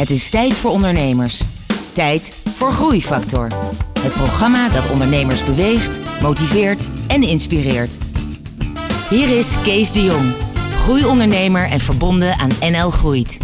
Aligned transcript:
Het 0.00 0.10
is 0.10 0.28
tijd 0.28 0.56
voor 0.56 0.70
ondernemers. 0.70 1.42
Tijd 1.92 2.32
voor 2.54 2.72
Groeifactor. 2.72 3.48
Het 4.00 4.12
programma 4.12 4.68
dat 4.68 4.90
ondernemers 4.90 5.44
beweegt, 5.44 6.00
motiveert 6.22 6.88
en 7.06 7.22
inspireert. 7.22 7.98
Hier 9.10 9.38
is 9.38 9.54
Kees 9.62 9.92
de 9.92 10.02
Jong, 10.02 10.32
groeiondernemer 10.78 11.68
en 11.68 11.80
verbonden 11.80 12.38
aan 12.38 12.50
NL 12.60 12.90
Groeit. 12.90 13.38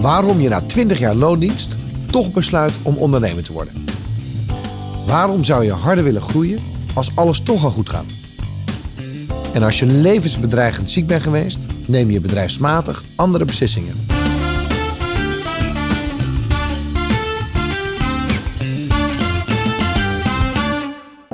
Waarom 0.00 0.40
je 0.40 0.48
na 0.48 0.60
20 0.60 0.98
jaar 0.98 1.14
loondienst 1.14 1.76
toch 2.10 2.32
besluit 2.32 2.78
om 2.82 2.96
ondernemer 2.96 3.42
te 3.42 3.52
worden. 3.52 3.84
Waarom 5.06 5.44
zou 5.44 5.64
je 5.64 5.72
harder 5.72 6.04
willen 6.04 6.22
groeien 6.22 6.60
als 6.94 7.16
alles 7.16 7.42
toch 7.42 7.64
al 7.64 7.70
goed 7.70 7.90
gaat? 7.90 8.14
En 9.52 9.62
als 9.62 9.78
je 9.78 9.86
levensbedreigend 9.86 10.90
ziek 10.90 11.06
bent 11.06 11.22
geweest, 11.22 11.66
neem 11.86 12.10
je 12.10 12.20
bedrijfsmatig 12.20 13.04
andere 13.16 13.44
beslissingen. 13.44 14.17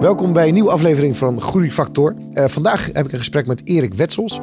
Welkom 0.05 0.33
bij 0.33 0.49
een 0.49 0.55
nieuwe 0.55 0.71
aflevering 0.71 1.17
van 1.17 1.41
Groeifactor. 1.41 2.15
Uh, 2.33 2.45
vandaag 2.45 2.87
heb 2.93 3.07
ik 3.07 3.13
een 3.13 3.19
gesprek 3.19 3.47
met 3.47 3.69
Erik 3.69 3.95
Wetsels. 3.95 4.41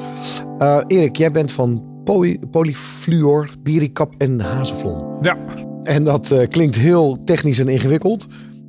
Uh, 0.57 0.81
Erik, 0.87 1.15
jij 1.15 1.31
bent 1.31 1.51
van 1.51 1.85
poly 2.03 2.39
Polyfluor, 2.51 3.49
Birikap 3.59 4.13
en 4.17 4.39
Hazelvlon. 4.39 5.17
Ja. 5.21 5.37
En 5.83 6.03
dat 6.03 6.31
uh, 6.31 6.47
klinkt 6.47 6.75
heel 6.75 7.23
technisch 7.23 7.59
en 7.59 7.67
ingewikkeld. 7.67 8.27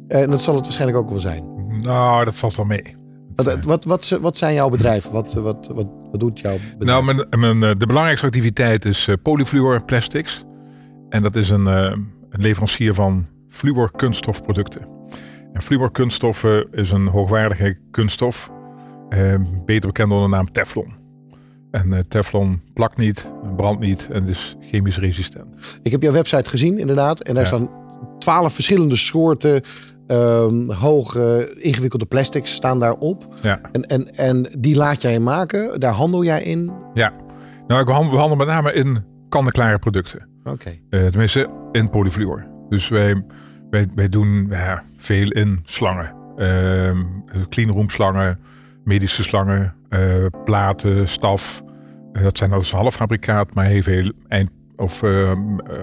En 0.09 0.31
dat 0.31 0.41
zal 0.41 0.55
het 0.55 0.63
waarschijnlijk 0.63 0.99
ook 0.99 1.11
wel 1.11 1.21
zijn. 1.21 1.45
Nou, 1.83 2.25
dat 2.25 2.35
valt 2.35 2.57
wel 2.57 2.67
mee. 2.67 2.97
Wat, 3.35 3.65
wat, 3.65 3.85
wat, 3.85 4.19
wat 4.21 4.37
zijn 4.37 4.55
jouw 4.55 4.69
bedrijven? 4.69 5.13
Wat, 5.13 5.33
wat, 5.33 5.71
wat, 5.75 5.89
wat 6.11 6.21
doet 6.21 6.41
jouw 6.41 6.57
bedrijf? 6.79 7.05
Nou, 7.05 7.27
mijn, 7.31 7.59
mijn, 7.59 7.79
de 7.79 7.87
belangrijkste 7.87 8.27
activiteit 8.27 8.85
is 8.85 9.09
Polyfluor 9.23 9.83
Plastics. 9.83 10.45
En 11.09 11.23
dat 11.23 11.37
is 11.37 11.51
een, 11.51 11.67
een 11.67 12.11
leverancier 12.31 12.95
van 12.95 13.27
fluor 13.49 13.91
kunststofproducten. 13.97 15.01
En 15.53 15.63
fluorkunststoffen 15.63 16.73
is 16.73 16.91
een 16.91 17.07
hoogwaardige 17.07 17.77
kunststof, 17.91 18.51
eh, 19.09 19.35
beter 19.65 19.87
bekend 19.87 20.11
onder 20.11 20.29
de 20.29 20.35
naam 20.37 20.53
Teflon. 20.53 20.95
En 21.71 21.93
eh, 21.93 21.99
Teflon 22.09 22.63
plakt 22.75 22.97
niet, 22.97 23.33
brandt 23.57 23.81
niet 23.81 24.09
en 24.11 24.29
is 24.29 24.57
chemisch 24.61 24.99
resistent. 24.99 25.81
Ik 25.83 25.93
heb 25.93 26.03
jouw 26.03 26.13
website 26.13 26.51
gezien, 26.51 26.79
inderdaad. 26.79 27.21
En 27.21 27.35
daar 27.35 27.47
staan 27.47 27.71
twaalf 28.19 28.53
verschillende 28.53 28.97
soorten 28.97 29.63
um, 30.07 30.71
hoge, 30.71 31.53
ingewikkelde 31.57 32.07
plastics 32.07 32.53
staan 32.53 32.81
daarop. 32.81 33.35
Ja. 33.43 33.61
En, 33.73 33.83
en, 33.83 34.07
en 34.07 34.47
die 34.59 34.77
laat 34.77 35.03
jij 35.03 35.19
maken, 35.19 35.81
daar 35.81 35.93
handel 35.93 36.25
jij 36.25 36.43
in? 36.43 36.73
Ja, 36.95 37.13
nou, 37.67 37.81
ik 37.81 37.89
handel, 37.89 38.37
met 38.37 38.47
name 38.47 38.73
in 38.73 39.05
kant-en-klare 39.29 39.79
producten. 39.79 40.29
Oké. 40.45 40.51
Okay. 40.51 40.83
Uh, 40.91 41.09
tenminste, 41.09 41.49
in 41.73 41.91
polyfluor. 41.91 42.47
Dus 42.69 42.89
wij 42.89 43.25
wij, 43.95 44.09
doen 44.09 44.47
ja, 44.51 44.83
veel 44.97 45.31
in 45.31 45.61
slangen. 45.65 46.15
Uh, 46.37 46.91
cleanroom 47.49 47.89
slangen, 47.89 48.39
medische 48.85 49.23
slangen, 49.23 49.75
uh, 49.91 50.27
platen, 50.45 51.09
staf. 51.09 51.63
Uh, 52.13 52.23
dat 52.23 52.39
zijn 52.39 52.51
dus 52.51 52.71
halffabrikaat, 52.71 53.55
maar 53.55 53.65
heel 53.65 53.83
veel 53.83 54.13
eind, 54.29 54.51
of 54.77 55.03
uh, 55.03 55.33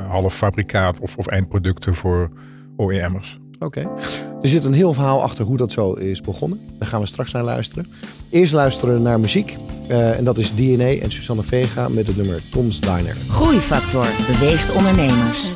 halffabrikaat 0.07 0.99
of, 0.99 1.17
of 1.17 1.27
eindproducten 1.27 1.95
voor 1.95 2.29
OEM'ers. 2.77 3.39
Oké. 3.59 3.79
Er 4.41 4.49
zit 4.49 4.65
een 4.65 4.73
heel 4.73 4.93
verhaal 4.93 5.21
achter 5.21 5.45
hoe 5.45 5.57
dat 5.57 5.71
zo 5.71 5.93
is 5.93 6.21
begonnen. 6.21 6.61
Daar 6.77 6.87
gaan 6.87 6.99
we 6.99 7.05
straks 7.05 7.31
naar 7.31 7.43
luisteren. 7.43 7.87
Eerst 8.29 8.53
luisteren 8.53 9.01
naar 9.01 9.19
muziek. 9.19 9.55
Uh, 9.89 10.17
en 10.17 10.23
dat 10.23 10.37
is 10.37 10.55
DNA 10.55 10.95
en 10.95 11.11
Susanne 11.11 11.43
Vega 11.43 11.87
met 11.87 12.07
het 12.07 12.17
nummer 12.17 12.41
Tom's 12.49 12.79
Diner. 12.79 13.15
Groeifactor 13.29 14.07
beweegt 14.27 14.71
ondernemers. 14.71 15.49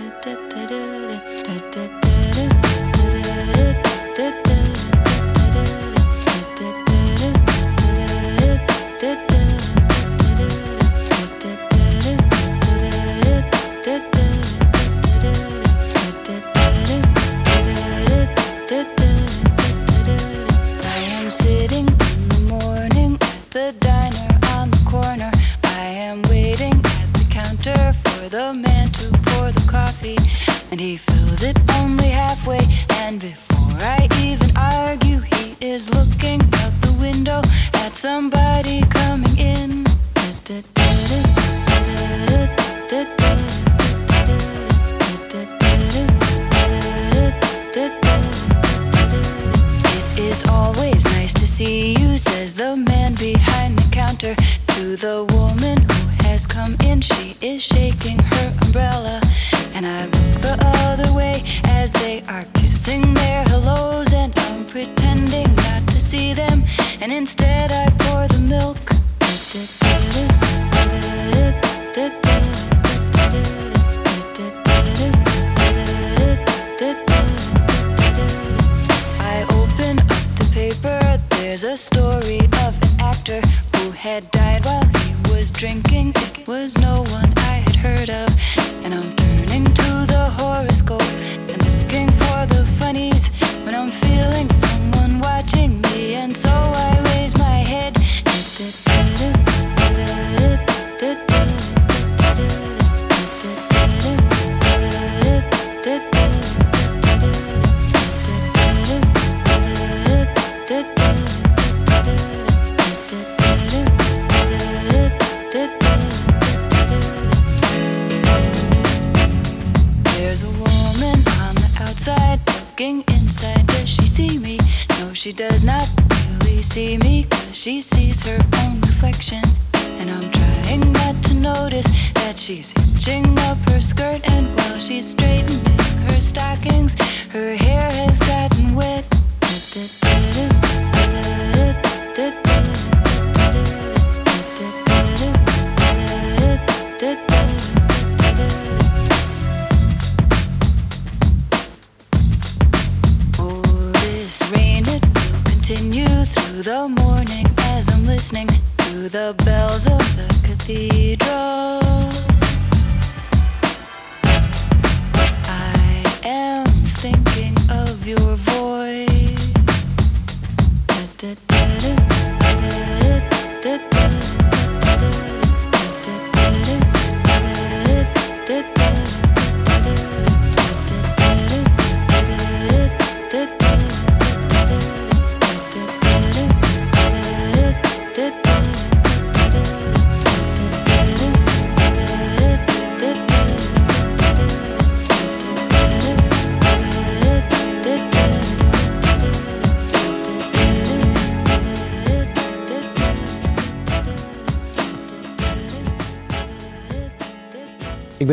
the 159.11 159.35
bells 159.43 159.87
of 159.87 159.97
the 160.15 160.39
cathedral. 160.47 161.20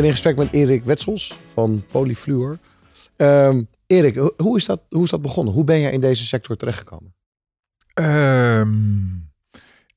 In 0.09 0.15
gesprek 0.15 0.37
met 0.37 0.53
Erik 0.53 0.83
Wetsels 0.83 1.37
van 1.53 1.85
Polyfluor. 1.91 2.57
Ehm 3.15 3.61
Erik, 3.87 4.15
ho- 4.15 4.33
hoe 4.37 4.57
is, 4.57 4.65
dat, 4.65 4.81
hoe 4.89 5.03
is 5.03 5.09
dat 5.09 5.21
begonnen? 5.21 5.53
Hoe 5.53 5.63
ben 5.63 5.79
jij 5.79 5.91
in 5.91 6.01
deze 6.01 6.25
sector 6.25 6.55
terechtgekomen? 6.55 7.15
Ehm, 7.93 9.07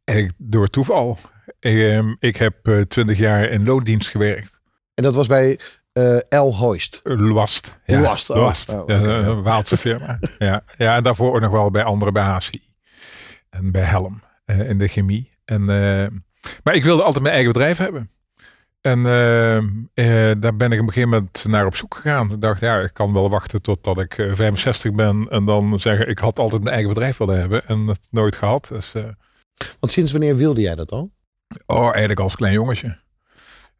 eigenlijk 0.04 0.38
door 0.38 0.68
toeval. 0.68 1.18
Ehm, 1.60 2.14
ik 2.18 2.36
heb 2.36 2.68
eh, 2.68 2.80
twintig 2.80 3.18
jaar 3.18 3.48
in 3.48 3.64
loondienst 3.64 4.08
gewerkt. 4.08 4.60
En 4.94 5.02
dat 5.02 5.14
was 5.14 5.26
bij 5.26 5.58
eh 5.92 6.18
El 6.28 6.54
Hoist. 6.54 7.00
Last. 7.04 7.78
Last, 7.86 8.30
oh. 8.30 8.36
Last. 8.36 8.68
Oh, 8.68 8.82
Ja, 8.86 8.94
een 8.94 9.02
ja. 9.24 9.34
Waalse 9.42 9.76
firma. 9.76 10.18
ja. 10.38 10.64
ja, 10.76 10.96
en 10.96 11.02
daarvoor 11.02 11.34
ook 11.34 11.40
nog 11.40 11.50
wel 11.52 11.70
bij 11.70 11.84
andere 11.84 12.12
bij 12.12 12.22
HCI. 12.22 12.62
En 13.50 13.70
bij 13.72 13.82
Helm 13.84 14.22
eh, 14.44 14.68
in 14.68 14.78
de 14.78 14.88
chemie. 14.88 15.30
En, 15.44 15.60
eh, 15.60 16.06
maar 16.62 16.74
ik 16.74 16.84
wilde 16.84 17.02
altijd 17.02 17.22
mijn 17.22 17.34
eigen 17.34 17.52
bedrijf 17.52 17.78
hebben. 17.78 18.10
En 18.82 19.06
eh, 19.06 19.56
eh, 19.58 20.36
daar 20.40 20.56
ben 20.56 20.72
ik 20.72 20.80
op 20.80 20.86
een 20.86 20.92
gegeven 20.92 21.08
moment 21.08 21.44
naar 21.48 21.66
op 21.66 21.76
zoek 21.76 21.94
gegaan. 21.94 22.32
Ik 22.32 22.40
dacht, 22.40 22.60
ja, 22.60 22.80
ik 22.80 22.92
kan 22.92 23.12
wel 23.12 23.30
wachten 23.30 23.62
totdat 23.62 24.00
ik 24.00 24.18
eh, 24.18 24.34
65 24.34 24.92
ben. 24.92 25.26
En 25.30 25.44
dan 25.44 25.80
zeggen, 25.80 26.08
ik 26.08 26.18
had 26.18 26.38
altijd 26.38 26.62
mijn 26.62 26.74
eigen 26.74 26.94
bedrijf 26.94 27.16
willen 27.16 27.38
hebben. 27.38 27.66
En 27.66 27.86
het 27.86 28.08
nooit 28.10 28.36
gehad. 28.36 28.68
Dus, 28.68 28.94
eh, 28.94 29.02
Want 29.80 29.92
sinds 29.92 30.12
wanneer 30.12 30.36
wilde 30.36 30.60
jij 30.60 30.74
dat 30.74 30.92
al? 30.92 31.12
Oh, 31.66 31.84
eigenlijk 31.90 32.20
als 32.20 32.36
klein 32.36 32.54
jongetje. 32.54 33.00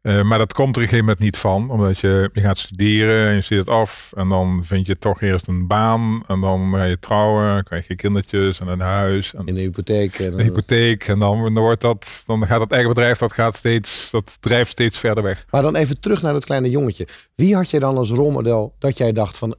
Eh, 0.03 0.21
maar 0.21 0.37
dat 0.37 0.53
komt 0.53 0.75
er 0.75 0.81
een 0.81 0.87
gegeven 0.87 1.05
moment 1.05 1.23
niet 1.23 1.37
van. 1.37 1.69
Omdat 1.69 1.99
je, 1.99 2.29
je 2.33 2.41
gaat 2.41 2.57
studeren 2.57 3.27
en 3.27 3.35
je 3.35 3.41
studeert 3.41 3.69
af. 3.69 4.11
En 4.15 4.29
dan 4.29 4.61
vind 4.65 4.85
je 4.85 4.97
toch 4.97 5.21
eerst 5.21 5.47
een 5.47 5.67
baan. 5.67 6.23
En 6.27 6.41
dan 6.41 6.73
ga 6.73 6.83
je 6.83 6.99
trouwen. 6.99 7.63
krijg 7.63 7.87
je 7.87 7.95
kindertjes 7.95 8.59
en 8.59 8.67
een 8.67 8.79
huis. 8.79 9.33
En 9.33 9.45
In 9.45 9.55
de 9.55 9.61
hypotheek. 9.61 10.19
En, 10.19 10.33
een 10.33 10.39
hypotheek. 10.39 11.07
En 11.07 11.19
dan, 11.19 11.53
dan, 11.53 11.63
wordt 11.63 11.81
dat, 11.81 12.23
dan 12.25 12.45
gaat 12.45 12.59
dat 12.59 12.71
eigen 12.71 12.89
bedrijf, 12.89 13.17
dat, 13.17 13.33
gaat 13.33 13.55
steeds, 13.55 14.11
dat 14.11 14.37
drijft 14.39 14.71
steeds 14.71 14.99
verder 14.99 15.23
weg. 15.23 15.45
Maar 15.49 15.61
dan 15.61 15.75
even 15.75 15.99
terug 15.99 16.21
naar 16.21 16.33
dat 16.33 16.45
kleine 16.45 16.69
jongetje. 16.69 17.07
Wie 17.35 17.55
had 17.55 17.69
jij 17.69 17.79
dan 17.79 17.97
als 17.97 18.09
rolmodel 18.09 18.75
dat 18.79 18.97
jij 18.97 19.11
dacht 19.11 19.37
van... 19.37 19.55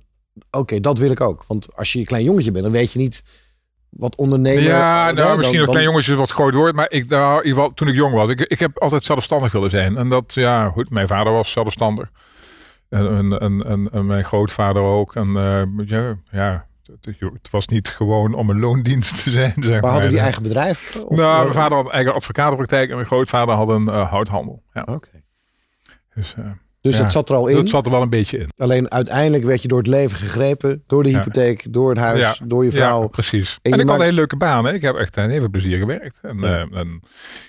Oké, 0.50 0.80
dat 0.80 0.98
wil 0.98 1.10
ik 1.10 1.20
ook. 1.20 1.44
Want 1.48 1.76
als 1.76 1.92
je 1.92 1.98
een 1.98 2.04
klein 2.04 2.24
jongetje 2.24 2.50
bent, 2.50 2.64
dan 2.64 2.72
weet 2.72 2.92
je 2.92 2.98
niet 2.98 3.22
wat 3.96 4.16
ondernemer... 4.16 4.62
Ja, 4.62 5.10
nou, 5.10 5.36
misschien 5.36 5.58
dan- 5.58 5.68
klein 5.70 5.84
jongetje 5.84 6.14
wat 6.14 6.30
groot 6.30 6.54
woord. 6.54 6.74
Maar 6.74 6.90
ik, 6.90 7.08
nou, 7.08 7.30
in 7.30 7.46
ieder 7.46 7.54
geval, 7.54 7.74
toen 7.74 7.88
ik 7.88 7.94
jong 7.94 8.14
was, 8.14 8.28
ik, 8.28 8.40
ik 8.40 8.58
heb 8.58 8.78
altijd 8.78 9.04
zelfstandig 9.04 9.52
willen 9.52 9.70
zijn. 9.70 9.96
En 9.96 10.08
dat, 10.08 10.34
ja, 10.34 10.68
goed, 10.68 10.90
mijn 10.90 11.06
vader 11.06 11.32
was 11.32 11.50
zelfstandig. 11.50 12.10
En, 12.88 13.38
en, 13.38 13.90
en, 13.92 14.06
mijn 14.06 14.24
grootvader 14.24 14.82
ook. 14.82 15.14
En 15.14 15.36
eh, 15.36 15.86
ja, 15.86 16.16
ja 16.30 16.66
het, 17.00 17.50
was 17.50 17.68
niet 17.68 17.88
gewoon 17.88 18.34
om 18.34 18.50
een 18.50 18.60
loondienst 18.60 19.22
te 19.22 19.30
zijn. 19.30 19.52
Zeg 19.56 19.70
Maar 19.70 19.80
maar 19.80 19.90
hadden 19.90 20.10
die 20.10 20.18
eigen 20.18 20.42
bedrijf? 20.42 20.96
Of, 21.04 21.16
nou, 21.16 21.36
eh, 21.36 21.42
mijn 21.42 21.54
vader 21.54 21.76
had 21.76 21.86
een 21.86 21.92
eigen 21.92 22.14
advocatenpraktijk 22.14 22.88
en 22.88 22.94
mijn 22.94 23.06
grootvader 23.06 23.54
had 23.54 23.68
een 23.68 23.88
eh, 23.88 24.10
houthandel. 24.10 24.62
Ja, 24.72 24.82
Oké. 24.82 25.22
dus 26.14 26.34
eh, 26.34 26.50
Dus 26.84 26.96
Ja, 26.96 27.02
het 27.02 27.12
zat 27.12 27.28
er 27.28 27.34
al 27.34 27.46
in. 27.46 27.54
dat 27.56 27.68
zat 27.68 27.84
er 27.86 27.92
wel 27.92 28.02
een 28.02 28.10
beetje 28.10 28.38
in. 28.38 28.48
Alleen 28.56 28.90
uiteindelijk 28.90 29.44
werd 29.44 29.62
je 29.62 29.68
door 29.68 29.78
het 29.78 29.86
leven 29.86 30.16
gegrepen. 30.16 30.82
Door 30.86 31.02
de 31.02 31.10
Ja. 31.10 31.18
hypotheek, 31.18 31.72
door 31.72 31.88
het 31.88 31.98
huis, 31.98 32.20
Ja, 32.20 32.34
door 32.46 32.64
je 32.64 32.70
vrouw. 32.72 33.00
Ja, 33.02 33.06
precies. 33.06 33.58
En 33.62 33.72
ik 33.72 33.88
had 33.88 33.96
een 33.98 34.00
hele 34.04 34.12
leuke 34.16 34.36
baan. 34.36 34.64
Hè. 34.64 34.72
Ik 34.72 34.82
heb 34.82 34.96
echt 34.96 35.16
een 35.16 35.30
heel 35.30 35.40
veel 35.40 35.48
plezier 35.50 35.78
gewerkt. 35.78 36.18
En, 36.22 36.44
eh, 36.44 36.60
en 36.60 37.00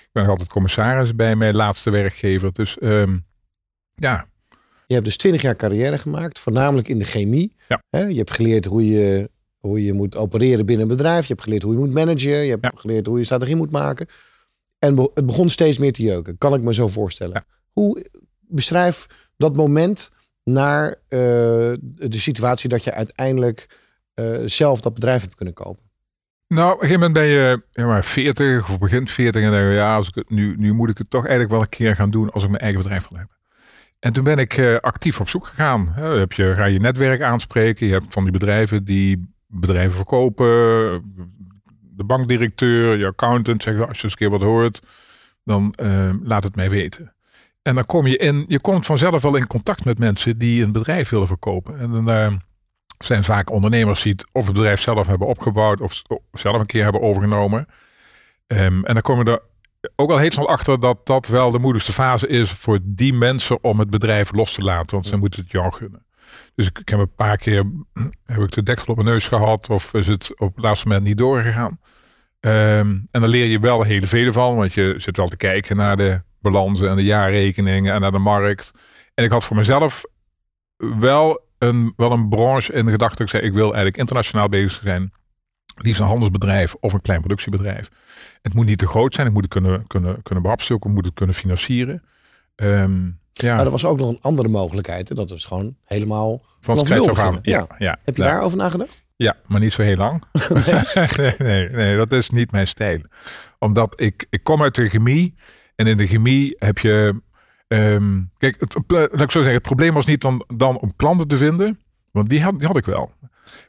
ik 0.02 0.08
ben 0.12 0.22
nog 0.22 0.28
altijd 0.28 0.48
commissaris 0.48 1.14
bij 1.14 1.36
mijn 1.36 1.54
laatste 1.56 1.90
werkgever. 1.90 2.52
Dus 2.52 2.78
ehm, 2.78 3.16
ja, 3.94 4.26
Je 4.86 4.94
hebt 4.94 5.06
dus 5.06 5.16
20 5.16 5.42
jaar 5.42 5.56
carrière 5.56 5.98
gemaakt, 5.98 6.38
voornamelijk 6.38 6.88
in 6.88 6.98
de 6.98 7.04
chemie. 7.04 7.56
Ja. 7.68 7.82
Hè, 7.90 8.00
Je 8.04 8.16
hebt 8.16 8.30
geleerd 8.32 8.64
hoe 8.64 8.88
je, 8.90 9.30
hoe 9.58 9.84
je 9.84 9.92
moet 9.92 10.16
opereren 10.16 10.66
binnen 10.66 10.90
een 10.90 10.96
bedrijf. 10.96 11.20
Je 11.26 11.32
hebt 11.32 11.42
geleerd 11.42 11.62
hoe 11.62 11.72
je 11.72 11.78
moet 11.78 11.92
managen. 11.92 12.30
Je 12.44 12.58
hebt 12.60 12.80
geleerd 12.80 13.06
hoe 13.06 13.18
je 13.18 13.24
strategie 13.24 13.56
moet 13.56 13.70
maken. 13.70 14.06
En 14.78 14.96
het 15.14 15.26
begon 15.26 15.48
steeds 15.50 15.78
meer 15.78 15.92
te 15.92 16.02
jeuken, 16.02 16.38
kan 16.38 16.54
ik 16.54 16.60
me 16.62 16.74
zo 16.74 16.88
voorstellen. 16.88 17.44
Hoe 17.72 18.04
beschrijf 18.48 19.06
dat 19.36 19.56
moment 19.56 20.10
naar 20.50 20.88
eh, 20.88 21.18
de 21.18 22.08
situatie 22.10 22.68
dat 22.68 22.84
je 22.84 22.92
uiteindelijk 22.92 23.66
eh, 24.14 24.38
zelf 24.44 24.80
dat 24.80 24.94
bedrijf 24.94 25.20
hebt 25.20 25.34
kunnen 25.34 25.54
kopen? 25.54 25.84
Nou, 26.48 26.74
op 26.74 26.82
een 26.82 26.86
gegeven 26.86 27.00
moment 27.00 27.26
ben 27.26 27.26
je 27.26 27.62
ja, 27.72 27.86
maar 27.86 28.04
40 28.04 28.70
of 28.70 28.78
begint 28.78 29.10
40 29.10 29.42
en 29.42 29.50
denk 29.50 29.68
je, 29.68 29.74
ja, 29.74 30.02
nu, 30.28 30.56
nu 30.56 30.72
moet 30.72 30.90
ik 30.90 30.98
het 30.98 31.10
toch 31.10 31.20
eigenlijk 31.20 31.50
wel 31.50 31.60
een 31.60 31.68
keer 31.68 31.94
gaan 31.94 32.10
doen 32.10 32.30
als 32.30 32.42
ik 32.42 32.48
mijn 32.48 32.62
eigen 32.62 32.80
bedrijf 32.80 33.08
wil 33.08 33.18
hebben. 33.18 33.36
En 33.98 34.12
toen 34.12 34.24
ben 34.24 34.38
ik 34.38 34.56
eh, 34.56 34.76
actief 34.76 35.20
op 35.20 35.28
zoek 35.28 35.46
gegaan. 35.46 35.92
Heb 35.94 36.32
je, 36.32 36.54
ga 36.54 36.64
je 36.64 36.78
netwerk 36.78 37.20
aanspreken. 37.20 37.86
Je 37.86 37.92
hebt 37.92 38.12
van 38.12 38.22
die 38.22 38.32
bedrijven 38.32 38.84
die 38.84 39.34
bedrijven 39.46 39.96
verkopen. 39.96 40.46
De 41.96 42.04
bankdirecteur, 42.04 42.96
je 42.96 43.06
accountant 43.06 43.62
zeggen 43.62 43.88
als 43.88 43.96
je 43.96 44.04
eens 44.04 44.12
een 44.12 44.18
keer 44.18 44.30
wat 44.30 44.40
hoort, 44.40 44.82
dan 45.44 45.74
laat 46.22 46.44
het 46.44 46.56
mij 46.56 46.70
weten. 46.70 47.15
En 47.66 47.74
dan 47.74 47.86
kom 47.86 48.06
je 48.06 48.16
in, 48.16 48.44
je 48.48 48.60
komt 48.60 48.86
vanzelf 48.86 49.22
wel 49.22 49.36
in 49.36 49.46
contact 49.46 49.84
met 49.84 49.98
mensen 49.98 50.38
die 50.38 50.62
een 50.62 50.72
bedrijf 50.72 51.08
willen 51.08 51.26
verkopen. 51.26 51.78
En 51.78 51.90
dan 51.90 52.10
eh, 52.10 52.32
zijn 52.98 53.24
vaak 53.24 53.50
ondernemers 53.50 54.02
die 54.02 54.12
het 54.12 54.24
of 54.32 54.44
het 54.44 54.54
bedrijf 54.54 54.80
zelf 54.80 55.06
hebben 55.06 55.28
opgebouwd 55.28 55.80
of 55.80 56.02
zelf 56.32 56.60
een 56.60 56.66
keer 56.66 56.82
hebben 56.82 57.00
overgenomen. 57.00 57.66
Ehm, 58.46 58.84
en 58.84 58.94
dan 58.94 59.02
komen 59.02 59.24
we 59.24 59.30
er 59.30 59.40
ook 59.96 60.10
al 60.10 60.18
heel 60.18 60.30
snel 60.30 60.48
achter 60.48 60.80
dat 60.80 61.06
dat 61.06 61.26
wel 61.26 61.50
de 61.50 61.58
moeilijkste 61.58 61.92
fase 61.92 62.26
is 62.26 62.50
voor 62.50 62.78
die 62.82 63.12
mensen 63.12 63.64
om 63.64 63.78
het 63.78 63.90
bedrijf 63.90 64.32
los 64.32 64.52
te 64.52 64.62
laten, 64.62 64.90
want 64.90 65.06
ze 65.06 65.16
moeten 65.16 65.42
het 65.42 65.50
jou 65.50 65.72
gunnen. 65.72 66.06
Dus 66.54 66.66
ik, 66.66 66.78
ik 66.78 66.88
heb 66.88 66.98
een 66.98 67.14
paar 67.14 67.36
keer 67.36 67.64
heb 68.34 68.42
ik 68.42 68.50
de 68.50 68.62
deksel 68.62 68.88
op 68.88 68.96
mijn 68.96 69.08
neus 69.08 69.28
gehad 69.28 69.70
of 69.70 69.94
is 69.94 70.06
het 70.06 70.40
op 70.40 70.54
het 70.54 70.64
laatste 70.64 70.88
moment 70.88 71.06
niet 71.06 71.18
doorgegaan. 71.18 71.80
Ehm, 72.40 72.90
en 73.10 73.20
dan 73.20 73.28
leer 73.28 73.46
je 73.46 73.58
wel 73.58 73.82
heel 73.82 74.02
veel 74.02 74.32
van, 74.32 74.56
want 74.56 74.72
je 74.72 74.94
zit 74.96 75.16
wel 75.16 75.28
te 75.28 75.36
kijken 75.36 75.76
naar 75.76 75.96
de 75.96 76.24
balansen 76.50 76.88
en 76.88 76.96
de 76.96 77.04
jaarrekeningen 77.04 77.94
en 77.94 78.00
naar 78.00 78.12
de 78.12 78.18
markt. 78.18 78.70
En 79.14 79.24
ik 79.24 79.30
had 79.30 79.44
voor 79.44 79.56
mezelf 79.56 80.04
wel 80.76 81.44
een, 81.58 81.92
wel 81.96 82.12
een 82.12 82.28
branche 82.28 82.72
in 82.72 82.84
de 82.84 82.90
gedachte. 82.90 83.22
Ik 83.22 83.28
zei, 83.28 83.42
ik 83.42 83.52
wil 83.52 83.66
eigenlijk 83.66 83.96
internationaal 83.96 84.48
bezig 84.48 84.80
zijn. 84.82 85.12
Liefst 85.76 86.00
een 86.00 86.06
handelsbedrijf 86.06 86.74
of 86.80 86.92
een 86.92 87.00
klein 87.00 87.20
productiebedrijf. 87.20 87.90
Het 88.42 88.54
moet 88.54 88.66
niet 88.66 88.78
te 88.78 88.86
groot 88.86 89.14
zijn. 89.14 89.26
Ik 89.26 89.32
moet 89.32 89.42
het 89.42 89.52
kunnen, 89.52 89.86
kunnen, 89.86 90.22
kunnen 90.22 90.42
behapstukken. 90.42 90.90
Ik 90.90 90.96
moet 90.96 91.04
het 91.04 91.14
kunnen 91.14 91.34
financieren. 91.34 92.02
Ehm, 92.54 93.04
ja, 93.32 93.56
Maar 93.56 93.64
er 93.64 93.70
was 93.70 93.84
ook 93.84 93.98
nog 93.98 94.08
een 94.08 94.20
andere 94.20 94.48
mogelijkheid. 94.48 95.10
En 95.10 95.16
dat 95.16 95.30
is 95.30 95.44
gewoon 95.44 95.76
helemaal 95.84 96.38
van 96.38 96.60
vanaf 96.60 96.84
scratch 96.84 97.04
nul 97.04 97.10
af 97.10 97.18
aan. 97.18 97.40
beginnen. 97.42 97.68
Ja, 97.68 97.76
ja. 97.86 97.98
Heb 98.04 98.16
je 98.16 98.22
daarover 98.22 98.58
nagedacht? 98.58 99.04
Ja, 99.16 99.36
maar 99.46 99.60
niet 99.60 99.72
zo 99.72 99.82
heel 99.82 99.96
lang. 99.96 100.22
nee, 101.16 101.34
nee, 101.38 101.68
nee, 101.68 101.96
dat 101.96 102.12
is 102.12 102.30
niet 102.30 102.52
mijn 102.52 102.68
stijl. 102.68 103.00
Omdat 103.58 104.00
ik, 104.00 104.26
ik 104.30 104.44
kom 104.44 104.62
uit 104.62 104.74
de 104.74 104.88
chemie. 104.88 105.34
En 105.76 105.86
in 105.86 105.96
de 105.96 106.06
chemie 106.06 106.56
heb 106.58 106.78
je... 106.78 107.20
ehm, 107.68 108.22
kijk, 108.38 108.56
het, 108.60 108.76
laat 108.86 109.20
ik 109.20 109.30
zo 109.30 109.38
zeggen. 109.38 109.52
Het 109.52 109.62
probleem 109.62 109.94
was 109.94 110.06
niet 110.06 110.20
dan, 110.20 110.44
dan 110.54 110.78
om 110.78 110.96
klanten 110.96 111.28
te 111.28 111.36
vinden. 111.36 111.80
Want 112.12 112.28
die 112.28 112.42
had, 112.42 112.58
die 112.58 112.66
had 112.66 112.76
ik 112.76 112.84
wel. 112.84 113.12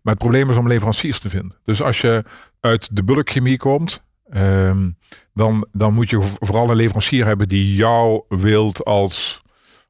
Maar 0.01 0.13
het 0.13 0.17
probleem 0.17 0.49
is 0.49 0.57
om 0.57 0.67
leveranciers 0.67 1.19
te 1.19 1.29
vinden. 1.29 1.57
Dus 1.63 1.81
als 1.81 2.01
je 2.01 2.23
uit 2.59 2.95
de 2.95 3.03
bulkchemie 3.03 3.57
komt... 3.57 4.03
ehm, 4.29 4.89
dan, 5.33 5.67
dan 5.71 5.93
moet 5.93 6.09
je 6.09 6.21
vooral 6.21 6.69
een 6.69 6.75
leverancier 6.75 7.25
hebben 7.25 7.47
die 7.47 7.75
jou 7.75 8.23
wilt 8.29 8.85
als, 8.85 9.41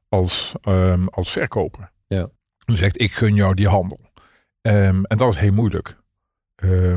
als, 0.08 0.52
ehm, 0.62 1.06
als 1.06 1.30
verkoper. 1.30 1.90
Ja. 2.06 2.28
Zegt, 2.64 3.00
ik 3.00 3.12
gun 3.12 3.34
jou 3.34 3.54
die 3.54 3.68
handel. 3.68 4.00
En 4.60 5.02
dat 5.02 5.32
is 5.32 5.38
heel 5.38 5.52
moeilijk. 5.52 5.96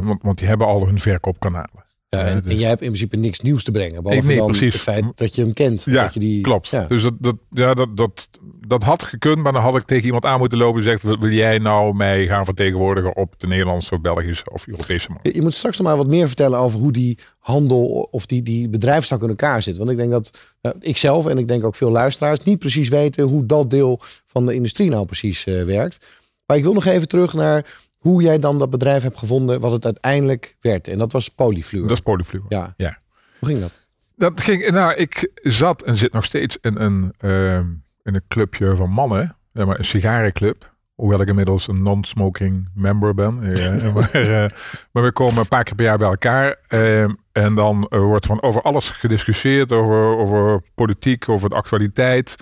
Want, 0.01 0.21
want 0.23 0.37
die 0.37 0.47
hebben 0.47 0.67
al 0.67 0.85
hun 0.85 0.99
verkoopkanalen. 0.99 1.85
Ja, 2.17 2.25
en, 2.25 2.41
dus- 2.41 2.51
en 2.51 2.57
jij 2.57 2.69
hebt 2.69 2.81
in 2.81 2.87
principe 2.87 3.17
niks 3.17 3.39
nieuws 3.39 3.63
te 3.63 3.71
brengen. 3.71 4.03
Behalve 4.03 4.27
nee, 4.27 4.37
dan 4.37 4.47
precies. 4.47 4.73
het 4.73 4.81
feit 4.81 5.05
dat 5.15 5.35
je 5.35 5.41
hem 5.41 5.53
kent. 5.53 5.83
Ja, 5.83 6.03
dat 6.03 6.13
je 6.13 6.19
die, 6.19 6.41
Klopt. 6.41 6.67
Ja. 6.67 6.85
Dus 6.87 7.03
dat, 7.03 7.13
dat, 7.19 7.35
ja, 7.49 7.73
dat, 7.73 7.97
dat, 7.97 8.29
dat 8.67 8.83
had 8.83 9.03
gekund, 9.03 9.37
maar 9.37 9.53
dan 9.53 9.61
had 9.61 9.75
ik 9.75 9.83
tegen 9.83 10.05
iemand 10.05 10.25
aan 10.25 10.39
moeten 10.39 10.57
lopen 10.57 10.77
en 10.77 10.83
zegt, 10.83 11.03
wil, 11.03 11.29
jij 11.29 11.57
nou 11.57 11.93
mij 11.93 12.27
gaan 12.27 12.45
vertegenwoordigen 12.45 13.15
op 13.15 13.33
de 13.37 13.47
Nederlandse 13.47 13.93
of 13.93 14.01
Belgische 14.01 14.51
of 14.51 14.67
Europese 14.67 15.09
markt? 15.09 15.35
Je 15.35 15.41
moet 15.41 15.53
straks 15.53 15.77
nog 15.77 15.87
maar 15.87 15.97
wat 15.97 16.07
meer 16.07 16.27
vertellen 16.27 16.59
over 16.59 16.79
hoe 16.79 16.91
die 16.91 17.17
handel 17.39 18.07
of 18.11 18.25
die, 18.25 18.41
die 18.41 18.69
bedrijfstak 18.69 19.21
in 19.23 19.29
elkaar 19.29 19.61
zit. 19.61 19.77
Want 19.77 19.89
ik 19.89 19.97
denk 19.97 20.11
dat 20.11 20.31
uh, 20.61 20.71
ik 20.79 20.97
zelf 20.97 21.27
en 21.27 21.37
ik 21.37 21.47
denk 21.47 21.63
ook 21.63 21.75
veel 21.75 21.91
luisteraars 21.91 22.43
niet 22.43 22.59
precies 22.59 22.89
weten 22.89 23.23
hoe 23.23 23.45
dat 23.45 23.69
deel 23.69 23.99
van 24.25 24.45
de 24.45 24.53
industrie 24.53 24.89
nou 24.89 25.05
precies 25.05 25.45
uh, 25.45 25.63
werkt. 25.63 26.05
Maar 26.45 26.57
ik 26.57 26.63
wil 26.63 26.73
nog 26.73 26.85
even 26.85 27.07
terug 27.07 27.33
naar 27.33 27.65
hoe 28.01 28.21
jij 28.21 28.39
dan 28.39 28.59
dat 28.59 28.69
bedrijf 28.69 29.03
hebt 29.03 29.17
gevonden 29.17 29.59
wat 29.59 29.71
het 29.71 29.85
uiteindelijk 29.85 30.55
werd. 30.61 30.87
En 30.87 30.97
dat 30.97 31.11
was 31.11 31.29
Polyfluor. 31.29 31.87
Dat 31.87 31.97
is 31.97 32.03
Polyfluor. 32.03 32.45
Ja. 32.49 32.73
ja. 32.77 32.97
Hoe 33.39 33.49
ging 33.49 33.61
dat? 33.61 33.89
Dat 34.15 34.41
ging, 34.41 34.69
nou, 34.69 34.93
ik 34.93 35.31
zat 35.33 35.83
en 35.83 35.97
zit 35.97 36.13
nog 36.13 36.23
steeds 36.23 36.57
in 36.61 36.75
een, 36.75 37.13
uh, 37.19 37.55
in 38.03 38.15
een 38.15 38.21
clubje 38.27 38.75
van 38.75 38.89
mannen, 38.89 39.35
ja, 39.53 39.65
maar 39.65 39.77
een 39.77 39.85
sigarenclub. 39.85 40.69
Hoewel 40.95 41.21
ik 41.21 41.27
inmiddels 41.27 41.67
een 41.67 41.83
non-smoking 41.83 42.69
member 42.75 43.13
ben. 43.13 43.55
Ja, 43.55 43.71
maar, 43.93 44.15
uh, 44.15 44.45
maar, 44.91 45.03
we 45.03 45.11
komen 45.11 45.39
een 45.39 45.47
paar 45.47 45.63
keer 45.63 45.75
per 45.75 45.85
jaar 45.85 45.97
bij 45.97 46.07
elkaar. 46.07 46.59
Uh, 46.69 47.03
en 47.31 47.55
dan 47.55 47.87
wordt 47.89 48.25
van 48.25 48.41
over 48.41 48.61
alles 48.61 48.89
gediscussieerd. 48.89 49.71
Over, 49.71 50.17
over 50.17 50.61
politiek, 50.75 51.29
over 51.29 51.49
de 51.49 51.55
actualiteit. 51.55 52.35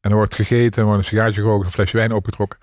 En 0.00 0.10
er 0.10 0.16
wordt 0.16 0.34
gegeten, 0.34 0.80
er 0.80 0.84
wordt 0.84 0.98
een 0.98 1.08
sigaartje 1.08 1.40
gerookt, 1.40 1.66
een 1.66 1.72
flesje 1.72 1.96
wijn 1.96 2.12
opgetrokken. 2.12 2.58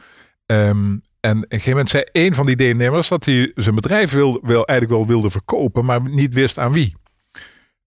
Um, 0.45 1.01
en 1.21 1.37
op 1.37 1.43
een 1.43 1.49
gegeven 1.49 1.69
moment 1.71 1.89
zei 1.89 2.03
een 2.11 2.33
van 2.35 2.45
die 2.45 2.55
deelnemers 2.55 3.07
dat 3.07 3.25
hij 3.25 3.51
zijn 3.55 3.75
bedrijf 3.75 4.11
wil, 4.11 4.39
wil, 4.43 4.65
eigenlijk 4.65 4.99
wel 4.99 5.07
wilde 5.07 5.29
verkopen, 5.29 5.85
maar 5.85 6.01
niet 6.09 6.33
wist 6.33 6.57
aan 6.57 6.71
wie. 6.71 6.95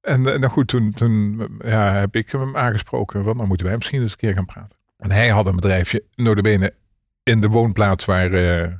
En 0.01 0.23
nou 0.23 0.47
goed, 0.47 0.69
toen, 0.69 0.93
toen 0.93 1.47
ja, 1.65 1.93
heb 1.93 2.17
ik 2.17 2.31
hem 2.31 2.57
aangesproken. 2.57 3.25
Want 3.25 3.39
dan 3.39 3.49
moeten 3.49 3.67
wij 3.67 3.77
misschien 3.77 4.03
eens 4.03 4.11
een 4.11 4.17
keer 4.19 4.35
gaan 4.35 4.45
praten. 4.45 4.77
En 4.99 5.11
hij 5.11 5.29
had 5.29 5.47
een 5.47 5.55
bedrijfje, 5.55 6.05
notabene, 6.15 6.75
in 7.23 7.41
de 7.41 7.49
woonplaats 7.49 8.05
waar, 8.05 8.33
eh 8.33 8.73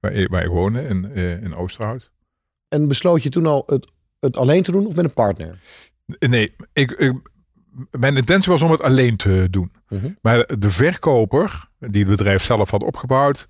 waar, 0.00 0.12
ik- 0.12 0.28
waar 0.28 0.42
ik 0.42 0.48
woonde, 0.50 0.82
in, 0.82 1.12
eh, 1.14 1.42
in 1.42 1.54
Oosterhout. 1.54 2.10
En 2.68 2.88
besloot 2.88 3.22
je 3.22 3.28
toen 3.28 3.46
al 3.46 3.62
het, 3.66 3.90
het 4.20 4.36
alleen 4.36 4.62
te 4.62 4.72
doen 4.72 4.86
of 4.86 4.96
met 4.96 5.04
een 5.04 5.12
partner? 5.14 5.58
Nee, 6.18 6.54
ik, 6.72 6.90
ik, 6.90 7.12
mijn 7.90 8.16
intentie 8.16 8.52
was 8.52 8.62
om 8.62 8.70
het 8.70 8.82
alleen 8.82 9.16
te 9.16 9.46
doen. 9.50 9.72
Mhm. 9.88 10.08
Maar 10.22 10.46
de 10.58 10.70
verkoper, 10.70 11.68
die 11.78 12.00
het 12.00 12.10
bedrijf 12.16 12.42
zelf 12.44 12.70
had 12.70 12.82
opgebouwd, 12.82 13.46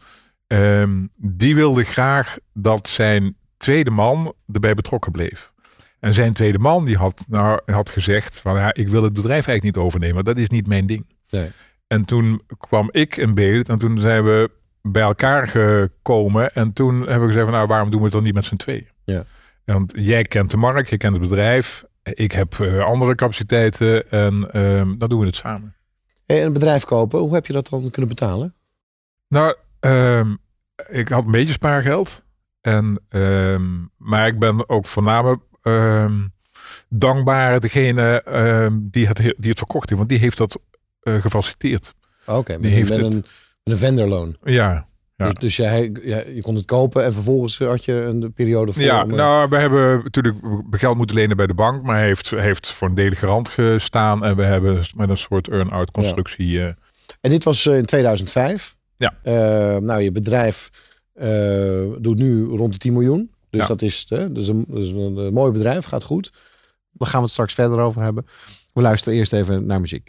ehm, 0.47 1.07
die 1.17 1.55
wilde 1.55 1.85
graag 1.85 2.37
dat 2.53 2.89
zijn 2.89 3.37
tweede 3.57 3.91
man 3.91 4.35
erbij 4.53 4.75
betrokken 4.75 5.13
bleef. 5.13 5.53
En 6.01 6.15
zijn 6.15 6.33
tweede 6.33 6.59
man 6.59 6.85
die 6.85 6.97
had, 6.97 7.25
nou, 7.29 7.61
had 7.67 7.89
gezegd 7.89 8.41
van 8.41 8.55
ja, 8.55 8.75
ik 8.75 8.89
wil 8.89 9.03
het 9.03 9.13
bedrijf 9.13 9.47
eigenlijk 9.47 9.77
niet 9.77 9.85
overnemen. 9.85 10.25
Dat 10.25 10.39
is 10.39 10.49
niet 10.49 10.67
mijn 10.67 10.87
ding. 10.87 11.07
Nee. 11.31 11.49
En 11.87 12.05
toen 12.05 12.43
kwam 12.59 12.89
ik 12.93 13.17
in 13.17 13.35
beeld 13.35 13.69
en 13.69 13.79
toen 13.79 14.01
zijn 14.01 14.25
we 14.25 14.51
bij 14.83 15.03
elkaar 15.03 15.49
gekomen. 15.49 16.55
En 16.55 16.73
toen 16.73 16.95
hebben 16.99 17.21
we 17.21 17.27
gezegd 17.27 17.45
van 17.45 17.55
nou, 17.55 17.67
waarom 17.67 17.91
doen 17.91 17.99
we 17.99 18.05
het 18.05 18.15
dan 18.15 18.23
niet 18.23 18.35
met 18.35 18.45
z'n 18.45 18.57
tweeën? 18.57 18.89
Ja. 19.05 19.25
Want 19.65 19.93
jij 19.97 20.25
kent 20.25 20.51
de 20.51 20.57
markt, 20.57 20.89
je 20.89 20.97
kent 20.97 21.13
het 21.13 21.29
bedrijf. 21.29 21.85
Ik 22.03 22.33
heb 22.33 22.61
eh, 22.61 22.85
andere 22.85 23.15
capaciteiten 23.15 24.11
en 24.11 24.51
ehm, 24.53 24.99
dan 24.99 25.09
doen 25.09 25.21
we 25.21 25.27
het 25.27 25.37
samen. 25.37 25.75
En 26.27 26.47
een 26.47 26.53
bedrijf 26.53 26.85
kopen, 26.85 27.19
hoe 27.19 27.35
heb 27.35 27.47
je 27.47 27.53
dat 27.53 27.69
dan 27.69 27.91
kunnen 27.91 28.09
betalen? 28.09 28.55
Nou, 29.29 29.57
ehm, 29.85 30.35
ik 30.89 31.09
had 31.09 31.25
een 31.25 31.31
beetje 31.31 31.53
spaargeld. 31.53 32.23
En, 32.61 33.01
ehm, 33.09 33.65
maar 33.97 34.27
ik 34.27 34.39
ben 34.39 34.69
ook 34.69 34.87
voornamelijk 34.87 35.43
ehm, 35.63 36.13
dankbaar 36.89 37.61
degene 37.61 38.23
die, 38.83 39.07
het, 39.07 39.17
die 39.17 39.51
het 39.51 39.59
verkocht 39.59 39.89
heeft. 39.89 39.99
Want 40.01 40.09
die 40.13 40.19
heeft 40.19 40.37
dat 40.39 40.59
eh, 41.01 41.15
gefaciliteerd. 41.15 41.95
Oké, 42.27 42.61
Die 42.61 42.71
heeft 42.71 42.89
met 42.89 42.99
het. 43.01 43.13
een, 43.13 43.15
met 43.17 43.25
een 43.65 43.77
vendorloon. 43.77 44.37
Ja, 44.45 44.87
Ja. 45.17 45.25
Dus, 45.25 45.35
dus 45.35 45.57
jij, 45.57 45.91
ja, 46.03 46.23
je 46.35 46.43
kon 46.43 46.55
het 46.55 46.65
kopen 46.65 47.05
en 47.05 47.13
vervolgens 47.13 47.59
had 47.59 47.85
je 47.85 47.95
een 47.95 48.33
periode 48.33 48.73
voor. 48.73 48.83
Ja, 48.83 49.03
om, 49.03 49.11
eh, 49.11 49.17
nou, 49.17 49.49
we 49.49 49.57
hebben 49.57 50.01
natuurlijk 50.03 50.37
geld 50.71 50.97
moeten 50.97 51.17
lenen 51.17 51.37
bij 51.37 51.47
de 51.47 51.55
bank, 51.55 51.83
maar 51.83 51.97
hij 51.97 52.05
heeft, 52.07 52.31
heeft 52.31 52.71
voor 52.71 52.89
een 52.89 52.95
deel 52.95 53.11
garant 53.11 53.49
gestaan. 53.49 54.25
En 54.25 54.37
we 54.37 54.43
hebben 54.43 54.83
met 54.97 55.09
een 55.09 55.17
soort 55.17 55.49
earn-out 55.49 55.91
constructie. 55.91 56.61
eh, 56.61 56.67
En 57.21 57.31
dit 57.31 57.45
was 57.45 57.67
in 57.67 57.85
2005. 57.87 58.77
Ja. 58.97 59.15
Eh, 59.23 59.77
nou, 59.77 60.01
je 60.01 60.13
bedrijf 60.13 60.71
eh, 61.13 61.29
doet 61.99 62.19
nu 62.19 62.45
rond 62.45 62.73
de 62.73 62.79
10 62.79 62.93
miljoen. 62.93 63.31
Dus 63.51 63.61
Ja. 63.61 63.67
dat 63.67 63.83
is, 63.83 64.07
dat 64.07 64.37
is, 64.39 64.49
een, 64.49 64.65
een, 64.69 65.33
mooi 65.33 65.53
bedrijf, 65.53 65.85
gaat 65.85 66.03
goed. 66.05 66.33
Daar 66.93 67.09
gaan 67.09 67.19
we 67.19 67.25
het 67.25 67.33
straks 67.33 67.55
verder 67.55 67.79
over 67.79 68.03
hebben. 68.03 68.27
We 68.73 68.83
luisteren 68.83 69.19
eerst 69.19 69.33
even 69.33 69.67
naar 69.67 69.81
muziek. 69.81 70.09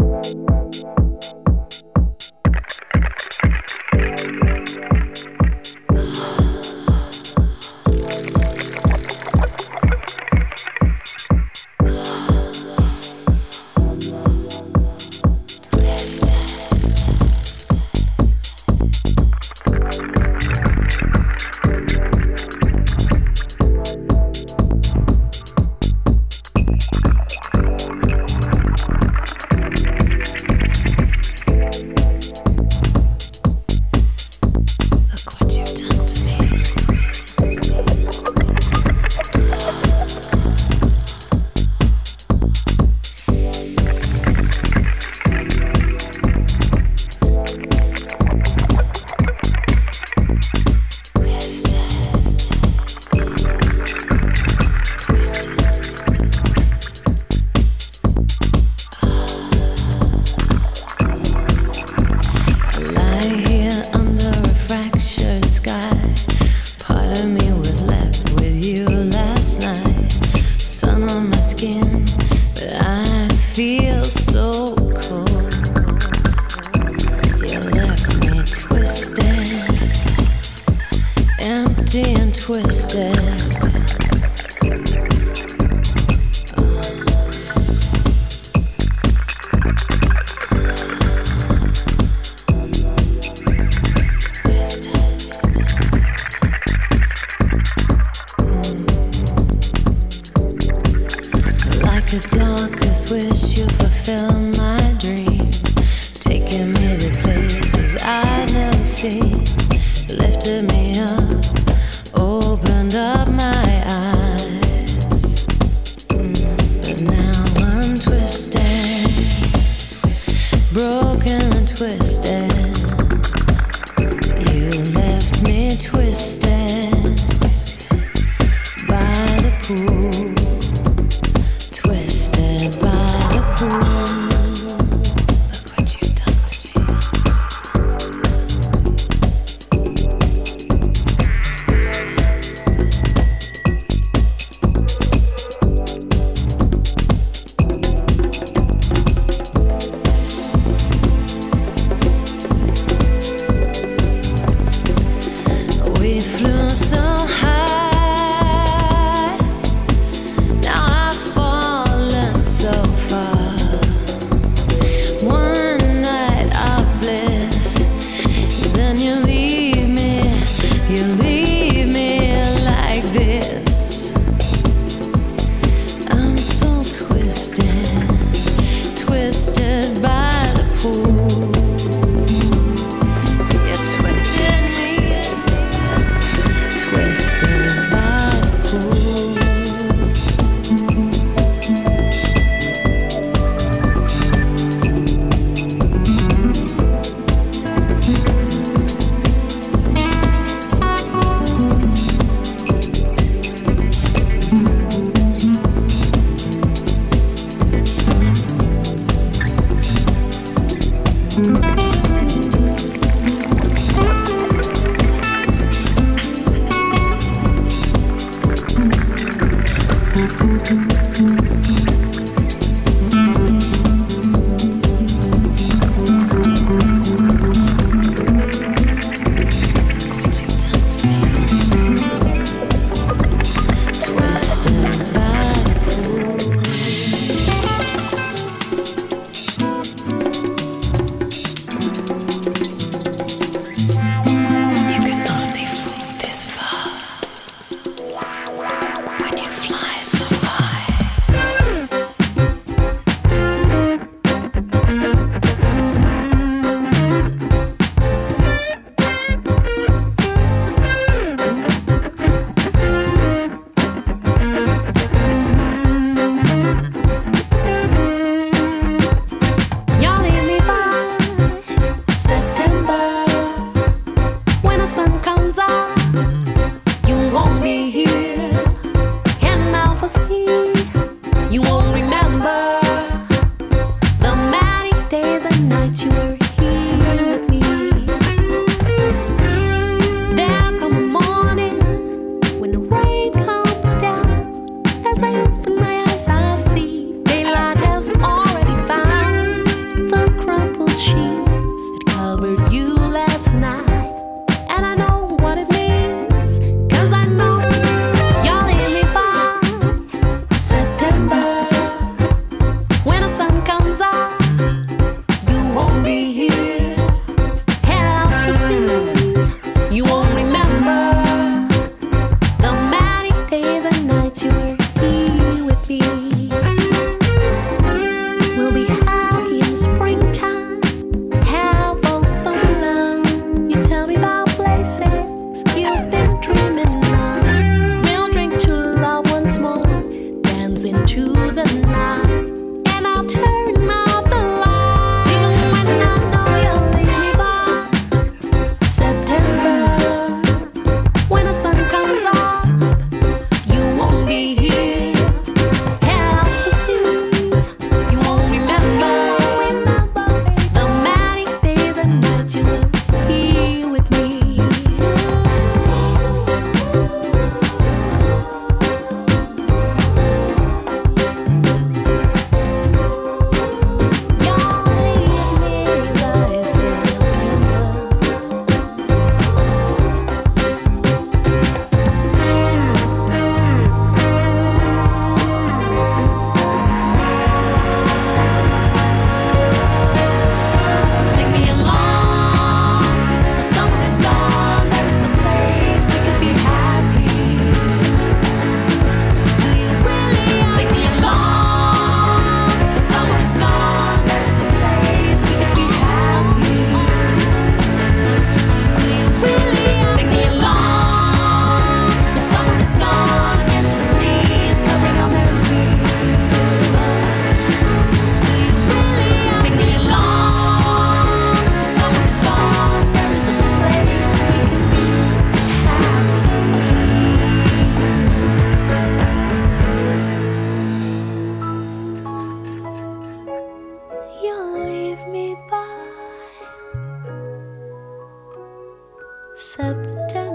September 439.65 440.54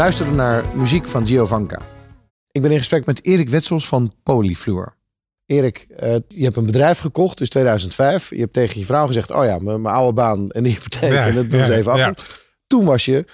luisterde 0.00 0.32
naar 0.32 0.64
muziek 0.74 1.06
van 1.06 1.26
Giovanka. 1.26 1.80
Ik 2.50 2.62
ben 2.62 2.70
in 2.70 2.78
gesprek 2.78 3.06
met 3.06 3.24
Erik 3.24 3.48
Wetsels 3.48 3.86
van 3.88 4.12
Polyfluor. 4.22 4.94
Erik, 5.46 5.86
eh, 5.96 6.14
je 6.28 6.44
hebt 6.44 6.56
een 6.56 6.66
bedrijf 6.66 6.98
gekocht, 6.98 7.40
is 7.40 7.48
2005. 7.48 8.30
Je 8.30 8.40
hebt 8.40 8.52
tegen 8.52 8.78
je 8.80 8.86
vrouw 8.86 9.06
gezegd, 9.06 9.30
oh 9.30 9.44
ja, 9.44 9.58
mijn 9.58 9.82
mijn 9.82 9.94
oude 9.94 10.12
baan 10.12 10.50
en 10.50 10.62
die 10.62 10.72
hypotheek, 10.72 11.12
Ja, 11.12 11.26
en 11.26 11.34
dat, 11.34 11.50
dat 11.50 11.60
is 11.60 11.68
even 11.68 11.92
af. 11.92 11.98
ja. 11.98 12.14
Toen 12.66 12.84
was 12.84 13.04
je, 13.04 13.24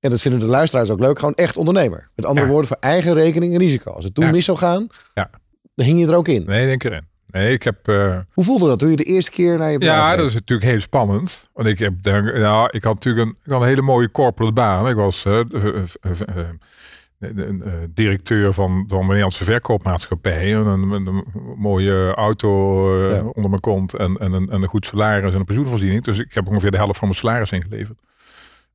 en 0.00 0.10
dat 0.10 0.20
vinden 0.20 0.40
de 0.40 0.46
luisteraars 0.46 0.90
ook 0.90 1.00
leuk, 1.00 1.18
gewoon 1.18 1.34
echt 1.34 1.56
ondernemer. 1.56 2.10
Met 2.14 2.24
andere 2.24 2.46
woorden, 2.46 2.66
voor 2.68 2.76
eigen 2.80 3.14
rekening 3.14 3.52
en 3.52 3.58
risico. 3.58 3.90
Als 3.92 4.04
het 4.04 4.14
toen 4.14 4.30
mis 4.30 4.44
zou 4.44 4.58
gaan, 4.58 4.86
Ja. 5.14 5.30
dan 5.74 5.86
hing 5.86 6.00
je 6.00 6.06
er 6.06 6.14
ook 6.14 6.28
in. 6.28 6.44
Nee, 6.46 6.66
denk 6.66 6.84
erin. 6.84 7.08
Nee, 7.32 7.52
ik 7.52 7.62
heb... 7.62 7.88
eh, 7.88 8.18
Hoe 8.32 8.44
voelde 8.44 8.66
dat 8.68 8.78
toen 8.78 8.90
je 8.90 8.96
de 8.96 9.02
eerste 9.04 9.30
keer 9.30 9.58
naar 9.58 9.70
je 9.70 9.78
bedrijf 9.78 9.98
Ja, 10.00 10.08
reed? 10.08 10.18
dat 10.18 10.26
is 10.26 10.34
natuurlijk 10.34 10.70
heel 10.70 10.80
spannend. 10.80 11.50
Want 11.52 11.68
ik 11.68 11.78
heb 11.78 12.02
denk, 12.02 12.32
nou, 12.36 12.68
ik 12.70 12.84
had 12.84 12.94
natuurlijk 12.94 13.26
een, 13.26 13.36
ik 13.44 13.50
had 13.52 13.60
een 13.62 13.66
hele 13.68 13.82
mooie 13.82 14.10
corporate 14.10 14.52
baan. 14.54 14.88
Ik 14.88 14.94
was 14.96 15.24
eh, 15.24 15.40
directeur 17.94 18.52
van, 18.52 18.84
van 18.88 18.98
de 19.00 19.04
Nederlandse 19.06 19.44
verkoopmaatschappij. 19.44 20.54
En 20.54 20.66
een, 20.66 21.24
mooie 21.56 22.14
auto 22.14 22.50
Ja. 23.14 23.22
onder 23.24 23.50
mijn 23.50 23.60
kont 23.62 23.94
en, 23.94 24.16
en, 24.16 24.32
een, 24.32 24.50
en 24.50 24.62
een 24.62 24.68
goed 24.68 24.86
salaris 24.86 25.32
en 25.32 25.38
een 25.38 25.44
pensioenvoorziening. 25.44 26.04
Dus 26.04 26.18
ik 26.18 26.34
heb 26.34 26.48
ongeveer 26.48 26.70
de 26.70 26.76
helft 26.76 26.98
van 26.98 27.08
mijn 27.08 27.20
salaris 27.20 27.50
ingeleverd. 27.50 27.98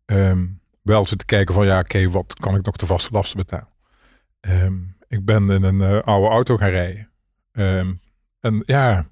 Ehm, 0.06 0.46
wel 0.82 1.06
zitten 1.08 1.28
kijken 1.28 1.54
van 1.54 1.66
ja, 1.66 1.80
oké, 1.80 2.10
wat 2.10 2.34
kan 2.40 2.56
ik 2.56 2.66
nog 2.66 2.76
de 2.76 2.86
vaste 2.86 3.10
lasten 3.12 3.38
betalen? 3.38 3.68
Ehm, 4.40 4.74
ik 5.08 5.26
ben 5.26 5.50
in 5.50 5.64
een 5.64 6.02
oude 6.04 6.28
auto 6.28 6.58
gaan 6.58 6.70
rijden. 6.70 7.10
Ehm, 7.52 7.94
en 8.40 8.64
ja, 8.66 9.08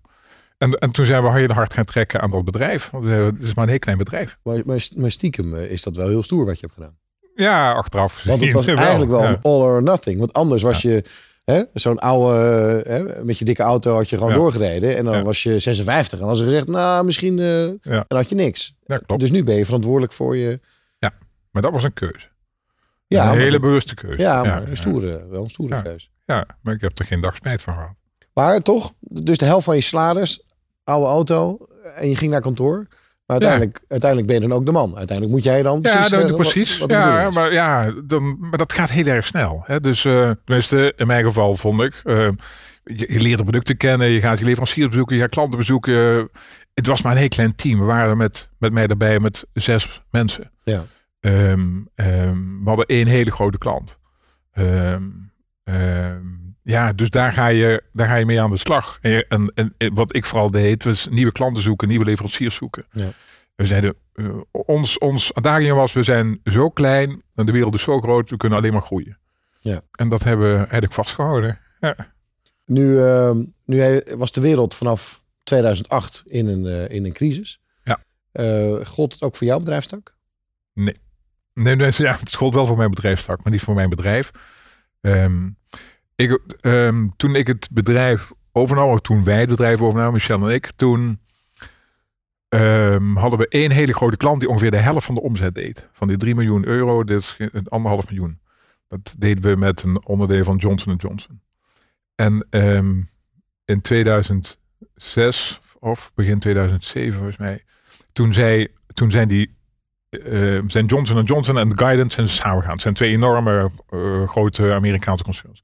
en, 0.58 0.72
en 0.74 0.92
toen 0.92 1.06
zijn 1.06 1.24
we 1.24 1.32
heel 1.32 1.48
hard 1.52 1.74
gaan 1.74 1.86
trekken 1.86 2.22
aan 2.22 2.32
dat 2.32 2.46
bedrijf. 2.46 2.90
Want 2.90 3.08
Het 3.10 3.42
is 3.42 3.54
maar 3.54 3.64
een 3.64 3.70
heel 3.70 3.80
klein 3.80 3.98
bedrijf. 3.98 4.38
Maar, 4.44 4.62
maar, 4.66 4.88
maar 4.96 5.12
stiekem 5.12 5.56
eh, 5.56 5.72
is 5.72 5.84
dat 5.84 5.96
wel 5.96 6.08
heel 6.08 6.24
stoer 6.24 6.46
wat 6.46 6.60
je 6.60 6.62
hebt 6.62 6.74
gedaan. 6.74 6.98
Ja, 7.36 7.72
achteraf. 7.72 8.24
Want 8.24 8.42
het 8.42 8.54
was 8.54 8.68
eigenlijk 8.88 9.12
wel 9.12 9.22
ja. 9.24 9.30
een 9.30 9.42
all 9.42 9.62
or 9.62 9.84
nothing. 9.84 10.20
Want 10.20 10.34
anders 10.34 10.64
was 10.64 10.82
je? 10.82 11.04
Zo'n 11.74 12.00
oude, 12.00 12.38
hè, 12.88 13.24
met 13.24 13.38
je 13.38 13.46
dikke 13.46 13.64
auto 13.64 13.94
had 13.96 14.10
je 14.10 14.18
gewoon 14.18 14.32
Ja. 14.32 14.38
doorgereden. 14.38 14.98
En 14.98 15.06
dan 15.06 15.18
Ja. 15.18 15.24
was 15.24 15.44
je 15.44 15.60
56. 15.60 16.12
En 16.12 16.18
dan 16.20 16.28
hadden 16.28 16.46
ze 16.46 16.52
gezegd, 16.52 16.68
nou, 16.68 17.06
misschien 17.06 17.38
Ja. 17.38 17.78
dan 17.82 18.18
had 18.18 18.30
je 18.30 18.36
niks. 18.36 18.76
Ja. 18.86 19.02
Dus 19.18 19.32
nu 19.32 19.44
ben 19.44 19.56
je 19.56 19.66
verantwoordelijk 19.66 20.14
voor 20.14 20.38
je... 20.38 20.60
Maar 21.52 21.64
dat 21.64 21.72
was 21.74 21.84
een 21.84 21.94
keuze. 21.94 22.28
Ja, 23.08 23.32
een 23.32 23.38
hele 23.38 23.60
bewuste 23.60 23.96
keuze. 23.96 24.22
Ja, 24.22 24.44
maar 24.44 24.62
ja, 24.62 24.68
een 24.68 24.78
stoere, 24.78 25.28
wel 25.28 25.44
een 25.44 25.50
stoere 25.50 25.76
Ja. 25.76 25.82
keuze. 25.82 26.08
Ja, 26.26 26.46
maar 26.62 26.74
ik 26.74 26.82
heb 26.82 27.00
er 27.00 27.06
geen 27.06 27.22
dag 27.22 27.36
spijt 27.36 27.62
van 27.62 27.74
gehad. 27.74 27.96
Maar 28.36 28.62
toch, 28.62 28.94
dus 29.00 29.38
de 29.38 29.46
helft 29.46 29.66
van 29.66 29.76
je 29.76 29.82
salaris, 29.82 30.44
oude 30.84 31.06
auto. 31.08 31.58
En 31.96 32.10
je 32.10 32.16
ging 32.16 32.32
naar 32.32 32.42
kantoor. 32.42 32.78
Maar 33.26 33.42
uiteindelijk, 33.42 33.84
uiteindelijk 33.88 34.32
ben 34.32 34.42
je 34.42 34.48
dan 34.48 34.58
ook 34.58 34.66
de 34.66 34.72
man. 34.72 34.98
Uiteindelijk 34.98 35.36
moet 35.38 35.44
jij 35.46 35.64
dan 35.64 35.74
Ja, 35.76 35.82
precies... 35.82 35.98
nou, 36.00 36.10
zeggen 36.10 36.30
wat- 36.30 36.38
precies. 36.52 36.78
wat 36.78 36.90
de 36.90 36.96
bedoeling 36.96 37.22
ja, 37.24 37.30
maar, 37.30 37.54
ja 37.54 37.94
dan, 38.06 38.38
maar 38.40 38.58
dat 38.58 38.74
gaat 38.74 38.90
heel 38.90 39.06
erg 39.06 39.26
snel. 39.26 39.62
Hè? 39.66 39.80
Dus 39.82 40.06
eh, 40.06 40.32
tenminste, 40.46 40.94
in 40.96 41.08
mijn 41.08 41.24
geval 41.26 41.56
vond 41.56 41.82
ik. 41.82 42.02
eh, 42.04 42.28
je, 42.84 43.14
je 43.14 43.20
leert 43.22 43.38
de 43.38 43.44
producten 43.44 43.78
kennen, 43.78 44.08
je 44.08 44.20
gaat 44.20 44.40
je 44.40 44.46
leveranciers 44.46 44.90
bezoeken, 44.90 45.16
je 45.16 45.22
gaat 45.22 45.30
klanten 45.32 45.58
bezoeken. 45.60 46.30
Het 46.74 46.88
was 46.88 47.02
maar 47.02 47.12
een 47.12 47.18
heel 47.18 47.28
klein 47.28 47.56
team. 47.56 47.80
We 47.80 47.86
waren 47.86 48.18
met, 48.18 48.50
met 48.58 48.74
mij 48.74 48.88
erbij 48.88 49.20
met 49.20 49.46
zes 49.54 50.02
mensen. 50.12 50.52
Ja. 50.64 50.86
Ehm, 51.20 51.70
ehm, 51.96 52.38
we 52.64 52.66
hadden 52.66 52.86
één 52.86 53.08
hele 53.08 53.32
grote 53.32 53.58
klant. 53.58 53.98
Ehm, 54.52 55.02
ja, 56.66 56.94
dus 56.94 57.10
daar 57.10 57.32
ga, 57.32 57.48
je, 57.48 57.84
daar 57.94 58.08
ga 58.08 58.16
je 58.16 58.26
mee 58.26 58.42
aan 58.42 58.50
de 58.50 58.58
slag. 58.58 58.98
En, 59.02 59.26
en, 59.28 59.74
en 59.78 59.94
wat 59.94 60.16
ik 60.16 60.26
vooral 60.26 60.52
deed, 60.52 60.84
was 60.84 61.08
nieuwe 61.10 61.32
klanten 61.32 61.64
zoeken, 61.64 61.88
nieuwe 61.88 62.06
leveranciers 62.06 62.56
zoeken. 62.56 62.86
Ja. 62.92 63.10
We 63.56 63.66
zeiden, 63.66 63.96
eh, 64.14 64.42
ons, 64.52 64.98
ons 64.98 65.34
adagium 65.34 65.76
was, 65.76 65.94
we 65.94 66.04
zijn 66.04 66.40
zo 66.44 66.70
klein 66.70 67.24
en 67.36 67.46
de 67.46 67.52
wereld 67.52 67.74
is 67.74 67.82
zo 67.82 68.02
groot, 68.02 68.30
we 68.30 68.38
kunnen 68.38 68.58
alleen 68.58 68.74
maar 68.74 68.82
groeien. 68.82 69.18
Ja. 69.60 69.82
En 69.92 70.10
dat 70.10 70.24
hebben 70.24 70.52
we 70.52 70.58
eigenlijk 70.58 70.94
vastgehouden. 70.94 71.60
Ja. 71.80 72.14
Nu, 72.66 73.00
ehm, 73.00 73.46
nu 73.66 74.02
was 74.16 74.32
de 74.32 74.42
wereld 74.42 74.76
vanaf 74.76 75.24
2008 75.44 76.24
in 76.26 76.48
een, 76.48 76.66
eh, 76.66 76.96
in 76.96 77.06
een 77.06 77.14
crisis. 77.14 77.62
Ja. 77.84 78.04
Eh, 78.32 78.86
gold 78.86 79.14
het 79.14 79.22
ook 79.22 79.36
voor 79.36 79.48
jouw 79.48 79.60
bedrijfstak? 79.60 80.16
Nee, 80.74 80.96
nee, 81.54 81.92
ja, 81.96 82.18
het 82.20 82.36
gold 82.36 82.54
wel 82.54 82.66
voor 82.66 82.78
mijn 82.78 82.90
bedrijfstak, 82.90 83.44
maar 83.44 83.52
niet 83.52 83.62
voor 83.62 83.76
mijn 83.76 83.90
bedrijf. 83.90 84.32
Ehm, 85.02 85.50
ik, 86.16 86.40
ehm, 86.62 87.08
toen 87.16 87.36
ik 87.36 87.48
het 87.48 87.70
bedrijf 87.72 88.32
overnam, 88.52 88.90
of 88.90 89.02
toen 89.02 89.24
wij 89.24 89.40
het 89.40 89.50
bedrijf 89.50 89.82
overnamen, 89.82 90.14
Michel 90.14 90.48
en 90.48 90.54
ik, 90.54 90.72
toen 90.76 91.20
ehm, 92.50 93.16
hadden 93.16 93.40
we 93.40 93.48
één 93.48 93.72
hele 93.72 93.94
grote 93.94 94.18
klant 94.18 94.40
die 94.40 94.50
ongeveer 94.50 94.72
de 94.72 94.78
helft 94.78 95.06
van 95.06 95.16
de 95.16 95.22
omzet 95.22 95.56
deed. 95.56 95.90
Van 95.92 96.08
die 96.08 96.18
3 96.18 96.36
miljoen 96.36 96.66
euro, 96.66 97.04
een 97.38 97.68
anderhalf 97.68 98.10
miljoen. 98.10 98.40
Dat 98.88 99.16
deden 99.18 99.44
we 99.44 99.56
met 99.56 99.84
een 99.84 100.06
onderdeel 100.06 100.44
van 100.44 100.58
Johnson 100.58 100.96
Johnson. 100.96 101.42
En 102.16 102.48
ehm, 102.50 103.02
in 103.66 103.82
2006 103.82 105.60
of 105.80 106.12
begin 106.14 106.40
2007 106.40 107.14
volgens 107.14 107.38
mij, 107.38 107.64
toen, 108.12 108.34
zij, 108.34 108.68
toen 108.94 109.12
zijn 109.12 109.28
die 109.28 109.54
zijn 110.68 110.86
Johnson 110.86 111.24
Johnson 111.24 111.58
en 111.58 111.78
Guidance 111.78 112.16
zijn 112.16 112.28
samengegaan. 112.28 112.72
Het 112.72 112.82
zijn 112.82 112.94
twee 112.94 113.12
enorme 113.12 113.72
eh, 113.90 114.28
grote 114.28 114.74
Amerikaanse 114.74 115.24
concerns. 115.24 115.64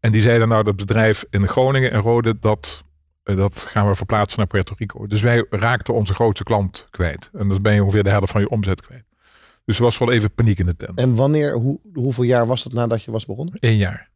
En 0.00 0.12
die 0.12 0.20
zeiden 0.20 0.48
nou 0.48 0.64
dat 0.64 0.76
bedrijf 0.76 1.24
in 1.30 1.46
Groningen 1.48 1.90
en 1.90 2.00
Rode, 2.00 2.38
dat, 2.38 2.84
eh, 3.22 3.36
dat 3.36 3.58
gaan 3.68 3.88
we 3.88 3.94
verplaatsen 3.94 4.38
naar 4.38 4.46
Puerto 4.48 4.74
Rico. 4.76 5.06
Dus 5.06 5.20
wij 5.22 5.46
raakten 5.50 5.94
onze 5.94 6.14
grootste 6.14 6.44
klant 6.44 6.86
kwijt. 6.90 7.30
En 7.32 7.48
dan 7.48 7.62
ben 7.62 7.74
je 7.74 7.82
ongeveer 7.82 8.02
de 8.04 8.10
helft 8.10 8.32
van 8.32 8.40
je 8.40 8.48
omzet 8.48 8.80
kwijt. 8.80 9.04
Dus 9.64 9.76
er 9.76 9.82
was 9.82 9.98
wel 9.98 10.12
even 10.12 10.34
paniek 10.34 10.58
in 10.58 10.66
de 10.66 10.76
tent. 10.76 10.98
En 11.00 11.14
wanneer, 11.16 11.52
hoe, 11.52 11.80
hoeveel 11.94 12.24
jaar 12.24 12.46
was 12.46 12.62
dat 12.62 12.72
nadat 12.72 13.02
je 13.04 13.10
was 13.10 13.26
begonnen? 13.26 13.54
Eén 13.60 13.76
jaar. 13.76 14.08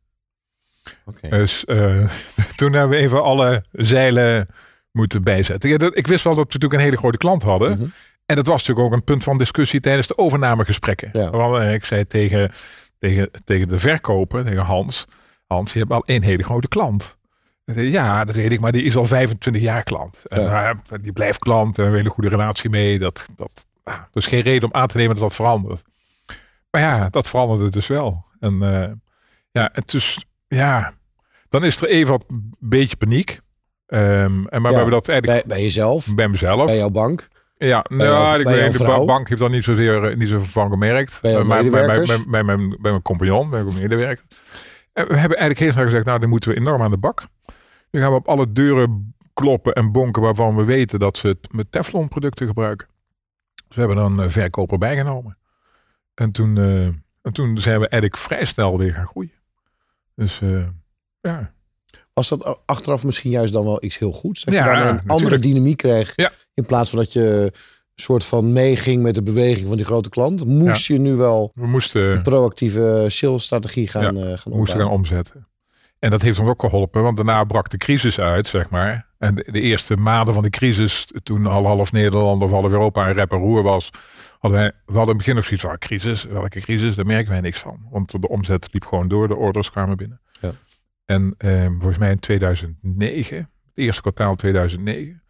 Dus 1.29 1.65
eh, 1.65 2.09
toen 2.57 2.73
hebben 2.73 2.97
we 2.99 3.05
even 3.05 3.23
alle 3.23 3.65
zeilen 3.73 4.47
moeten 4.93 5.23
bijzetten. 5.23 5.71
Ja, 5.71 5.77
dat- 5.77 5.97
ik 5.97 6.07
wist 6.07 6.25
wel 6.25 6.35
dat 6.35 6.47
we 6.47 6.53
natuurlijk 6.53 6.81
een 6.81 6.87
hele 6.87 6.97
grote 6.97 7.19
klant 7.19 7.43
hadden. 7.43 7.71
Mhm. 7.79 7.87
En 8.27 8.37
dat 8.37 8.47
was 8.47 8.59
natuurlijk 8.67 8.87
ook 8.87 8.93
een 8.93 9.05
punt 9.05 9.25
van 9.25 9.39
discussie 9.39 9.81
tijdens 9.81 10.07
de 10.07 10.19
overnamegesprekken. 10.19 11.11
Ja. 11.13 11.31
Want, 11.31 11.63
eh, 11.63 11.73
ik 11.75 11.85
zei 11.85 12.07
tegen, 12.07 12.51
tegen, 12.99 13.31
tegen 13.45 13.69
de 13.69 13.79
verkoper, 13.79 14.45
tegen 14.45 14.63
Hans. 14.65 15.07
Hans, 15.47 15.73
je 15.73 15.79
hebt 15.79 15.91
al 15.93 16.05
één 16.05 16.23
hele 16.23 16.43
grote 16.43 16.69
klant. 16.69 17.17
Ja, 17.65 18.25
dat 18.25 18.35
weet 18.35 18.53
ik, 18.53 18.61
maar 18.61 18.73
die 18.73 18.83
is 18.83 18.97
al 18.97 19.05
25 19.05 19.63
jaar 19.63 19.83
klant. 19.83 20.23
En 20.25 20.43
Ja. 20.43 20.71
eh, 20.71 20.99
die 21.01 21.13
blijft 21.13 21.39
klant 21.39 21.67
en 21.67 21.73
we 21.75 21.83
hebben 21.83 21.93
een 21.93 22.05
hele 22.05 22.15
goede 22.15 22.29
relatie 22.37 22.71
mee. 22.71 22.99
Dat, 22.99 23.27
dat, 23.37 23.67
ah, 23.85 23.99
is 24.13 24.27
geen 24.27 24.41
reden 24.41 24.69
om 24.69 24.75
aan 24.81 24.87
te 24.87 24.97
nemen 24.97 25.15
dat 25.15 25.23
dat 25.25 25.35
verandert. 25.35 25.83
Maar 26.71 26.81
ja, 26.83 27.09
dat 27.11 27.29
veranderde 27.29 27.71
dus 27.71 27.87
wel. 27.87 28.25
En 28.41 28.63
eh, 28.63 28.93
ja, 29.51 29.71
het 29.73 29.91
dus, 29.91 30.25
ja, 30.49 30.95
dan 31.49 31.65
is 31.65 31.81
er 31.83 31.89
even 31.89 32.11
wat 32.13 32.25
beetje 32.59 32.97
paniek. 32.97 33.41
Ehm, 33.87 34.47
en 34.47 34.63
maar 34.63 34.71
we 34.71 34.77
hebben 34.77 34.91
dat 34.91 35.07
Bij, 35.07 35.15
eigenlijk 35.15 35.47
bij 35.47 35.63
jezelf, 35.63 36.15
bij, 36.15 36.29
mezelf. 36.29 36.67
bij 36.67 36.77
jouw 36.77 36.91
bank. 36.91 37.29
Ja, 37.57 37.85
Bij 37.89 37.97
nou, 37.97 38.39
ik 38.39 38.45
bij 38.45 38.55
weet, 38.55 38.79
de 38.79 39.03
bank 39.07 39.29
heeft 39.29 39.41
dan 39.41 39.51
niet 39.51 39.65
zozeer 39.65 40.05
eh, 40.05 40.17
niet 40.17 40.29
zoveel 40.29 40.47
van 40.47 40.71
gemerkt. 40.71 41.19
Bij 41.23 41.45
maar 41.45 41.63
bij, 41.63 41.71
bij, 41.71 41.87
bij, 41.87 42.17
bij 42.27 42.57
bij 42.81 42.91
mijn 42.91 43.03
compagnon, 43.03 43.51
bij 43.51 43.63
mijn 43.63 43.77
medewerker. 43.79 44.25
En 44.95 45.09
we 45.09 45.17
hebben 45.17 45.39
eigenlijk 45.39 45.59
heel 45.59 45.73
snel 45.73 45.85
gezegd, 45.85 46.05
nou, 46.05 46.19
dan 46.19 46.29
moeten 46.29 46.51
we 46.51 46.57
enorm 46.57 46.83
aan 46.83 46.91
de 46.91 46.99
bak. 46.99 47.27
Nu 47.91 48.01
gaan 48.01 48.11
we 48.11 48.17
op 48.17 48.29
alle 48.29 48.53
deuren 48.53 49.15
kloppen 49.35 49.73
en 49.73 49.93
bonken 49.93 50.23
waarvan 50.23 50.57
we 50.57 50.65
weten 50.65 50.99
dat 50.99 51.17
ze 51.17 51.27
het 51.27 51.53
met 51.53 51.73
Teflon 51.73 52.09
producten 52.09 52.47
gebruiken. 52.47 52.89
Dus 53.55 53.77
we 53.77 53.79
hebben 53.79 53.97
dan 53.97 54.19
een 54.19 54.31
verkoper 54.31 54.79
bijgenomen. 54.79 55.39
En 56.15 56.33
toen, 56.33 56.59
eh, 56.59 56.87
en 57.23 57.33
toen 57.33 57.59
zijn 57.59 57.81
we 57.81 57.89
eigenlijk 57.89 58.23
vrij 58.23 58.45
snel 58.45 58.79
weer 58.79 58.93
gaan 58.93 59.07
groeien. 59.07 59.33
Dus 60.15 60.41
eh, 60.41 60.67
ja. 61.21 61.53
Was 62.13 62.29
dat 62.29 62.61
achteraf 62.67 63.05
misschien 63.05 63.31
juist 63.31 63.53
dan 63.53 63.65
wel 63.65 63.85
iets 63.85 63.99
heel 63.99 64.13
goeds? 64.13 64.45
Dat 64.45 64.55
Ja, 64.55 64.73
je 64.79 64.85
dan 64.85 64.97
een 64.97 65.07
andere 65.07 65.39
dynamiek 65.39 65.77
kreeg. 65.77 66.13
Ja. 66.17 66.31
In 66.55 66.67
plaats 66.67 66.91
van 66.91 66.99
dat 66.99 67.13
je 67.13 67.53
soort 67.95 68.25
van 68.25 68.53
meeging 68.53 69.03
met 69.03 69.15
de 69.15 69.23
beweging 69.23 69.69
van 69.69 69.77
die 69.77 69.87
grote 69.87 70.09
klant. 70.09 70.45
Moest 70.45 70.87
je 70.87 70.99
nu 70.99 71.15
wel 71.15 71.53
We 71.55 71.67
moesten... 71.67 72.03
een 72.03 72.23
proactieve 72.23 73.05
salesstrategie 73.09 73.89
gaan, 73.89 74.17
Ja, 74.17 74.23
eh 74.23 74.39
gaan 74.39 74.53
We 74.53 74.59
moesten 74.59 74.81
gaan 74.81 74.91
omzetten. 74.91 75.49
En 75.99 76.11
dat 76.11 76.23
heeft 76.23 76.39
ons 76.39 76.49
ook 76.49 76.61
geholpen, 76.61 77.03
want 77.03 77.17
daarna 77.17 77.45
brak 77.45 77.71
de 77.71 77.77
crisis 77.77 78.21
uit, 78.21 78.47
zeg 78.47 78.71
maar. 78.71 79.07
En 79.19 79.35
de, 79.35 79.45
de 79.51 79.61
eerste 79.61 79.97
maanden 79.97 80.35
van 80.35 80.43
de 80.43 80.51
crisis, 80.51 81.07
toen 81.23 81.47
al 81.47 81.67
half 81.67 81.93
Nederland 81.93 82.43
of 82.43 82.51
half 82.51 82.71
Europa 82.71 83.07
een 83.07 83.15
rep 83.15 83.33
en 83.33 83.39
roer 83.39 83.63
was, 83.63 83.91
hadden 84.39 84.61
wij, 84.61 84.73
we 84.87 84.97
hadden 84.97 85.03
in 85.03 85.09
het 85.09 85.17
begin 85.17 85.35
nog 85.35 85.45
zoiets 85.45 85.65
van, 85.65 85.79
crisis, 85.79 86.25
welke 86.25 86.61
crisis, 86.61 86.95
daar 86.95 87.07
merken 87.07 87.31
wij 87.31 87.41
niks 87.41 87.61
van. 87.61 87.87
Want 87.91 88.21
de 88.21 88.29
omzet 88.29 88.69
liep 88.73 88.85
gewoon 88.85 89.09
door, 89.09 89.29
de 89.29 89.37
orders 89.37 89.71
kwamen 89.71 89.97
binnen. 89.97 90.21
Ja. 90.41 90.51
En 91.05 91.35
eh, 91.39 91.67
volgens 91.67 91.99
mij 91.99 92.11
in 92.11 92.19
2009, 92.19 93.37
het 93.37 93.49
eerste 93.75 94.01
kwartaal 94.01 94.35
2009, 94.35 95.23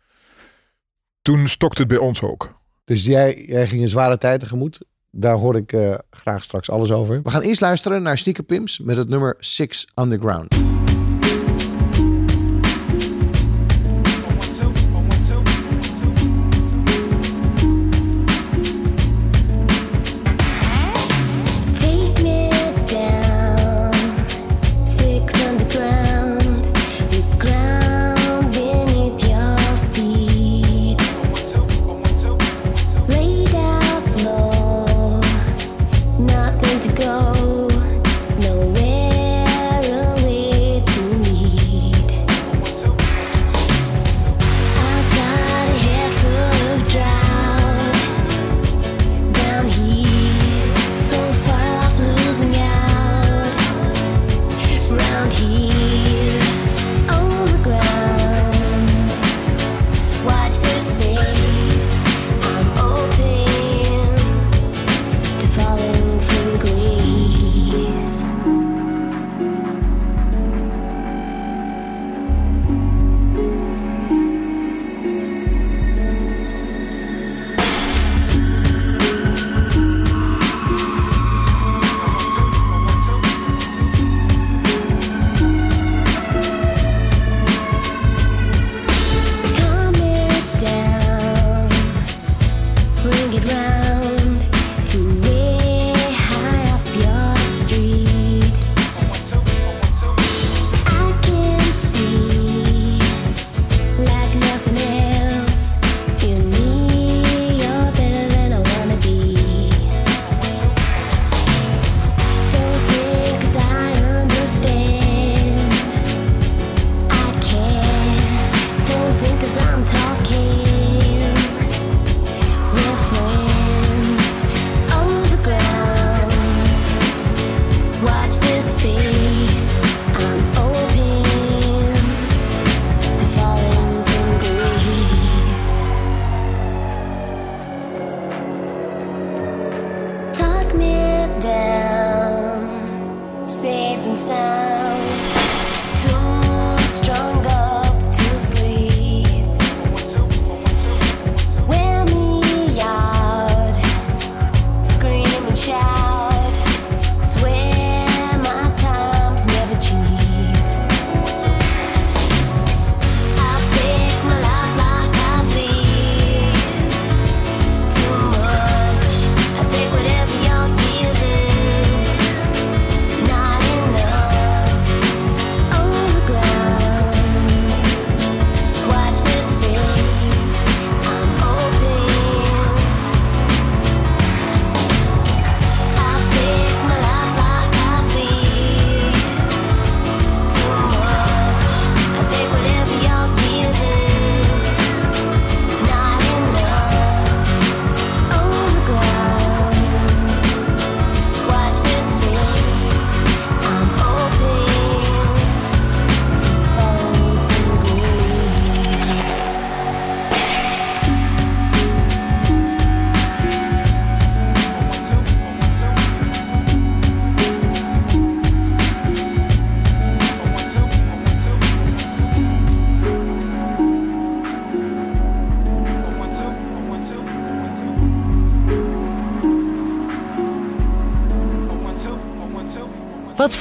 toen 1.25 1.49
stokte 1.49 1.81
het 1.81 1.89
bij 1.89 1.99
ons 1.99 2.23
ook. 2.23 2.61
Dus 2.85 3.05
jij, 3.05 3.45
jij 3.47 3.67
ging 3.67 3.83
een 3.83 3.89
zware 3.89 4.19
tijd 4.19 4.41
tegemoet. 4.41 4.79
Daar 5.11 5.37
hoor 5.37 5.57
ik 5.57 5.73
eh, 5.73 5.95
graag 6.11 6.45
straks 6.45 6.71
alles 6.71 6.93
over. 6.93 7.23
We 7.23 7.31
gaan 7.31 7.43
eerst 7.43 7.61
luisteren 7.61 8.03
naar 8.03 8.19
Stiekem 8.19 8.45
Pims 8.45 8.79
met 8.79 8.97
het 8.97 9.09
nummer 9.09 9.35
Six 9.39 9.87
Underground. 9.95 10.74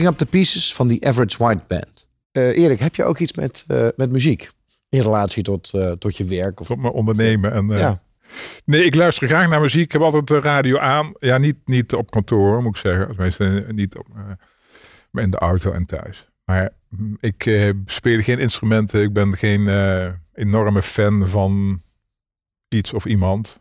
Picking 0.00 0.20
Up 0.20 0.28
the 0.28 0.38
Pieces 0.38 0.74
van 0.74 0.88
die 0.88 1.06
Average 1.06 1.44
White 1.44 1.64
Band. 1.66 2.08
Eh, 2.32 2.58
Erik, 2.58 2.80
heb 2.80 2.94
je 2.94 3.04
ook 3.04 3.18
iets 3.18 3.32
met, 3.32 3.64
eh, 3.66 3.88
met 3.96 4.10
muziek? 4.10 4.50
In 4.88 5.00
relatie 5.00 5.42
tot, 5.42 5.74
eh, 5.74 5.92
tot 5.92 6.16
je 6.16 6.24
werk? 6.24 6.60
Of... 6.60 6.66
Tot 6.66 6.78
mijn 6.78 6.92
ondernemen. 6.92 7.52
En, 7.52 7.68
Ja. 7.68 8.02
Nee, 8.64 8.84
ik 8.84 8.94
luister 8.94 9.28
graag 9.28 9.48
naar 9.48 9.60
muziek. 9.60 9.84
Ik 9.84 9.92
heb 9.92 10.02
altijd 10.02 10.26
de 10.26 10.40
radio 10.40 10.78
aan. 10.78 11.12
Ja, 11.18 11.38
niet, 11.38 11.56
niet 11.64 11.94
op 11.94 12.10
kantoor, 12.10 12.62
moet 12.62 12.74
ik 12.74 12.80
zeggen. 12.80 13.06
Tenminste, 13.06 13.66
niet 13.70 13.96
op, 13.96 14.06
maar 15.10 15.22
in 15.22 15.30
de 15.30 15.38
auto 15.38 15.72
en 15.72 15.86
thuis. 15.86 16.28
Maar 16.44 16.70
mm, 16.88 17.16
ik 17.20 17.72
speel 17.86 18.20
geen 18.20 18.38
instrumenten. 18.38 19.02
Ik 19.02 19.12
ben 19.12 19.36
geen 19.36 19.68
enorme 20.34 20.82
fan 20.82 21.28
van 21.28 21.82
iets 22.68 22.92
of 22.92 23.04
iemand. 23.04 23.60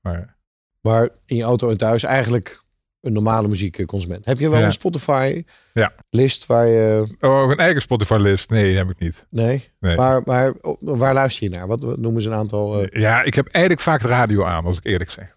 Maar 0.00 0.36
Maar 0.80 1.08
in 1.26 1.36
je 1.36 1.42
auto 1.42 1.70
en 1.70 1.76
thuis 1.76 2.02
eigenlijk 2.02 2.62
een 3.00 3.12
normale 3.12 3.48
muziekconsument. 3.48 4.24
Heb 4.24 4.38
je 4.38 4.50
wel 4.50 4.58
Ja. 4.58 4.64
een 4.64 4.72
Spotify 4.72 5.44
Ja. 5.72 5.92
list 6.10 6.46
waar 6.46 6.66
je... 6.66 7.16
oh, 7.20 7.50
een 7.50 7.56
eigen 7.58 7.80
Spotify-list? 7.82 8.50
Nee, 8.50 8.76
heb 8.76 8.90
ik 8.90 8.98
niet. 8.98 9.26
Nee? 9.30 9.68
Nee. 9.80 9.96
Maar, 9.96 10.22
maar 10.24 10.52
waar 10.80 11.14
luister 11.14 11.44
je 11.50 11.56
naar? 11.56 11.66
Wat 11.66 11.98
noemen 11.98 12.22
ze 12.22 12.28
een 12.28 12.34
aantal... 12.36 12.82
eh, 12.82 13.00
Ja, 13.02 13.22
ik 13.22 13.34
heb 13.34 13.46
eigenlijk 13.46 13.84
vaak 13.84 14.00
de 14.02 14.08
radio 14.08 14.44
aan, 14.44 14.64
als 14.64 14.76
ik 14.76 14.84
eerlijk 14.86 15.10
zeg. 15.10 15.36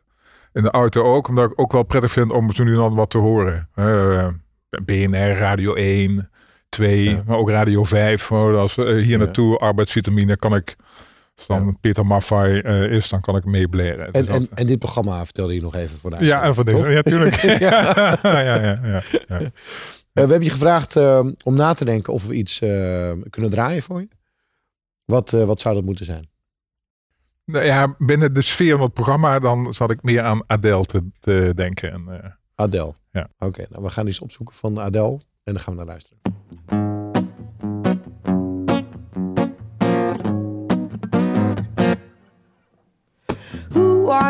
In 0.54 0.64
de 0.64 0.72
auto 0.72 1.04
ook, 1.04 1.28
omdat 1.28 1.52
ik 1.52 1.60
ook 1.60 1.72
wel 1.72 1.84
prettig 1.84 2.12
vind 2.12 2.32
om 2.32 2.52
zo 2.52 2.64
nu 2.64 2.72
en 2.72 2.78
dan 2.78 2.96
wat 2.96 3.10
te 3.10 3.18
horen. 3.18 3.70
Eh, 3.76 4.28
BNR, 4.86 5.32
Radio 5.38 5.74
1, 5.74 6.30
2, 6.70 7.04
Ja. 7.10 7.24
maar 7.26 7.38
ook 7.38 7.50
Radio 7.50 7.84
5. 7.84 8.32
Oh, 8.32 8.58
als 8.58 8.76
we 8.76 8.86
eh, 8.86 9.04
hier 9.04 9.18
naartoe 9.18 9.58
arbeidsvitamine 9.58 10.38
kan 10.38 10.56
ik 10.56 10.76
Als 11.36 11.48
dan 11.48 11.78
Peter 11.80 12.06
Maffay 12.06 12.60
eh, 12.60 12.92
is, 12.92 13.10
dan 13.10 13.22
kan 13.22 13.36
ik 13.36 13.46
meebleren. 13.46 14.12
En, 14.12 14.26
Dus 14.26 14.36
en, 14.36 14.48
en 14.54 14.66
dit 14.66 14.80
programma 14.80 15.24
vertelde 15.24 15.54
je 15.54 15.62
nog 15.62 15.76
even 15.76 15.98
voor 15.98 16.10
de 16.10 16.26
ja, 16.26 16.44
en 16.44 16.56
voor 16.56 16.66
deze. 16.66 16.90
Ja, 16.90 17.02
tuurlijk. 17.02 17.36
ja, 17.42 17.58
ja, 18.22 18.40
ja, 18.40 18.56
ja, 18.62 18.80
ja. 18.84 19.02
Eh, 19.28 19.40
we 20.14 20.20
hebben 20.20 20.44
je 20.44 20.50
gevraagd 20.50 20.96
eh, 20.96 21.26
om 21.44 21.56
na 21.56 21.74
te 21.74 21.86
denken 21.86 22.14
of 22.14 22.28
we 22.28 22.34
iets 22.34 22.60
kunnen 23.30 23.52
draaien 23.52 23.82
voor 23.82 24.00
je. 24.00 24.08
Wat, 25.06 25.30
wat 25.32 25.62
zou 25.62 25.76
dat 25.76 25.84
moeten 25.84 26.06
zijn? 26.06 26.30
Nou 27.46 27.66
ja, 27.66 27.96
binnen 27.98 28.34
de 28.34 28.42
sfeer 28.42 28.72
van 28.72 28.82
het 28.82 28.94
programma, 28.94 29.40
dan 29.40 29.74
zat 29.74 29.92
ik 29.92 30.04
meer 30.04 30.22
aan 30.22 30.44
Adele 30.48 30.86
te, 30.86 31.10
te 31.20 31.52
denken. 31.56 31.92
En, 31.92 32.38
Adele. 32.56 32.94
Ja. 33.12 33.30
Oké, 33.40 33.66
nou 33.70 33.84
we 33.84 33.90
gaan 33.90 34.08
iets 34.08 34.20
opzoeken 34.20 34.56
van 34.56 34.80
Adele 34.80 35.22
en 35.44 35.54
dan 35.54 35.60
gaan 35.60 35.74
we 35.74 35.80
naar 35.80 35.90
luisteren. 35.90 36.93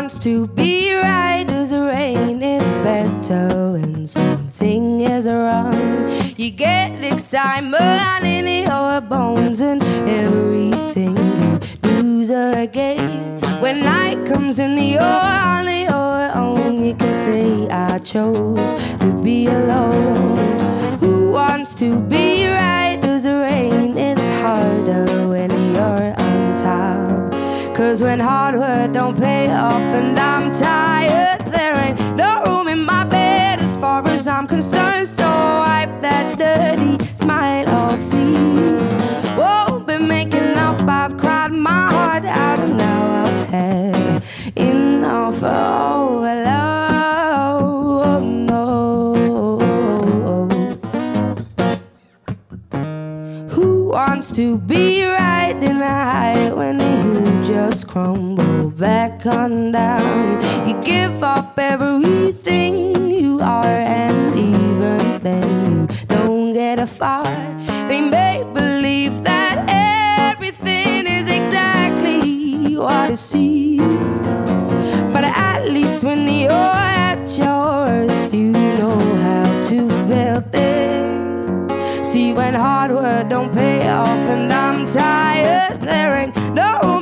Wants 0.04 0.18
to 0.18 0.46
be 0.48 0.94
right 0.94 1.46
as 1.50 1.70
the 1.70 1.80
rain 1.80 2.42
is 2.42 2.74
better 2.84 3.72
when 3.72 4.06
something 4.06 5.00
is 5.00 5.26
wrong? 5.26 6.10
You 6.36 6.50
get 6.50 7.02
excitement 7.02 8.22
in 8.22 8.66
your 8.66 9.00
bones 9.00 9.62
and 9.62 9.82
everything 10.06 11.16
you 11.16 11.58
lose 11.84 12.28
again. 12.28 13.40
When 13.62 13.80
night 13.80 14.26
comes 14.26 14.58
and 14.58 14.78
you're 14.78 15.00
on 15.00 15.68
your 15.68 16.36
own, 16.36 16.84
you 16.84 16.94
can 16.94 17.14
say, 17.14 17.66
I 17.70 17.98
chose 18.00 18.74
to 19.00 19.10
be 19.22 19.46
alone. 19.46 20.98
Who 20.98 21.30
wants 21.30 21.74
to 21.76 22.02
be 22.02 22.46
right 22.46 23.00
as 23.04 23.22
the 23.24 23.36
rain? 23.36 23.96
It's 23.96 24.28
harder 24.42 25.28
Cause 27.74 28.02
when 28.04 28.20
hard 28.20 28.54
work 28.54 28.92
don't 28.92 29.18
pay 29.18 29.50
off 29.50 29.82
and 29.94 30.16
I'm 30.16 30.52
tired, 30.52 31.40
there 31.46 31.74
ain't 31.76 31.98
no 32.16 32.42
room 32.44 32.68
in 32.68 32.84
my 32.84 33.02
bed 33.04 33.58
as 33.58 33.76
far 33.76 34.06
as 34.06 34.28
I'm 34.28 34.46
concerned. 34.46 35.08
So 35.08 35.24
wipe 35.24 36.00
that 36.00 36.38
dirty 36.38 37.04
smile 37.16 37.68
off 37.68 38.12
me. 38.12 38.32
Won't 39.36 39.88
be 39.88 39.98
making 39.98 40.56
up, 40.56 40.80
I've 40.88 41.16
cried 41.16 41.50
my 41.50 41.90
heart 41.92 42.24
out 42.24 42.60
and 42.60 42.76
now 42.76 43.24
I've 43.24 43.48
had 43.48 44.22
enough. 44.56 45.42
Oh, 45.42 46.22
oh 48.06 48.20
no. 48.20 49.58
Who 53.50 53.88
wants 53.88 54.30
to 54.32 54.58
be 54.58 55.04
right 55.04 55.56
in 55.56 55.78
the 55.80 55.86
high 55.86 56.52
when 56.52 56.78
you 56.78 57.33
just 57.54 57.86
crumble 57.86 58.68
back 58.70 59.24
on 59.26 59.70
down? 59.70 60.68
You 60.68 60.74
give 60.82 61.22
up 61.22 61.56
everything 61.56 63.12
you 63.12 63.40
are, 63.40 63.78
and 64.04 64.36
even 64.36 65.22
then 65.22 65.48
you 65.64 65.86
don't 66.08 66.52
get 66.52 66.80
a 66.80 66.86
far. 66.86 67.24
They 67.88 68.00
make 68.00 68.42
believe 68.52 69.22
that 69.22 69.56
everything 70.32 71.06
is 71.06 71.26
exactly 71.30 72.76
what 72.76 73.12
it 73.12 73.18
seems. 73.18 74.22
But 75.14 75.22
at 75.22 75.68
least 75.68 76.02
when 76.02 76.26
you're 76.26 76.78
at 77.10 77.38
your 77.38 77.66
worst, 77.86 78.34
you 78.34 78.50
know 78.80 78.98
how 79.26 79.46
to 79.68 79.78
feel 80.06 80.40
things. 80.56 82.08
See, 82.08 82.32
when 82.32 82.54
hard 82.54 82.90
work 82.90 83.28
don't 83.28 83.52
pay 83.52 83.88
off 83.88 84.24
and 84.34 84.52
I'm 84.52 84.86
tired, 84.88 85.80
there 85.82 86.12
ain't 86.20 86.34
no 86.52 86.93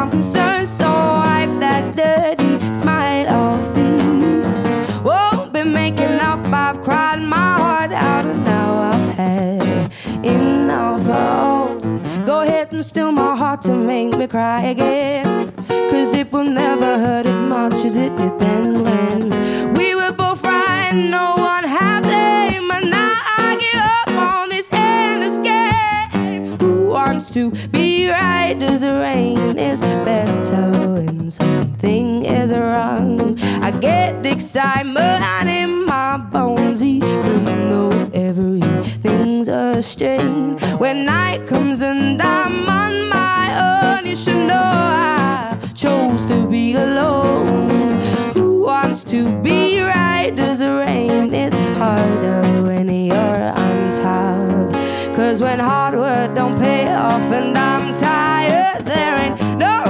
I'm 0.00 0.10
concerned. 0.10 0.66
So 0.66 0.88
wipe 0.88 1.60
that 1.60 1.94
dirty 1.94 2.72
smile 2.72 3.28
off 3.28 3.76
me. 3.76 4.40
Won't 5.04 5.52
be 5.52 5.62
making 5.62 6.18
up, 6.20 6.40
I've 6.46 6.80
cried 6.80 7.20
my 7.20 7.58
heart 7.58 7.92
out 7.92 8.24
and 8.24 8.42
now 8.42 8.92
I've 8.92 9.14
had 9.14 9.92
enough. 10.24 11.06
Oh, 11.06 11.78
go 12.24 12.40
ahead 12.40 12.72
and 12.72 12.82
steal 12.82 13.12
my 13.12 13.36
heart 13.36 13.60
to 13.62 13.74
make 13.74 14.16
me 14.16 14.26
cry 14.26 14.62
again. 14.62 15.52
Cause 15.68 16.14
it 16.14 16.32
will 16.32 16.44
never 16.44 16.98
hurt 16.98 17.26
as 17.26 17.42
much 17.42 17.84
as 17.84 17.98
it 17.98 18.16
did 18.16 18.38
then 18.38 18.82
when 18.82 19.74
we 19.74 19.94
were 19.94 20.12
both 20.12 20.42
right, 20.42 20.92
no 20.94 21.34
one 21.36 21.64
had 21.64 22.00
blame. 22.04 22.70
And 22.70 22.90
now 22.90 23.20
I 23.38 23.58
give 23.66 23.84
up 24.00 24.32
on 24.32 24.48
this 24.48 24.66
endless 24.72 25.36
game. 25.46 26.56
Who 26.58 26.88
wants 26.88 27.28
to 27.32 27.50
be 27.68 28.08
right 28.08 28.56
as 28.62 28.82
rain 28.82 29.58
something 31.30 32.24
is 32.24 32.52
wrong? 32.52 33.38
I 33.62 33.70
get 33.70 34.22
the 34.22 34.32
excitement 34.32 35.22
in 35.48 35.86
my 35.86 36.16
bones, 36.16 36.82
even 36.82 37.44
though 37.68 38.10
everything's 38.12 39.48
a 39.48 39.82
strain. 39.82 40.58
When 40.78 41.04
night 41.04 41.46
comes 41.46 41.82
and 41.82 42.20
I'm 42.20 42.68
on 42.68 43.08
my 43.08 43.98
own, 43.98 44.06
you 44.06 44.16
should 44.16 44.46
know 44.46 44.54
I 44.54 45.56
chose 45.74 46.24
to 46.26 46.48
be 46.48 46.74
alone. 46.74 48.00
Who 48.34 48.64
wants 48.64 49.04
to 49.04 49.34
be 49.42 49.80
right 49.80 50.34
as 50.38 50.58
the 50.58 50.74
rain 50.74 51.34
is 51.34 51.54
harder 51.76 52.42
when 52.62 52.88
you're 52.88 53.48
on 53.66 53.92
top? 53.92 54.74
Cause 55.14 55.42
when 55.42 55.58
hard 55.58 55.94
work 55.94 56.34
don't 56.34 56.58
pay 56.58 56.92
off 56.92 57.30
and 57.32 57.56
I'm 57.56 57.92
tired, 57.94 58.86
there 58.86 59.16
ain't 59.16 59.58
no 59.58 59.89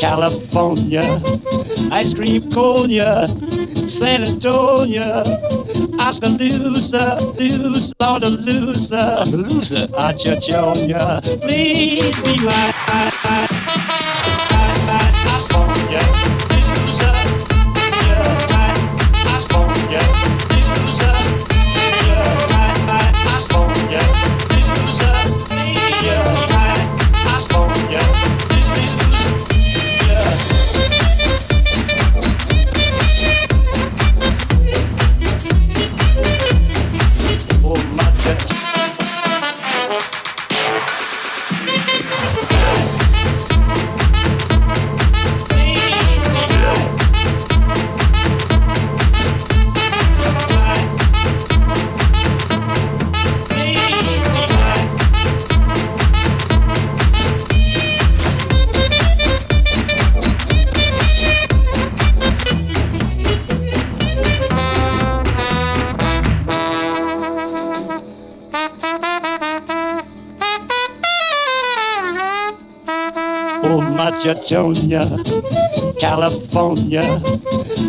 California, 0.00 1.20
ice 1.90 2.14
cream 2.14 2.50
conia, 2.52 3.26
San 3.88 4.24
Antonio, 4.24 5.24
Oskaloosa, 5.98 7.20
loose, 7.38 7.92
of 8.00 8.22
loser, 8.22 9.24
loser, 9.26 9.88
Macedonia, 9.88 11.20
please 11.42 12.22
be 12.22 12.36
my 12.44 13.57
Estonia, 74.48 75.06
California, 76.00 77.20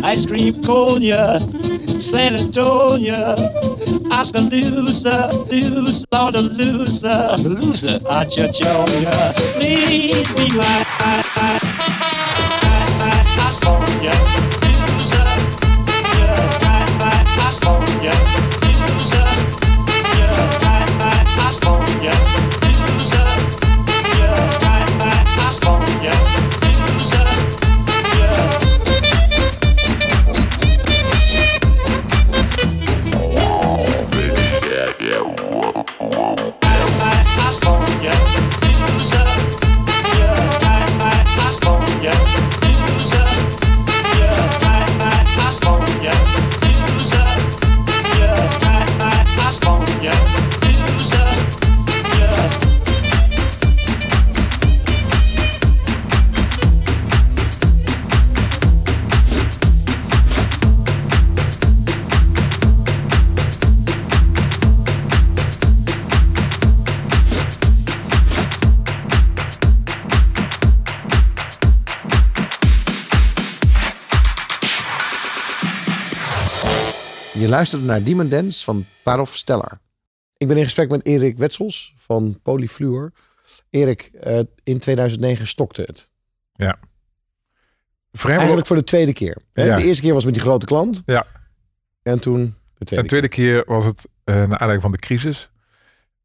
ice 0.04 0.26
cream 0.26 0.62
conia, 0.62 1.40
San 1.98 2.36
Antonio, 2.36 3.34
Oskaloosa, 4.12 5.32
Loose, 5.50 6.04
Laudaloosa, 6.12 7.38
Loser, 7.38 7.98
Achachonia. 8.00 9.32
Please 9.54 10.34
be 10.34 10.48
my, 10.54 10.84
my, 11.00 11.22
my, 11.34 11.58
my, 11.78 11.88
my, 11.88 12.84
my, 12.98 13.16
my, 13.16 13.48
my, 13.48 13.48
my, 13.48 13.48
my, 13.48 13.48
my, 13.48 13.48
my, 13.48 13.78
my, 14.04 14.44
my 14.44 14.49
luisterde 77.60 77.86
naar 77.86 78.02
Demon 78.02 78.28
Dance 78.28 78.64
van 78.64 78.86
Parov 79.02 79.30
Stellar. 79.30 79.80
Ik 80.36 80.48
ben 80.48 80.56
in 80.56 80.64
gesprek 80.64 80.90
met 80.90 81.06
Erik 81.06 81.38
Wetsels 81.38 81.92
van 81.96 82.38
Polyfluor. 82.42 83.12
Erik, 83.70 84.10
eh, 84.20 84.40
in 84.62 84.78
2009 84.78 85.46
stokte 85.46 85.82
het. 85.82 86.10
Ja. 86.52 86.78
Eigenlijk 88.22 88.66
voor 88.66 88.76
de 88.76 88.84
tweede 88.84 89.12
keer. 89.12 89.42
Hè? 89.52 89.64
Ja. 89.64 89.76
De 89.76 89.84
eerste 89.84 90.02
keer 90.02 90.14
was 90.14 90.24
met 90.24 90.34
die 90.34 90.42
grote 90.42 90.66
klant. 90.66 91.02
Ja. 91.06 91.26
En 92.02 92.20
toen 92.20 92.54
de 92.78 92.84
tweede 92.84 93.04
de 93.04 93.10
tweede 93.10 93.28
keer 93.28 93.62
was 93.66 93.84
het 93.84 94.08
eh 94.24 94.34
naar 94.34 94.44
aanleiding 94.44 94.82
van 94.82 94.92
de 94.92 94.98
crisis. 94.98 95.50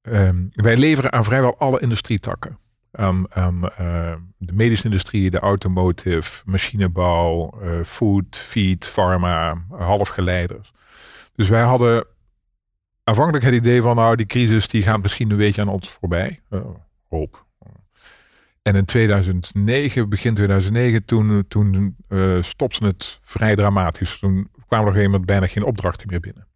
Ehm, 0.02 0.44
wij 0.52 0.78
leveren 0.78 1.12
aan 1.12 1.24
vrijwel 1.24 1.58
alle 1.58 1.80
industrietakken. 1.80 2.60
Aan, 2.92 3.34
aan 3.34 3.70
eh, 3.70 4.16
de 4.38 4.54
medische 4.54 4.86
industrie, 4.86 5.32
de 5.32 5.40
automotive, 5.40 6.42
machinebouw, 6.46 7.60
eh, 7.62 7.84
food, 7.84 8.38
feed, 8.38 8.88
pharma, 8.88 9.66
halfgeleiders. 9.70 10.74
Dus 11.36 11.50
wij 11.50 11.62
hadden 11.62 12.06
aanvankelijk 13.04 13.46
het 13.46 13.54
idee 13.54 13.82
van 13.82 13.96
nou 13.96 14.16
die 14.16 14.26
crisis 14.26 14.68
die 14.68 14.84
gaat 14.84 15.02
misschien 15.02 15.32
een 15.32 15.38
beetje 15.38 15.62
aan 15.62 15.68
ons 15.68 15.90
voorbij. 15.90 16.42
Eh, 16.50 16.60
hoop. 17.10 17.46
En 18.62 18.76
in 18.76 18.86
2009, 18.86 20.10
begin 20.10 20.34
2009, 20.34 21.06
toen, 21.06 21.46
toen 21.48 21.96
eh, 22.08 22.42
stopte 22.42 22.86
het 22.86 23.20
vrij 23.22 23.56
dramatisch. 23.56 24.20
Toen 24.20 24.50
kwamen 24.68 24.86
er 24.86 24.92
op 24.92 24.98
een 24.98 25.02
gegeven 25.02 25.26
bijna 25.26 25.48
geen 25.48 25.64
opdrachten 25.64 26.08
meer 26.10 26.20
binnen. 26.20 26.48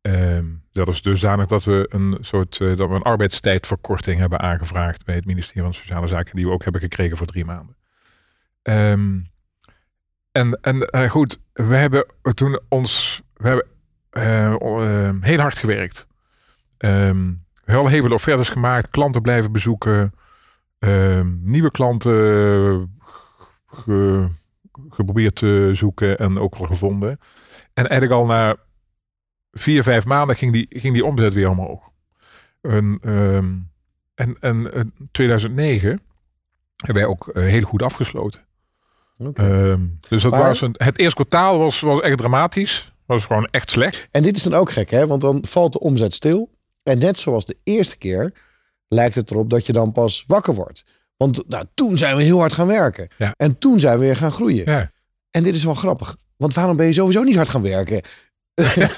Ehm, 0.00 0.44
dat 0.72 0.88
is 0.88 1.02
dusdanig 1.02 1.46
dat 1.46 1.64
we 1.64 1.86
een 1.88 2.16
soort 2.20 2.60
eh, 2.60 2.76
dat 2.76 2.88
we 2.88 2.94
een 2.94 3.02
arbeidstijdverkorting 3.02 4.18
hebben 4.18 4.40
aangevraagd 4.40 5.04
bij 5.04 5.14
het 5.14 5.24
ministerie 5.24 5.62
van 5.62 5.74
Sociale 5.74 6.06
Zaken, 6.06 6.36
die 6.36 6.46
we 6.46 6.52
ook 6.52 6.62
hebben 6.62 6.80
gekregen 6.80 7.16
voor 7.16 7.26
drie 7.26 7.44
maanden. 7.44 7.76
Ehm, 8.62 9.18
en 10.32 10.60
en 10.60 11.08
goed, 11.08 11.38
we 11.52 11.74
hebben 11.74 12.06
toen 12.34 12.60
ons 12.68 13.22
we 13.34 13.48
hebben 13.48 13.66
heel 15.20 15.38
hard 15.38 15.58
gewerkt. 15.58 16.06
Ehm, 16.78 17.32
heel, 17.64 17.88
veel 17.88 18.12
offertes 18.12 18.48
gemaakt, 18.48 18.90
klanten 18.90 19.22
blijven 19.22 19.52
bezoeken, 19.52 20.12
ehm, 20.78 21.26
nieuwe 21.40 21.70
klanten 21.70 22.98
ge- 23.66 24.28
geprobeerd 24.90 25.36
te 25.36 25.70
zoeken 25.72 26.18
en 26.18 26.38
ook 26.38 26.54
al 26.54 26.64
gevonden. 26.66 27.18
En 27.74 27.88
eigenlijk 27.88 28.20
al 28.20 28.26
na 28.26 28.56
vier, 29.52 29.82
vijf 29.82 30.04
maanden 30.04 30.36
ging 30.36 30.52
die, 30.52 30.66
ging 30.68 30.94
die 30.94 31.04
omzet 31.04 31.32
weer 31.34 31.50
omhoog. 31.50 31.90
En, 32.60 32.98
ehm, 33.02 33.54
en, 34.14 34.36
en 34.40 34.72
eh, 34.72 34.80
2009 35.10 36.00
hebben 36.76 37.02
wij 37.02 37.04
ook 37.12 37.28
eh, 37.28 37.44
heel 37.44 37.62
goed 37.62 37.82
afgesloten. 37.82 38.40
Ehm, 39.34 39.80
dus 40.08 40.22
dat 40.22 40.30
Maar- 40.32 40.40
was 40.42 40.60
een, 40.60 40.74
het 40.78 40.98
eerste 40.98 41.14
kwartaal 41.14 41.58
was, 41.58 41.80
was 41.80 42.00
echt 42.00 42.18
dramatisch. 42.18 42.92
Was 43.06 43.24
gewoon 43.24 43.48
echt 43.50 43.70
slecht. 43.70 44.08
En 44.10 44.22
dit 44.22 44.36
is 44.36 44.42
dan 44.42 44.54
ook 44.54 44.70
gek, 44.70 44.90
hè? 44.90 45.06
Want 45.06 45.20
dan 45.20 45.44
valt 45.48 45.72
de 45.72 45.78
omzet 45.78 46.14
stil. 46.14 46.50
En 46.82 46.98
net 46.98 47.18
zoals 47.18 47.46
de 47.46 47.56
eerste 47.64 47.98
keer 47.98 48.32
lijkt 48.88 49.14
het 49.14 49.30
erop 49.30 49.50
dat 49.50 49.66
je 49.66 49.72
dan 49.72 49.92
pas 49.92 50.24
wakker 50.26 50.54
wordt. 50.54 50.84
Want 51.16 51.48
nou, 51.48 51.64
toen 51.74 51.96
zijn 51.98 52.16
we 52.16 52.22
heel 52.22 52.38
hard 52.38 52.52
gaan 52.52 52.66
werken. 52.66 53.08
Ja. 53.18 53.34
En 53.36 53.58
toen 53.58 53.80
zijn 53.80 53.98
we 53.98 54.04
weer 54.04 54.16
gaan 54.16 54.32
groeien. 54.32 54.64
Ja, 54.70 54.90
En 55.30 55.42
dit 55.42 55.54
is 55.56 55.64
wel 55.64 55.74
grappig. 55.74 56.16
Want 56.36 56.54
waarom 56.54 56.76
ben 56.76 56.86
je 56.86 56.92
sowieso 56.92 57.22
niet 57.22 57.36
hard 57.36 57.48
gaan 57.48 57.62
werken? 57.62 57.96
ja, 58.54 58.88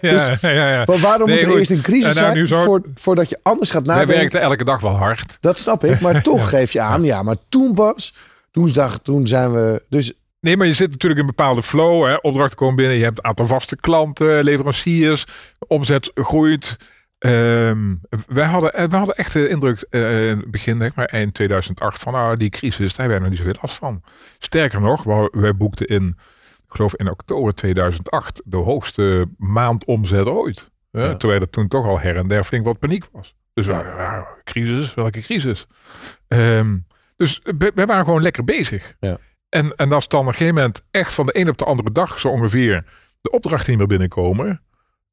Dus- 0.00 0.40
ja, 0.40 0.50
ja. 0.50 0.82
Maar 0.86 0.98
waarom 0.98 1.26
Nee, 1.28 1.36
moet 1.36 1.44
er 1.44 1.50
goed. 1.50 1.58
eerst 1.58 1.70
een 1.70 1.80
crisis 1.82 2.16
En 2.16 2.22
nou, 2.22 2.46
zijn 2.46 2.48
zo- 2.62 2.78
voordat 2.94 3.28
je 3.28 3.38
anders 3.42 3.70
gaat 3.70 3.86
Wij 3.86 3.94
nadenken? 3.96 4.18
werkten 4.20 4.40
elke 4.40 4.64
dag 4.64 4.80
wel 4.80 4.96
hard. 4.96 5.36
Dat 5.40 5.58
snap 5.58 5.84
ik. 5.84 6.00
Maar 6.00 6.22
toch 6.32 6.48
geef 6.48 6.72
je 6.72 6.80
aan. 6.80 7.02
Ja, 7.04 7.22
maar 7.22 7.36
toen 7.48 7.74
pas. 7.74 8.14
Toen, 8.50 8.68
zag, 8.68 8.98
toen 8.98 9.26
zijn 9.26 9.52
we... 9.52 9.82
Dus 9.88 10.12
Nee, 10.44 10.56
maar 10.56 10.66
je 10.66 10.72
zit 10.72 10.90
natuurlijk 10.90 11.20
in 11.20 11.26
een 11.28 11.34
bepaalde 11.36 11.62
flow. 11.62 12.04
Hè? 12.06 12.14
Opdrachten 12.14 12.56
komen 12.56 12.76
binnen. 12.76 12.96
Je 12.96 13.04
hebt 13.04 13.18
een 13.18 13.24
aantal 13.24 13.46
vaste 13.46 13.76
klanten, 13.76 14.44
leveranciers. 14.44 15.26
Omzet 15.66 16.10
groeit. 16.14 16.76
Ehm, 17.18 17.94
wij, 18.26 18.46
hadden, 18.46 18.72
eh, 18.74 18.88
wij 18.88 18.98
hadden 18.98 19.16
echt 19.16 19.32
de 19.32 19.48
indruk, 19.48 19.86
in 19.90 20.00
het 20.00 20.50
begin, 20.50 20.78
zeg 20.80 20.94
maar 20.94 21.04
eind 21.06 21.34
2008, 21.34 22.02
van 22.02 22.12
nou, 22.12 22.36
die 22.36 22.50
crisis, 22.50 22.94
daar 22.94 23.06
hebben 23.06 23.08
wij 23.08 23.18
nog 23.18 23.28
niet 23.28 23.38
zoveel 23.38 23.58
last 23.62 23.76
van. 23.76 24.02
Sterker 24.38 24.80
nog, 24.80 25.02
we- 25.02 25.28
wij 25.32 25.56
boekten 25.56 25.86
in, 25.86 26.06
ik 26.66 26.74
geloof 26.74 26.94
in 26.96 27.10
oktober 27.10 27.54
2008, 27.54 28.40
de 28.44 28.56
hoogste 28.56 29.26
maandomzet 29.38 30.26
ooit. 30.26 30.70
Hè? 30.90 31.04
Ja. 31.04 31.16
Terwijl 31.16 31.40
er 31.40 31.50
toen 31.50 31.68
toch 31.68 31.86
al 31.86 32.00
her 32.00 32.16
en 32.16 32.28
der 32.28 32.44
flink 32.44 32.64
wat 32.64 32.78
paniek 32.78 33.04
was. 33.12 33.34
Dus 33.54 33.66
ja. 33.66 33.78
ja, 33.80 34.26
crisis, 34.44 34.94
welke 34.94 35.20
crisis? 35.20 35.66
Ehm, 36.28 36.76
dus 37.16 37.40
we, 37.58 37.72
we 37.74 37.86
waren 37.86 38.04
gewoon 38.04 38.22
lekker 38.22 38.44
bezig. 38.44 38.94
Ja. 39.00 39.18
En, 39.54 39.76
en 39.76 39.92
als 39.92 40.08
dan 40.08 40.20
op 40.20 40.26
een 40.26 40.32
gegeven 40.32 40.54
moment 40.54 40.82
echt 40.90 41.12
van 41.12 41.26
de 41.26 41.38
een 41.38 41.48
op 41.48 41.58
de 41.58 41.64
andere 41.64 41.92
dag 41.92 42.20
zo 42.20 42.28
ongeveer 42.28 42.84
de 43.20 43.30
opdrachten 43.30 43.68
niet 43.68 43.78
meer 43.78 43.86
binnenkomen. 43.86 44.62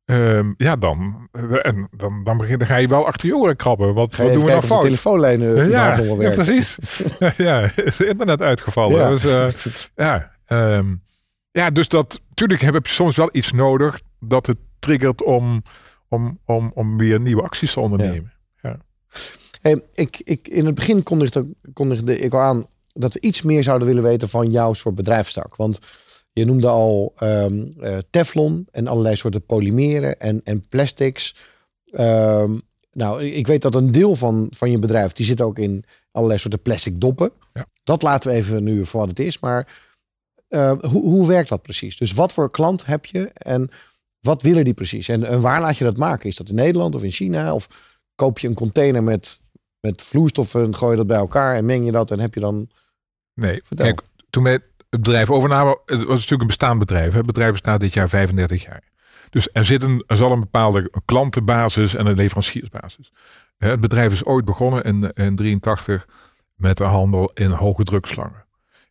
ehm, 0.06 0.54
ja, 0.58 0.76
dan, 0.76 1.28
en 1.62 1.90
dan, 1.92 2.24
dan, 2.24 2.38
begin, 2.38 2.58
dan 2.58 2.68
ga 2.68 2.76
je 2.76 2.88
wel 2.88 3.06
achter 3.06 3.28
je 3.28 3.36
oren 3.36 3.56
krabben. 3.56 3.94
Wat, 3.94 4.16
wat 4.16 4.18
doen 4.18 4.28
we 4.28 4.34
kijken 4.34 4.48
nou 4.48 4.62
de 4.62 4.68
fout? 4.68 4.82
telefoonlijnen 4.82 5.70
ja, 5.70 5.98
ja, 5.98 6.34
precies. 6.34 6.78
ja, 7.38 7.60
is 7.60 7.98
het 7.98 8.08
internet 8.08 8.42
uitgevallen. 8.42 8.98
Ja. 8.98 9.10
Dus, 9.10 9.26
eh, 9.26 10.06
ja, 10.06 10.32
ehm, 10.46 10.96
ja, 11.52 11.70
dus 11.70 11.88
dat, 11.88 12.22
natuurlijk 12.30 12.62
heb 12.62 12.86
je 12.86 12.94
soms 12.94 13.16
wel 13.16 13.30
iets 13.32 13.52
nodig 13.52 14.02
dat 14.20 14.46
het 14.46 14.58
triggert 14.80 15.24
om, 15.24 15.64
om, 16.08 16.40
om, 16.46 16.72
om 16.74 16.98
weer 16.98 17.20
nieuwe 17.20 17.42
acties 17.42 17.74
te 17.74 17.80
ondernemen. 17.80 18.34
Hey, 19.62 19.84
ik, 19.94 20.22
ik, 20.24 20.48
in 20.48 20.66
het 20.66 20.76
begin 20.76 21.04
kondigde, 21.04 21.46
kondigde 21.74 22.18
ik 22.18 22.34
al 22.34 22.40
aan 22.40 22.66
dat 22.94 23.14
we 23.14 23.22
iets 23.22 23.42
meer 23.42 23.64
zouden 23.64 23.88
willen 23.88 24.04
weten 24.04 24.30
van 24.30 24.52
jouw 24.52 24.74
soort 24.74 24.96
bedrijfstak. 24.96 25.56
Want 25.56 25.80
je 26.34 26.46
noemde 26.46 26.68
al 26.68 27.14
ehm, 27.16 27.68
eh, 27.80 27.98
Teflon 28.10 28.68
en 28.72 28.88
allerlei 28.88 29.16
soorten 29.16 29.46
polymeren 29.46 30.20
en, 30.20 30.42
en 30.44 30.68
plastics. 30.68 31.36
Ehm, 31.92 32.58
nou, 32.92 33.24
ik 33.24 33.48
weet 33.48 33.62
dat 33.62 33.76
een 33.76 33.92
deel 33.92 34.16
van, 34.16 34.48
van 34.56 34.72
je 34.72 34.80
bedrijf, 34.80 35.12
die 35.12 35.26
zit 35.26 35.42
ook 35.42 35.58
in 35.58 35.86
allerlei 36.12 36.40
soorten 36.40 36.62
plastic 36.62 37.02
doppen. 37.02 37.32
Ja. 37.54 37.66
Dat 37.84 38.02
laten 38.02 38.30
we 38.30 38.36
even 38.36 38.64
nu 38.64 38.86
voor 38.86 39.00
wat 39.00 39.10
het 39.10 39.20
is. 39.20 39.40
Maar 39.40 39.68
eh, 40.48 40.72
hoe, 40.80 41.02
hoe 41.02 41.28
werkt 41.28 41.50
dat 41.50 41.62
precies? 41.62 41.98
Dus 41.98 42.14
wat 42.14 42.34
voor 42.34 42.52
klant 42.52 42.86
heb 42.86 43.06
je 43.06 43.30
en 43.34 43.70
wat 44.20 44.42
willen 44.42 44.64
die 44.64 44.74
precies? 44.74 45.08
En, 45.08 45.24
en 45.24 45.42
waar 45.42 45.62
laat 45.62 45.78
je 45.78 45.84
dat 45.84 45.98
maken? 45.98 46.30
Is 46.30 46.36
dat 46.36 46.50
in 46.50 46.56
Nederland 46.56 46.96
of 46.96 47.04
in 47.04 47.12
China? 47.12 47.54
Of 47.54 47.70
koop 48.16 48.40
je 48.40 48.48
een 48.48 48.54
container 48.54 49.04
met, 49.04 49.42
met 49.80 50.02
vloeistoffen 50.02 50.64
en 50.64 50.76
gooi 50.76 50.92
je 50.92 50.98
dat 50.98 51.08
bij 51.08 51.18
elkaar 51.18 51.56
en 51.56 51.66
meng 51.66 51.86
je 51.86 51.92
dat 51.92 52.12
en 52.12 52.20
heb 52.20 52.34
je 52.34 52.40
dan... 52.40 52.70
Nee, 53.42 53.62
Vertel. 53.64 53.86
kijk, 53.86 54.02
toen 54.30 54.44
wij 54.44 54.52
het 54.52 54.64
bedrijf 54.90 55.32
overnamen, 55.32 55.80
het 55.86 56.04
was 56.04 56.08
natuurlijk 56.08 56.42
een 56.42 56.48
bestaand 56.48 56.80
bedrijf. 56.80 57.14
Het 57.14 57.26
bedrijf 57.26 57.52
bestaat 57.52 57.80
dit 57.80 57.94
jaar 57.94 58.10
35 58.10 58.64
jaar. 58.64 58.84
Dus 59.30 59.50
er, 59.54 59.66
zit 59.66 59.84
een, 59.84 60.04
er 60.08 60.16
zal 60.16 60.32
een 60.32 60.40
bepaalde 60.40 60.92
klantenbasis 61.06 61.96
en 61.96 62.06
een 62.06 62.16
leveranciersbasis. 62.16 63.12
Het 63.58 63.80
bedrijf 63.80 64.12
is 64.12 64.26
ooit 64.26 64.46
begonnen 64.46 64.84
in 64.84 65.00
1983 65.00 66.08
met 66.56 66.78
de 66.78 66.84
handel 66.84 67.32
in 67.34 67.52
hoge 67.52 67.84
drukslangen. 67.84 68.46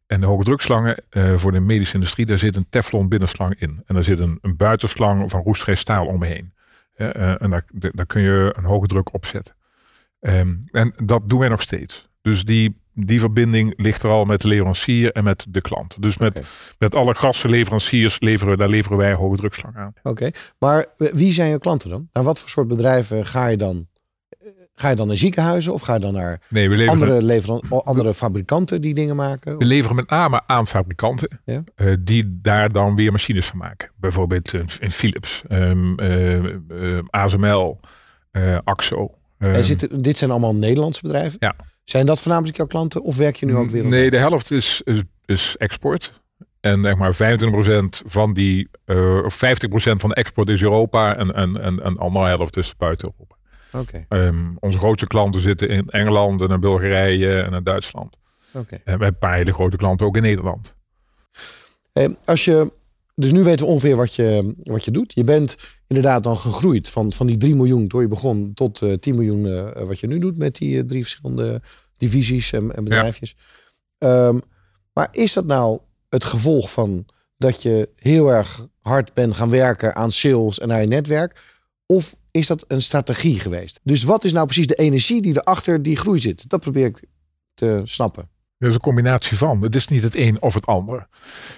En 0.06 0.20
de 0.20 0.26
hoge 0.26 0.44
drukslangen 0.44 0.96
eh, 1.10 1.34
voor 1.34 1.52
de 1.52 1.60
medische 1.60 1.94
industrie, 1.94 2.26
daar 2.26 2.38
zit 2.38 2.56
een 2.56 2.66
teflon 2.70 3.08
binnenslang 3.08 3.60
in. 3.60 3.82
En 3.86 3.94
daar 3.94 4.04
zit 4.04 4.18
een, 4.18 4.38
een 4.42 4.56
buitenslang 4.56 5.30
van 5.30 5.42
roestvrij 5.42 5.74
staal 5.74 6.06
omheen. 6.06 6.54
Eh, 6.94 7.42
en 7.42 7.50
daar, 7.50 7.64
daar 7.72 8.06
kun 8.06 8.22
je 8.22 8.54
een 8.56 8.64
hoge 8.64 8.86
druk 8.86 9.14
op 9.14 9.26
zetten. 9.26 9.54
Ehm, 10.20 10.56
en 10.70 10.92
dat 11.04 11.28
doen 11.28 11.38
wij 11.38 11.48
nog 11.48 11.60
steeds. 11.60 12.08
Dus 12.22 12.44
die, 12.44 12.79
die 13.06 13.20
verbinding 13.20 13.72
ligt 13.76 14.02
er 14.02 14.10
al 14.10 14.24
met 14.24 14.40
de 14.40 14.48
leverancier 14.48 15.12
en 15.12 15.24
met 15.24 15.46
de 15.48 15.60
klant. 15.60 16.02
Dus 16.02 16.16
met, 16.18 16.40
met 16.78 16.94
alle 16.94 17.14
gasleveranciers 17.14 18.20
leveren, 18.20 18.58
daar 18.58 18.68
leveren 18.68 18.98
wij 18.98 19.12
hoge 19.14 19.36
drukslang 19.36 19.76
aan. 19.76 19.92
Oké, 20.02 20.30
maar 20.58 20.86
wie 20.96 21.32
zijn 21.32 21.50
je 21.50 21.58
klanten 21.58 21.90
dan? 21.90 22.08
Naar 22.12 22.24
wat 22.24 22.38
voor 22.40 22.48
soort 22.48 22.68
bedrijven 22.68 23.26
ga 23.26 23.46
je 23.46 23.56
dan? 23.56 23.88
Ga 24.74 24.88
je 24.88 24.96
dan 24.96 25.06
naar 25.06 25.16
ziekenhuizen 25.16 25.72
of 25.72 25.80
ga 25.82 25.94
je 25.94 26.00
dan 26.00 26.12
naar 26.14 26.40
Nee, 26.48 26.68
we 26.68 26.76
leveren, 26.76 27.00
andere, 27.02 27.22
leveran- 27.22 27.62
andere 27.84 28.14
fabrikanten 28.14 28.80
die 28.80 28.94
dingen 28.94 29.16
maken? 29.16 29.58
we 29.58 29.64
leveren 29.64 29.96
met 29.96 30.10
name 30.10 30.42
aan 30.46 30.66
fabrikanten 30.66 31.40
Ja. 31.44 31.64
eh, 31.74 31.94
die 32.00 32.38
daar 32.42 32.72
dan 32.72 32.96
weer 32.96 33.12
machines 33.12 33.46
van 33.46 33.58
maken. 33.58 33.90
Bijvoorbeeld 33.96 34.52
een, 34.52 34.68
een 34.80 34.90
Philips, 34.90 35.42
ehm, 35.48 35.94
eh, 35.98 36.34
eh, 36.36 37.04
ASML, 37.10 37.80
eh, 38.30 38.58
Axo. 38.64 39.14
En 39.38 39.54
ehm, 39.54 40.00
dit 40.00 40.18
zijn 40.18 40.30
allemaal 40.30 40.54
Nederlandse 40.54 41.02
bedrijven? 41.02 41.36
Ja. 41.40 41.54
Zijn 41.90 42.06
dat 42.06 42.20
voornamelijk 42.20 42.56
jouw 42.56 42.66
klanten 42.66 43.02
of 43.02 43.16
werk 43.16 43.36
je 43.36 43.46
nu 43.46 43.56
ook 43.56 43.70
weer? 43.70 43.84
Nee, 43.84 44.10
de 44.10 44.16
helft 44.16 44.50
is, 44.50 44.80
is, 44.84 45.02
is 45.26 45.56
export. 45.56 46.20
En 46.60 46.82
zeg 46.82 46.96
maar 46.96 47.14
25% 47.14 47.18
van 48.06 48.32
die, 48.32 48.68
eh, 48.84 49.24
of 49.24 49.34
50% 49.34 49.38
van 49.72 50.08
de 50.08 50.14
export 50.14 50.48
is 50.48 50.62
Europa 50.62 51.16
en, 51.16 51.34
en, 51.34 51.60
en, 51.60 51.82
en 51.82 51.98
andere 51.98 52.26
helft 52.26 52.56
is 52.56 52.76
buiten 52.76 53.12
Europa. 53.12 53.36
Oké, 53.72 54.04
Ehm, 54.08 54.54
onze 54.58 54.78
grootste 54.78 55.06
klanten 55.06 55.40
zitten 55.40 55.68
in 55.68 55.88
Engeland 55.88 56.40
en 56.40 56.48
in 56.50 56.60
Bulgarije 56.60 57.40
en 57.40 57.52
in 57.52 57.62
Duitsland. 57.64 58.16
oké. 58.52 58.74
En 58.74 58.80
we 58.84 58.90
hebben 58.90 59.08
een 59.08 59.18
paar 59.18 59.36
hele 59.36 59.52
grote 59.52 59.76
klanten 59.76 60.06
ook 60.06 60.16
in 60.16 60.22
Nederland. 60.22 60.74
Eh, 61.92 62.08
Als 62.24 62.44
je, 62.44 62.72
dus 63.14 63.32
nu 63.32 63.42
weten 63.42 63.66
we 63.66 63.72
ongeveer 63.72 63.96
wat 63.96 64.14
je, 64.14 64.54
wat 64.62 64.84
je 64.84 64.90
doet. 64.90 65.14
Je 65.14 65.24
bent 65.24 65.56
inderdaad 65.90 66.22
dan 66.22 66.38
gegroeid 66.38 66.88
van, 66.88 67.12
van 67.12 67.26
die 67.26 67.36
3 67.36 67.54
miljoen 67.54 67.88
toen 67.88 68.00
je 68.00 68.06
begon 68.06 68.54
tot 68.54 68.82
eh 68.82 68.92
10 68.92 69.14
miljoen 69.14 69.46
eh, 69.46 69.82
wat 69.82 70.00
je 70.00 70.06
nu 70.06 70.18
doet 70.18 70.38
met 70.38 70.56
die 70.56 70.78
eh, 70.78 70.84
drie 70.84 71.02
verschillende 71.02 71.62
divisies 71.96 72.52
en, 72.52 72.76
en 72.76 72.84
bedrijfjes. 72.84 73.36
Ehm, 73.98 74.38
maar 74.92 75.08
is 75.12 75.32
dat 75.32 75.46
nou 75.46 75.78
het 76.08 76.24
gevolg 76.24 76.70
van 76.72 77.06
dat 77.36 77.62
je 77.62 77.88
heel 77.96 78.32
erg 78.32 78.66
hard 78.80 79.14
bent 79.14 79.34
gaan 79.34 79.50
werken 79.50 79.94
aan 79.94 80.12
sales 80.12 80.58
en 80.58 80.72
aan 80.72 80.80
je 80.80 80.86
netwerk? 80.86 81.42
Of 81.86 82.16
is 82.30 82.46
dat 82.46 82.64
een 82.68 82.82
strategie 82.82 83.40
geweest? 83.40 83.80
Dus 83.82 84.02
wat 84.02 84.24
is 84.24 84.32
nou 84.32 84.46
precies 84.46 84.66
de 84.66 84.74
energie 84.74 85.22
die 85.22 85.36
erachter 85.36 85.82
die 85.82 85.96
groei 85.96 86.20
zit? 86.20 86.48
Dat 86.48 86.60
probeer 86.60 86.86
ik 86.86 87.04
te 87.54 87.80
snappen. 87.84 88.28
Dat 88.60 88.68
is 88.68 88.74
een 88.74 88.80
combinatie 88.80 89.36
van. 89.36 89.62
Het 89.62 89.74
is 89.76 89.88
niet 89.88 90.02
het 90.02 90.16
een 90.16 90.42
of 90.42 90.54
het 90.54 90.66
ander. 90.66 91.06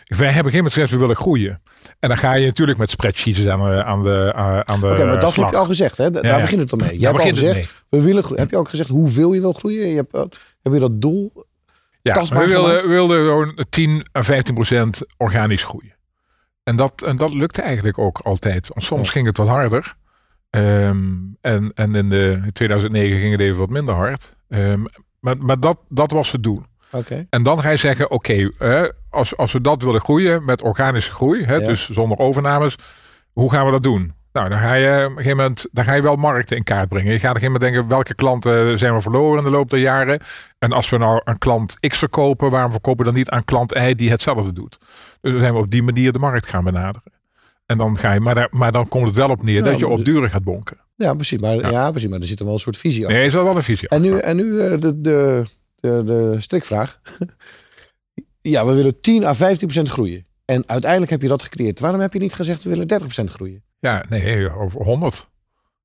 Wij 0.05 0.27
hebben 0.31 0.45
geen 0.53 0.55
moment 0.55 0.73
gezegd, 0.73 0.91
we 0.93 0.99
willen 0.99 1.17
groeien. 1.17 1.63
En 1.99 2.09
dan 2.09 2.19
ga 2.19 2.35
je 2.35 2.47
natuurlijk 2.47 2.79
met 2.79 2.91
spreadsheets 2.91 3.47
aan 3.47 3.61
de, 3.65 3.85
aan 3.85 4.03
de, 4.03 4.33
aan 4.65 4.81
de 4.81 4.87
Oké, 4.91 5.05
maar 5.05 5.21
dat 5.21 5.33
slag. 5.33 5.45
heb 5.45 5.55
je 5.55 5.61
al 5.61 5.67
gezegd. 5.67 5.97
Hè? 5.97 6.11
Da- 6.11 6.19
Ja, 6.23 6.29
Daar 6.29 6.37
ja. 6.37 6.41
begint 6.43 6.61
het 6.61 6.71
dan 6.71 6.79
mee. 6.79 6.89
Jij 6.89 6.99
Daar 7.13 7.13
hebt 7.13 7.25
al 7.25 7.31
gezegd, 7.49 7.85
we 7.89 8.03
willen 8.03 8.23
groeien. 8.23 8.43
Heb 8.43 8.51
je 8.51 8.57
ook 8.59 8.69
gezegd 8.69 8.89
hoeveel 8.89 9.33
je 9.33 9.41
wil 9.41 9.53
groeien? 9.53 9.89
Je 9.89 9.97
hebt, 9.97 10.15
eh, 10.15 10.21
heb 10.63 10.73
je 10.73 10.79
dat 10.79 11.01
doel? 11.01 11.33
Ja, 12.03 12.13
tastbaar 12.13 12.43
we 12.43 12.49
wilden, 12.49 12.81
we 12.83 12.89
wilden 12.89 13.17
gewoon 13.25 13.67
10 13.71 14.07
à 14.19 14.23
15 14.23 14.55
procent 14.55 15.01
organisch 15.17 15.65
groeien. 15.65 15.97
En 16.65 16.77
dat, 16.77 17.03
en 17.03 17.17
dat 17.17 17.35
lukte 17.35 17.63
eigenlijk 17.63 17.99
ook 17.99 18.19
altijd. 18.19 18.69
Want 18.69 18.85
soms 18.85 19.11
ging 19.11 19.27
het 19.27 19.37
wat 19.37 19.49
harder. 19.49 19.95
Ehm, 20.51 21.07
en 21.41 21.73
en 21.75 21.95
in, 21.95 22.09
de, 22.09 22.41
in 22.45 22.53
2009 22.53 23.19
ging 23.19 23.33
het 23.33 23.41
even 23.41 23.59
wat 23.59 23.69
minder 23.71 23.95
hard. 23.95 24.37
Ehm, 24.49 24.85
maar 25.21 25.37
maar 25.39 25.61
dat, 25.61 25.79
dat 25.89 26.11
was 26.11 26.33
het 26.33 26.43
doel. 26.43 26.63
En 27.31 27.43
dan 27.43 27.61
ga 27.61 27.71
je 27.71 27.77
zeggen, 27.77 28.11
oké, 28.11 28.51
eh, 28.59 28.83
als, 29.11 29.37
als 29.37 29.53
we 29.53 29.61
dat 29.61 29.83
willen 29.83 30.01
groeien 30.01 30.45
met 30.45 30.63
organische 30.63 31.13
groei, 31.13 31.45
hè, 31.45 31.55
Ja. 31.55 31.67
dus 31.67 31.91
zonder 31.91 32.19
overnames, 32.19 32.77
hoe 33.33 33.51
gaan 33.53 33.65
we 33.67 33.71
dat 33.71 33.83
doen? 33.83 34.13
Nou, 34.33 34.49
dan 34.49 34.59
ga 34.59 34.75
je 34.75 35.05
op 35.05 35.11
een 35.11 35.17
gegeven 35.17 35.37
moment, 35.37 35.67
dan 35.73 35.85
ga 35.85 35.93
je 35.93 36.03
wel 36.03 36.17
markten 36.17 36.57
in 36.57 36.65
kaart 36.65 36.89
brengen. 36.89 37.13
Je 37.13 37.19
gaat 37.19 37.31
op 37.31 37.37
een 37.37 37.41
gegeven 37.43 37.61
moment 37.61 37.73
denken, 37.73 37.89
welke 37.89 38.15
klanten 38.15 38.79
zijn 38.79 38.95
we 38.95 39.01
verloren 39.01 39.39
in 39.39 39.45
de 39.45 39.51
loop 39.51 39.71
der 39.71 39.79
jaren? 39.79 40.21
En 40.59 40.73
als 40.73 40.91
we 40.91 40.99
nou 40.99 41.21
een 41.25 41.39
klant 41.39 41.81
X 41.81 41.99
verkopen, 41.99 42.51
waarom 42.51 42.71
verkopen 42.71 42.99
we 42.99 43.11
dan 43.11 43.15
niet 43.19 43.31
aan 43.31 43.45
klant 43.45 43.77
Y 43.77 43.95
die 43.95 44.11
hetzelfde 44.11 44.53
doet? 44.53 44.79
Dus 45.21 45.33
dan 45.33 45.41
zijn 45.41 45.53
we 45.53 45.59
op 45.59 45.71
die 45.71 45.83
manier 45.83 46.13
de 46.13 46.19
markt 46.19 46.47
gaan 46.47 46.65
benaderen. 46.65 47.13
En 47.67 47.79
dan 47.79 47.99
ga 47.99 48.13
je, 48.13 48.21
maar, 48.21 48.35
daar, 48.35 48.49
maar 48.51 48.73
dan 48.73 48.89
komt 48.89 49.07
het 49.07 49.17
wel 49.17 49.29
op 49.29 49.43
neer 49.43 49.63
dat 49.65 49.79
je 49.79 49.89
op 49.89 50.05
duren 50.05 50.31
gaat 50.31 50.45
bonken. 50.45 50.77
Ja, 50.97 51.15
precies. 51.15 51.41
Maar, 51.41 51.71
ja. 51.71 51.91
precies. 51.91 52.09
Maar 52.09 52.21
er 52.21 52.27
zit 52.27 52.39
er 52.39 52.45
wel 52.45 52.55
een 52.55 52.61
soort 52.61 52.77
visie 52.77 53.03
achter. 53.03 53.19
Nee, 53.19 53.27
is 53.27 53.35
wel 53.35 53.45
wel 53.45 53.57
een 53.57 53.63
visie. 53.63 53.89
En 53.89 54.01
nu, 54.01 54.19
en 54.19 54.37
nu 54.37 54.61
eh, 54.61 54.81
de, 54.81 55.01
de, 55.01 55.45
de, 55.83 56.03
de 56.05 56.37
strikvraag. 56.39 57.01
ja, 58.41 58.67
we 58.67 58.75
willen 58.75 59.01
10 59.01 59.25
à 59.25 59.35
15 59.35 59.67
procent 59.67 59.89
groeien. 59.89 60.27
En 60.45 60.65
uiteindelijk 60.67 61.11
heb 61.11 61.23
je 61.23 61.29
dat 61.29 61.43
gecreëerd. 61.43 61.81
Waarom 61.81 62.01
heb 62.01 62.13
je 62.13 62.19
niet 62.19 62.35
gezegd 62.35 62.63
we 62.63 62.71
willen 62.71 62.89
30 62.89 63.07
procent 63.07 63.31
groeien? 63.31 63.63
Ja, 63.79 64.05
nee, 64.09 64.55
over 64.55 64.85
100. 64.85 65.31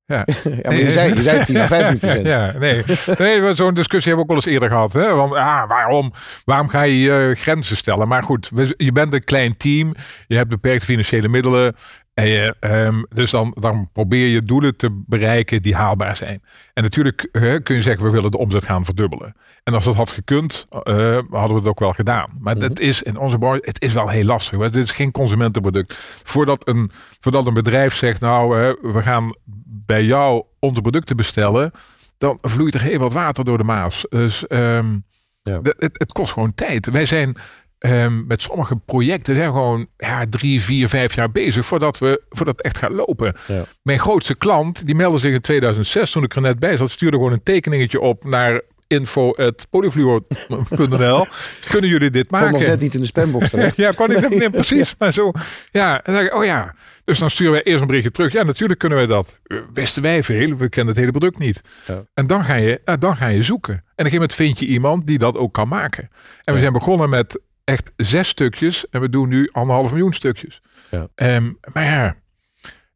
Ja. 0.08 0.24
Je 0.76 0.90
zei, 0.90 1.14
je 1.14 1.22
zei 1.22 1.44
10 1.44 1.56
à 1.56 1.66
15 1.76 1.98
procent. 1.98 2.26
Ja, 2.26 2.58
nee. 2.58 2.82
nee 3.18 3.54
zo'n 3.54 3.74
discussie 3.74 4.14
hebben 4.14 4.14
we 4.14 4.20
ook 4.20 4.26
wel 4.26 4.36
eens 4.36 4.46
eerder 4.46 4.68
gehad. 4.68 4.92
Hè? 4.92 5.14
Want, 5.14 5.34
ah, 5.34 5.68
waarom, 5.68 6.12
waarom 6.44 6.68
ga 6.68 6.82
je 6.82 6.98
je 6.98 7.32
grenzen 7.34 7.76
stellen? 7.76 8.08
Maar 8.08 8.22
goed, 8.22 8.50
je 8.76 8.92
bent 8.92 9.12
een 9.14 9.24
klein 9.24 9.56
team. 9.56 9.94
Je 10.26 10.36
hebt 10.36 10.48
beperkte 10.48 10.84
financiële 10.84 11.28
middelen. 11.28 11.74
En 12.18 12.26
je, 12.28 12.56
ehm, 12.60 13.02
dus 13.08 13.30
dan, 13.30 13.56
dan 13.60 13.88
probeer 13.92 14.26
je 14.26 14.42
doelen 14.42 14.76
te 14.76 15.02
bereiken 15.06 15.62
die 15.62 15.74
haalbaar 15.74 16.16
zijn. 16.16 16.42
En 16.74 16.82
natuurlijk 16.82 17.28
eh, 17.32 17.54
kun 17.62 17.74
je 17.76 17.82
zeggen, 17.82 18.04
we 18.04 18.10
willen 18.10 18.30
de 18.30 18.38
omzet 18.38 18.64
gaan 18.64 18.84
verdubbelen. 18.84 19.34
En 19.64 19.74
als 19.74 19.84
dat 19.84 19.94
had 19.94 20.10
gekund, 20.10 20.66
eh, 20.70 21.18
hadden 21.30 21.48
we 21.48 21.54
het 21.54 21.66
ook 21.66 21.78
wel 21.78 21.92
gedaan. 21.92 22.30
Maar 22.40 22.58
dat 22.58 22.78
is 22.78 23.02
in 23.02 23.16
onze 23.16 23.38
branche, 23.38 23.60
het 23.62 23.82
is 23.82 23.92
wel 23.94 24.08
heel 24.08 24.24
lastig. 24.24 24.54
hoor. 24.54 24.64
Het 24.64 24.76
is 24.76 24.90
geen 24.90 25.10
consumentenproduct. 25.10 25.94
Voordat 26.24 26.68
een, 26.68 26.90
voordat 27.20 27.46
een 27.46 27.54
bedrijf 27.54 27.94
zegt, 27.94 28.20
nou, 28.20 28.48
we 28.82 29.02
gaan 29.02 29.34
bij 29.64 30.04
jou 30.04 30.44
onze 30.58 30.80
producten 30.80 31.16
bestellen, 31.16 31.70
dan 32.18 32.38
vloeit 32.40 32.74
er 32.74 32.80
heel 32.82 32.98
wat 32.98 33.12
water 33.12 33.44
door 33.44 33.58
de 33.58 33.64
Maas. 33.64 34.04
Dus 34.08 34.46
ehm, 34.46 34.96
Ja. 35.42 35.60
het, 35.62 35.90
het 35.92 36.12
kost 36.12 36.32
gewoon 36.32 36.54
tijd. 36.54 36.90
Wij 36.90 37.06
zijn 37.06 37.36
ehm, 37.78 38.26
met 38.26 38.42
sommige 38.42 38.76
projecten 38.76 39.34
zijn 39.34 39.50
gewoon 39.50 39.86
ja, 39.96 40.24
drie, 40.30 40.62
vier, 40.62 40.88
vijf 40.88 41.14
jaar 41.14 41.30
bezig 41.30 41.66
voordat, 41.66 41.98
we, 41.98 42.22
voordat 42.28 42.56
het 42.56 42.64
echt 42.64 42.78
gaat 42.78 42.92
lopen. 42.92 43.34
Ja. 43.46 43.64
Mijn 43.82 43.98
grootste 43.98 44.36
klant, 44.36 44.86
die 44.86 44.94
meldde 44.94 45.18
zich 45.18 45.32
in 45.32 45.40
2006 45.40 46.10
toen 46.10 46.24
ik 46.24 46.34
er 46.34 46.40
net 46.40 46.58
bij 46.58 46.76
zat, 46.76 46.90
stuurde 46.90 47.16
gewoon 47.16 47.32
een 47.32 47.42
tekeningetje 47.42 48.00
op 48.00 48.24
naar 48.24 48.60
info.polyfluor.nl. 48.88 51.26
Kunnen 51.70 51.90
jullie 51.90 52.10
dit 52.10 52.30
maken? 52.30 52.52
nog 52.52 52.60
net 52.60 52.80
niet 52.80 52.94
in 52.94 53.00
de 53.00 53.06
spambox 53.06 53.50
terecht. 53.50 53.76
Ja, 53.84 53.90
kan 53.90 54.10
ik 54.10 54.28
nee, 54.28 54.50
precies. 54.50 54.94
Maar 54.98 55.12
zo, 55.12 55.32
ja, 55.70 56.00
dan 56.02 56.14
zeg 56.14 56.24
ik, 56.24 56.34
oh 56.34 56.44
ja. 56.44 56.74
Dus 57.04 57.18
dan 57.18 57.30
sturen 57.30 57.52
wij 57.52 57.62
eerst 57.62 57.80
een 57.80 57.86
berichtje 57.86 58.10
terug. 58.10 58.32
Ja, 58.32 58.42
natuurlijk 58.42 58.78
kunnen 58.78 58.98
wij 58.98 59.06
dat. 59.06 59.38
Eh, 59.44 59.58
Wisten 59.72 60.02
wij 60.02 60.22
veel, 60.22 60.56
we 60.56 60.68
kennen 60.68 60.94
het 60.94 61.02
hele 61.02 61.18
product 61.18 61.38
niet. 61.38 61.60
Ja. 61.86 62.02
En 62.14 62.26
dan 62.26 62.44
ga, 62.44 62.54
je, 62.54 62.80
nou, 62.84 62.98
dan 62.98 63.16
ga 63.16 63.26
je 63.26 63.42
zoeken. 63.42 63.74
En 63.74 63.80
op 63.80 63.86
een 63.86 64.04
gegeven 64.04 64.12
moment 64.12 64.34
vind 64.34 64.58
je 64.58 64.66
iemand 64.66 65.06
die 65.06 65.18
dat 65.18 65.36
ook 65.36 65.54
kan 65.54 65.68
maken. 65.68 66.10
En 66.44 66.54
we 66.54 66.60
zijn 66.60 66.72
begonnen 66.72 67.10
met 67.10 67.40
echt 67.68 67.92
zes 67.96 68.28
stukjes. 68.28 68.88
En 68.88 69.00
we 69.00 69.08
doen 69.08 69.28
nu 69.28 69.48
anderhalf 69.52 69.90
miljoen 69.90 70.12
stukjes. 70.12 70.62
Ja. 70.90 71.08
Ehm, 71.14 71.52
maar 71.72 71.84
ja, 71.84 72.16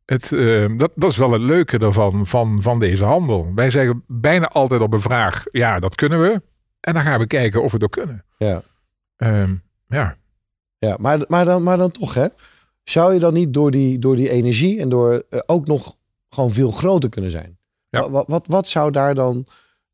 het, 0.04 0.32
ehm, 0.32 0.76
dat, 0.76 0.90
dat 0.94 1.10
is 1.10 1.16
wel 1.16 1.32
het 1.32 1.42
leuke 1.42 1.78
ervan, 1.78 2.26
van, 2.26 2.62
van 2.62 2.78
deze 2.78 3.04
handel. 3.04 3.52
Wij 3.54 3.70
zeggen 3.70 4.04
bijna 4.06 4.48
altijd 4.48 4.80
op 4.80 4.92
een 4.92 5.00
vraag, 5.00 5.44
ja, 5.50 5.78
dat 5.78 5.94
kunnen 5.94 6.20
we. 6.20 6.42
En 6.80 6.94
dan 6.94 7.02
gaan 7.02 7.18
we 7.18 7.26
kijken 7.26 7.62
of 7.62 7.72
we 7.72 7.78
dat 7.78 7.90
kunnen. 7.90 8.24
Ja. 8.38 8.62
Ehm, 9.16 9.54
ja. 9.88 10.16
Ja, 10.78 10.96
maar, 10.98 11.24
maar, 11.28 11.44
dan, 11.44 11.62
maar 11.62 11.76
dan 11.76 11.90
toch, 11.90 12.14
hè? 12.14 12.26
Zou 12.84 13.12
je 13.14 13.18
dan 13.20 13.34
niet 13.34 13.54
door 13.54 13.70
die, 13.70 13.98
door 13.98 14.16
die 14.16 14.30
energie 14.30 14.80
en 14.80 14.88
door 14.88 15.24
eh, 15.28 15.40
ook 15.46 15.66
nog 15.66 15.96
gewoon 16.28 16.50
veel 16.50 16.70
groter 16.70 17.08
kunnen 17.08 17.30
zijn? 17.30 17.58
Ja. 17.88 18.10
Wat, 18.10 18.28
wat, 18.28 18.46
wat 18.46 18.68
zou 18.68 18.90
daar 18.90 19.14
dan 19.14 19.46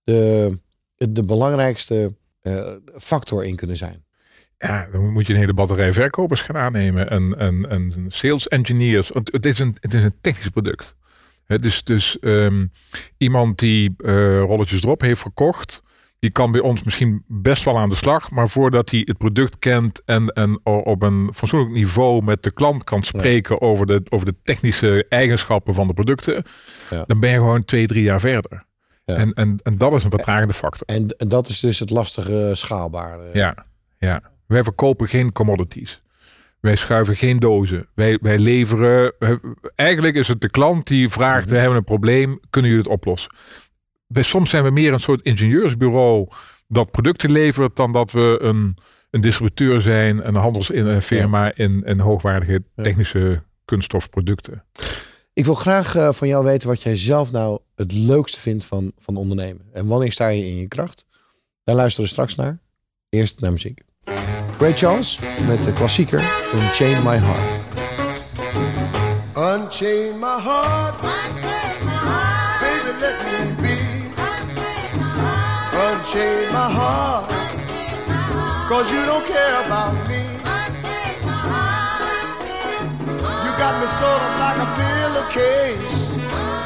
de, 0.05 0.59
de 0.95 1.23
belangrijkste 1.23 2.15
eh, 2.41 2.73
factor 2.97 3.45
in 3.45 3.57
kunnen 3.57 3.77
zijn? 3.77 4.07
Ja, 4.59 4.89
dan 4.93 5.13
moet 5.13 5.27
je 5.27 5.33
een 5.33 5.39
hele 5.39 5.55
batterij 5.55 5.93
verkopers 5.93 6.43
gaan 6.43 6.57
aannemen 6.57 7.11
en, 7.11 7.39
en, 7.39 7.69
en 7.71 8.05
sales 8.09 8.49
engineers. 8.49 9.09
Want 9.09 9.33
Het 9.33 9.47
is 9.47 9.59
een, 9.59 9.77
het 9.81 9.95
is 9.95 10.03
een 10.03 10.15
technisch 10.21 10.49
product. 10.49 10.97
Hè, 11.47 11.59
dus 11.59 11.85
dus 11.85 12.19
ehm, 12.19 12.67
iemand 13.17 13.59
die 13.59 13.95
eh, 13.99 14.39
rolletjes 14.41 14.83
erop 14.83 15.01
heeft 15.01 15.21
verkocht, 15.21 15.83
die 16.19 16.31
kan 16.31 16.53
bij 16.53 16.61
ons 16.61 16.83
misschien 16.83 17.25
best 17.27 17.65
wel 17.65 17.79
aan 17.79 17.89
de 17.89 17.95
slag. 17.95 18.31
Maar 18.31 18.49
voordat 18.49 18.91
hij 18.91 19.03
het 19.05 19.19
product 19.19 19.59
kent 19.59 20.03
en, 20.05 20.29
en 20.29 20.67
op 20.67 21.03
een 21.03 21.31
fatsoenlijk 21.35 21.73
niveau 21.73 22.23
met 22.23 22.43
de 22.43 22.51
klant 22.53 22.85
kan 22.85 23.03
spreken 23.03 23.61
over, 23.61 23.87
de, 23.87 24.03
over 24.09 24.27
de 24.27 24.35
technische 24.43 25.07
eigenschappen 25.09 25.75
van 25.75 25.87
de 25.87 25.95
producten, 25.95 26.43
Ja. 26.91 27.05
dan 27.07 27.21
ben 27.21 27.31
je 27.31 27.37
gewoon 27.37 27.65
twee, 27.65 27.87
drie 27.87 28.03
jaar 28.03 28.21
verder. 28.21 28.67
Ja. 29.05 29.15
En, 29.15 29.33
en, 29.33 29.59
en 29.63 29.79
dat 29.79 29.93
is 29.93 30.05
een 30.05 30.11
vertragende 30.11 30.53
factor. 30.55 30.87
En, 30.87 31.09
en 31.17 31.29
dat 31.29 31.49
is 31.49 31.61
dus 31.61 31.79
het 31.79 31.91
lastige 31.91 32.51
schaalbare. 32.55 33.31
Ja, 33.33 33.67
ja. 33.99 34.23
Wij 34.49 34.63
verkopen 34.63 35.09
geen 35.09 35.33
commodities. 35.33 36.03
Wij 36.61 36.77
schuiven 36.77 37.17
geen 37.17 37.39
dozen. 37.39 37.89
Wij, 37.95 38.19
wij 38.23 38.39
leveren. 38.39 39.13
Eigenlijk 39.75 40.15
is 40.15 40.29
het 40.29 40.41
de 40.41 40.51
klant 40.51 40.87
die 40.87 41.09
vraagt: 41.09 41.45
Mhm. 41.45 41.55
we 41.55 41.61
hebben 41.61 41.79
een 41.79 41.85
probleem, 41.85 42.41
kunnen 42.51 42.71
jullie 42.71 42.85
het 42.85 42.95
oplossen? 42.95 43.35
Bij 44.07 44.23
soms 44.23 44.51
zijn 44.51 44.65
we 44.65 44.71
meer 44.71 44.93
een 44.93 45.01
soort 45.01 45.23
ingenieursbureau 45.23 46.29
dat 46.67 46.91
producten 46.91 47.31
levert 47.31 47.77
dan 47.77 47.93
dat 47.93 48.11
we 48.11 48.39
een, 48.43 48.77
een 49.11 49.21
distributeur 49.21 49.81
zijn, 49.81 50.29
een 50.29 50.35
handelsfirma 50.35 51.55
in, 51.55 51.83
in 51.85 51.99
hoogwaardige 51.99 52.63
technische 52.77 53.43
kunststofproducten. 53.65 54.65
Ik 55.33 55.45
wil 55.45 55.55
graag 55.55 55.95
eh, 55.95 56.13
van 56.13 56.29
jou 56.29 56.45
weten 56.45 56.69
wat 56.69 56.83
jij 56.83 56.97
zelf 56.97 57.33
nou 57.33 57.59
het 57.75 57.93
leukste 57.93 58.41
vindt 58.41 58.65
van, 58.65 58.93
van 58.97 59.17
ondernemen. 59.17 59.67
En 59.73 59.87
wanneer 59.87 60.13
sta 60.13 60.29
je 60.29 60.47
in 60.47 60.57
je 60.57 60.69
kracht? 60.69 61.07
Daar 61.65 61.77
luisteren 61.77 62.05
we 62.07 62.13
straks 62.13 62.35
naar. 62.35 62.59
Eerst 63.09 63.41
naar 63.41 63.53
muziek. 63.53 63.81
Ray 64.59 64.73
Charles 64.75 65.19
met 65.47 65.65
de 65.65 65.73
klassieker 65.73 66.23
Unchain 66.55 67.03
My 67.03 67.17
Heart. 67.17 67.57
Unchain 69.35 70.19
my 70.19 70.41
heart. 70.41 71.01
Baby, 72.61 72.93
let 73.01 73.23
me 73.25 73.55
be. 73.63 73.79
Unchain 75.87 76.53
my 76.53 76.71
heart. 76.73 77.31
Cause 78.69 78.91
you 78.91 79.05
don't 79.07 79.25
care 79.27 79.65
about 79.65 80.09
me. 80.09 80.23
You 83.45 83.51
got 83.59 83.81
me 83.81 83.87
sort 83.87 84.23
of 84.23 84.39
like 84.39 84.59
a 84.59 84.69
pillowcase. 84.79 86.17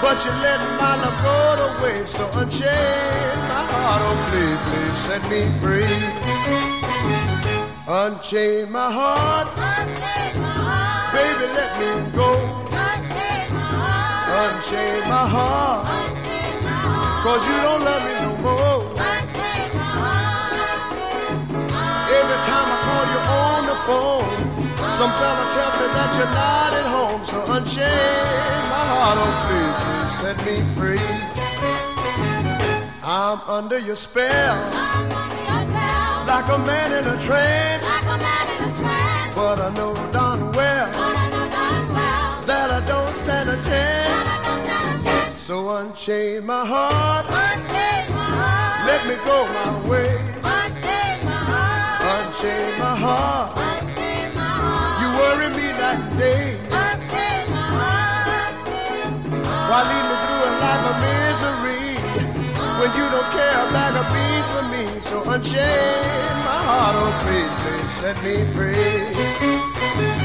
But 0.00 0.24
you 0.24 0.32
let 0.40 0.60
my 0.80 0.96
love 0.96 1.18
go 1.22 1.56
to 1.60 1.82
waste. 1.82 2.14
So 2.14 2.24
unchain 2.40 3.38
my 3.48 3.66
heart. 3.70 4.02
Oh, 4.02 4.16
please, 4.30 4.60
please 4.70 4.96
set 4.96 5.22
me 5.28 5.40
free. 5.60 7.31
Unchain 7.88 8.70
my 8.70 8.92
heart. 8.92 9.56
Baby, 11.12 11.46
let 11.52 11.78
me 11.80 11.90
go. 12.12 12.30
Unchain 14.42 15.02
my 15.08 15.26
heart. 15.26 15.86
Cause 17.24 17.46
you 17.46 17.56
don't 17.62 17.82
love 17.84 18.04
me 18.04 18.14
no 18.22 18.36
more. 18.38 18.84
Every 22.18 22.40
time 22.46 22.68
I 22.70 22.78
call 22.86 23.04
you 23.12 23.20
on 23.42 23.62
the 23.66 23.76
phone, 23.86 24.30
some 24.90 25.12
fella 25.18 25.44
tells 25.52 25.74
me 25.80 25.86
that 25.90 26.10
you're 26.16 26.34
not 26.34 26.72
at 26.72 26.86
home. 26.86 27.24
So 27.24 27.38
unchain 27.52 28.62
my 28.70 28.84
heart, 28.92 29.18
oh 29.18 29.34
please, 29.46 29.76
please 29.82 30.12
set 30.20 30.36
me 30.46 30.56
free. 30.76 31.08
I'm 33.04 33.40
under 33.48 33.78
your 33.78 33.96
spell, 33.96 34.54
like 36.32 36.48
a 36.48 36.58
man 36.58 36.92
in 36.92 37.04
a 37.14 37.16
trance. 37.20 37.84
But 39.36 39.58
I 39.60 39.68
know 39.76 39.92
darn 40.10 40.50
well 40.52 40.86
that 42.50 42.68
I 42.70 42.80
don't 42.92 43.14
stand 43.22 43.50
a 43.50 43.58
chance. 43.62 45.40
So 45.46 45.54
unchain 45.76 46.46
my 46.46 46.64
heart, 46.64 47.26
let 48.88 49.00
me 49.08 49.16
go 49.28 49.38
my 49.58 49.72
way. 49.90 50.12
Unchain 52.14 52.70
my 52.84 52.94
heart, 53.04 53.50
you 55.00 55.08
worry 55.20 55.48
me 55.58 55.66
night 55.82 56.00
and 56.00 56.18
day. 56.18 56.56
Why 59.70 59.80
lead 59.90 60.04
me 60.10 60.16
through 60.21 60.21
a 60.21 60.21
life 60.21 60.21
of 60.21 60.21
misery 60.21 60.21
when 62.82 62.92
you 62.94 63.08
don't 63.10 63.30
care 63.30 63.64
a 63.64 63.70
bag 63.70 63.94
of 63.94 64.06
beans 64.12 64.48
for 64.50 64.64
me? 64.72 65.00
So 65.00 65.22
unchain 65.30 66.34
my 66.48 66.60
heart, 66.68 66.94
oh 66.98 67.12
please, 67.22 67.54
please 67.62 67.90
set 67.90 68.16
me 68.24 68.34
free. 68.52 70.21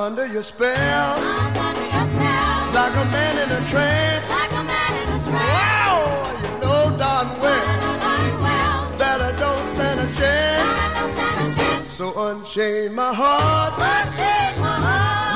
I'm 0.00 0.12
under 0.12 0.26
your 0.26 0.42
spell, 0.42 1.16
like 2.72 2.96
a 2.96 3.04
man 3.12 3.36
in 3.36 3.50
a 3.54 3.60
trance. 3.68 4.28
Wow, 5.28 6.40
you 6.42 6.48
know 6.62 6.96
darn 6.96 7.28
well 7.38 8.90
that 8.96 9.20
I 9.20 9.32
don't 9.36 9.76
stand 9.76 10.00
a 10.00 10.10
chance. 10.14 11.92
So 11.92 12.14
unchain 12.18 12.94
my 12.94 13.12
heart, 13.12 13.78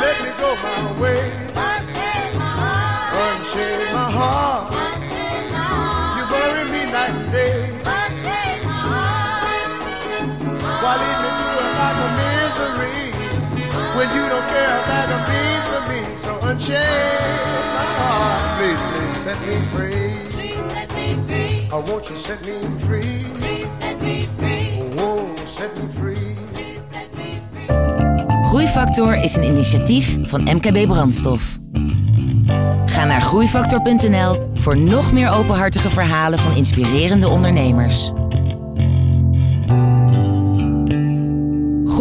let 0.00 0.22
me 0.24 0.30
go 0.38 0.56
my 0.56 0.98
way. 0.98 1.24
Unchain 3.26 3.82
my 3.92 4.08
heart, 4.18 4.72
you 6.16 6.24
bury 6.32 6.64
me 6.70 6.90
night 6.90 7.10
and 7.10 7.30
day. 7.30 7.63
When 14.06 14.16
you 14.16 14.28
don't 14.28 14.46
care 14.46 14.82
about 14.82 15.08
a 15.08 15.18
beans 15.28 15.66
for 15.68 15.82
me? 15.90 16.16
So 16.16 16.48
unchain 16.48 16.78
my 17.74 17.84
heart, 18.00 18.58
please, 18.58 18.80
please 18.92 19.16
set 19.16 19.38
me 19.46 19.56
free. 19.72 20.12
Oh, 21.72 21.82
won't 21.90 22.10
you 22.10 22.16
set 22.16 22.44
me 22.44 22.60
free? 22.86 23.26
Oh, 24.98 25.34
set 25.46 25.80
me 25.80 25.88
free. 25.88 26.36
Groeifactor 28.42 29.14
is 29.14 29.36
een 29.36 29.44
initiatief 29.44 30.16
van 30.22 30.40
MKB 30.40 30.86
Brandstof. 30.86 31.58
Ga 32.86 33.04
naar 33.04 33.20
groeifactor.nl 33.20 34.50
voor 34.54 34.76
nog 34.76 35.12
meer 35.12 35.30
openhartige 35.30 35.90
verhalen 35.90 36.38
van 36.38 36.56
inspirerende 36.56 37.28
ondernemers. 37.28 38.12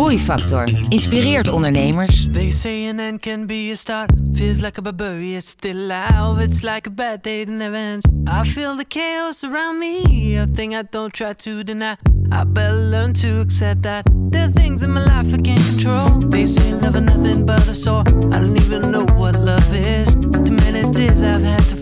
Groeifactor 0.03 0.67
inspireert 0.89 1.47
ondernemers. 1.47 2.27
They 2.33 2.51
say 2.51 2.87
an 2.87 2.99
end 2.99 3.21
can 3.21 3.47
be 3.47 3.71
a 3.71 3.75
start. 3.75 4.11
Feels 4.35 4.59
like 4.59 4.77
a 4.77 4.81
barbarian 4.81 5.39
still 5.41 5.77
alive. 5.77 6.41
It's 6.41 6.61
like 6.61 6.87
a 6.87 6.89
bad 6.89 7.21
day 7.21 7.45
that 7.45 7.51
never 7.51 7.77
ends. 7.77 8.05
I 8.27 8.43
feel 8.43 8.75
the 8.75 8.83
chaos 8.83 9.45
around 9.45 9.79
me. 9.79 10.35
A 10.35 10.45
thing 10.45 10.75
I 10.75 10.81
don't 10.81 11.13
try 11.13 11.31
to 11.31 11.63
deny. 11.63 11.95
I 12.33 12.43
better 12.43 12.75
learn 12.75 13.13
to 13.13 13.39
accept 13.39 13.83
that 13.83 14.03
there 14.29 14.47
are 14.49 14.51
things 14.51 14.83
in 14.83 14.91
my 14.91 15.05
life 15.05 15.33
I 15.33 15.37
can't 15.37 15.65
control. 15.71 16.19
They 16.29 16.47
say 16.47 16.73
love 16.73 16.97
is 16.97 17.01
nothing 17.01 17.45
but 17.45 17.65
a 17.69 17.73
sore. 17.73 18.03
I 18.33 18.39
don't 18.41 18.57
even 18.57 18.91
know 18.91 19.05
what 19.15 19.39
love 19.39 19.73
is. 19.73 20.15
Too 20.15 20.55
many 20.63 20.83
tears 20.91 21.21
I've 21.21 21.43
had 21.43 21.63
to 21.69 21.77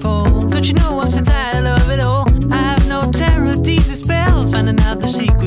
you 0.72 0.76
know 0.76 1.02
I'm 1.02 1.12
so 1.12 1.22
tired 1.22 1.66
of 1.66 1.90
it 1.90 2.00
all? 2.00 2.26
I 2.54 2.58
have 2.58 2.88
no 2.88 3.12
terror, 3.12 3.56
these 3.56 3.98
spells. 3.98 4.54
Finding 4.54 4.80
out 4.82 5.02
the 5.02 5.08
secret 5.08 5.41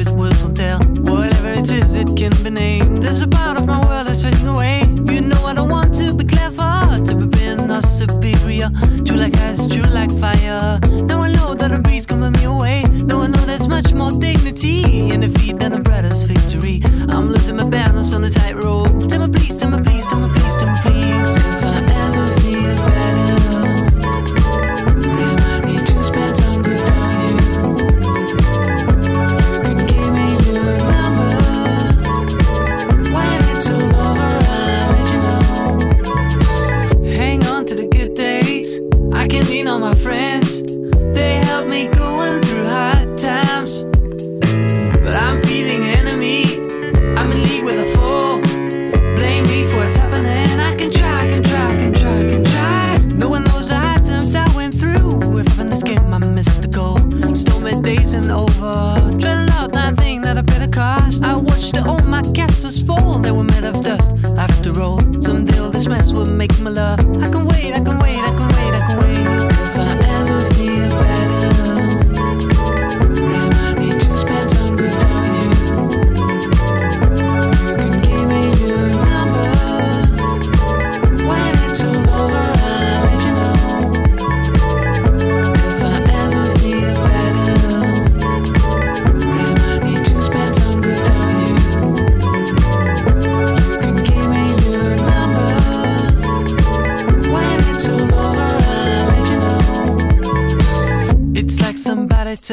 There's 2.45 3.23
a 3.23 3.27
part 3.27 3.59
of 3.59 3.67
my 3.67 3.81
world 3.87 4.07
that's 4.07 4.23
fading 4.23 4.47
away. 4.47 4.83
You 5.07 5.23
know 5.23 5.47
I 5.47 5.55
don't 5.55 5.71
want 5.71 5.95
to 5.95 6.13
be 6.13 6.25
clever, 6.25 7.03
to 7.07 7.17
be 7.17 7.27
being 7.39 7.67
not 7.69 7.85
superior. 7.85 8.69
True 9.07 9.17
like 9.17 9.35
ice, 9.39 9.67
true 9.67 9.85
like 9.85 10.11
fire. 10.21 10.79
Now 11.09 11.23
I 11.23 11.33
know 11.33 11.55
that 11.55 11.73
a 11.73 11.79
breeze 11.79 12.05
coming 12.05 12.33
me 12.33 12.45
away. 12.45 12.83
Now 12.83 13.23
I 13.23 13.29
know 13.29 13.41
there's 13.47 13.67
much 13.67 13.95
more 13.95 14.11
dignity 14.11 15.09
in 15.09 15.21
defeat 15.23 15.59
than 15.59 15.73
a 15.73 15.81
brother's 15.81 16.25
victory. 16.25 16.64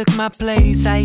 Took 0.05 0.17
my 0.17 0.29
place. 0.29 0.85
I 0.87 0.99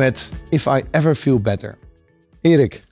met 0.00 0.32
If 0.48 0.66
I 0.66 0.84
Ever 0.90 1.14
Feel 1.14 1.40
Better. 1.40 1.78
Erik, 2.40 2.82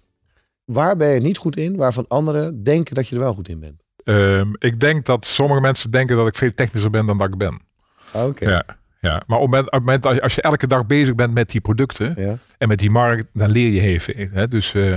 waar 0.64 0.96
ben 0.96 1.08
je 1.08 1.20
niet 1.20 1.38
goed 1.38 1.56
in, 1.56 1.76
waarvan 1.76 2.04
anderen 2.08 2.62
denken 2.62 2.94
dat 2.94 3.08
je 3.08 3.14
er 3.14 3.20
wel 3.20 3.34
goed 3.34 3.48
in 3.48 3.60
bent? 3.60 3.84
Ehm, 4.04 4.48
ik 4.58 4.80
denk 4.80 5.06
dat 5.06 5.26
sommige 5.26 5.60
mensen 5.60 5.90
denken 5.90 6.16
dat 6.16 6.26
ik 6.26 6.34
veel 6.34 6.54
technischer 6.54 6.90
ben 6.90 7.06
dan 7.06 7.18
dat 7.18 7.28
ik 7.28 7.36
ben. 7.36 7.60
Oké. 8.12 8.48
Ja, 8.50 8.64
ja. 9.00 9.22
Maar 9.26 9.38
op 9.38 9.52
het 9.52 9.72
moment, 9.72 10.06
als, 10.06 10.14
je, 10.14 10.22
als 10.22 10.34
je 10.34 10.42
elke 10.42 10.66
dag 10.66 10.86
bezig 10.86 11.14
bent 11.14 11.34
met 11.34 11.50
die 11.50 11.60
producten 11.60 12.14
Ja. 12.16 12.36
en 12.58 12.68
met 12.68 12.78
die 12.78 12.90
markt, 12.90 13.30
dan 13.32 13.50
leer 13.50 13.70
je 13.72 13.80
heel 13.80 13.98
veel. 13.98 14.28
Hè? 14.30 14.48
Dus 14.48 14.74
eh, 14.74 14.96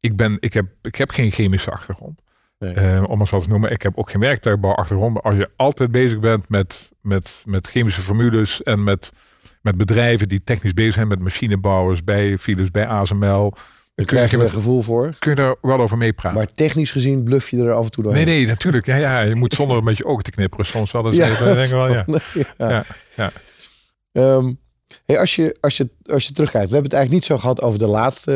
ik, 0.00 0.16
ben, 0.16 0.36
ik, 0.40 0.52
heb, 0.52 0.66
ik 0.82 0.96
heb 0.96 1.10
geen 1.10 1.30
chemische 1.30 1.70
achtergrond. 1.70 2.20
Nee. 2.58 2.74
Eh, 2.74 3.04
om 3.08 3.20
het 3.20 3.28
zo 3.28 3.40
te 3.40 3.48
noemen. 3.48 3.70
Ik 3.70 3.82
heb 3.82 3.98
ook 3.98 4.10
geen 4.10 4.20
werktuigbouwachtergrond. 4.20 5.14
Maar 5.14 5.22
als 5.22 5.34
je 5.36 5.50
altijd 5.56 5.90
bezig 5.90 6.18
bent 6.18 6.48
met, 6.48 6.92
met, 7.00 7.42
met 7.46 7.66
chemische 7.66 8.00
formules 8.00 8.62
en 8.62 8.84
met, 8.84 9.12
met 9.60 9.76
bedrijven 9.76 10.28
die 10.28 10.42
technisch 10.44 10.72
bezig 10.74 10.92
zijn, 10.94 11.08
met 11.08 11.18
machinebouwers 11.20 12.04
bij 12.04 12.38
Philips, 12.38 12.70
bij 12.70 12.86
ASML, 12.86 13.52
Daar 13.94 14.06
krijg 14.06 14.30
je 14.30 14.36
een 14.36 14.50
gevoel 14.50 14.82
voor. 14.82 15.14
kun 15.18 15.30
je 15.30 15.36
daar 15.36 15.56
wel 15.62 15.80
over 15.80 15.98
meepraten. 15.98 16.38
Maar 16.38 16.46
technisch 16.46 16.92
gezien 16.92 17.24
bluff 17.24 17.50
je 17.50 17.62
er 17.64 17.72
af 17.72 17.84
en 17.84 17.90
toe 17.90 18.04
Nee, 18.04 18.12
doorheen. 18.12 18.34
nee, 18.36 18.46
natuurlijk. 18.46 18.86
Ja, 18.86 18.96
ja, 18.96 19.20
je 19.20 19.34
moet 19.34 19.54
zonder 19.54 19.76
een 19.76 19.84
beetje 19.84 20.04
ogen 20.04 20.24
te 20.24 20.30
knipperen 20.30 20.66
soms 20.66 20.92
wel 20.92 21.06
eens 21.06 21.16
Ja. 21.16 21.28
even 21.30 21.54
denken 21.54 21.76
wel, 21.76 21.88
ja. 21.88 22.04
Ja. 22.34 22.68
Ja, 22.68 22.84
ja. 23.16 23.30
Ehm, 24.12 24.52
hey, 25.06 25.18
als, 25.18 25.36
je, 25.36 25.56
als, 25.60 25.76
je, 25.76 25.90
als 26.04 26.26
je 26.26 26.32
terugkijkt, 26.32 26.68
we 26.68 26.72
hebben 26.74 26.90
het 26.90 27.00
eigenlijk 27.00 27.12
niet 27.12 27.24
zo 27.24 27.38
gehad 27.38 27.62
over 27.62 27.78
de 27.78 27.86
laatste 27.86 28.32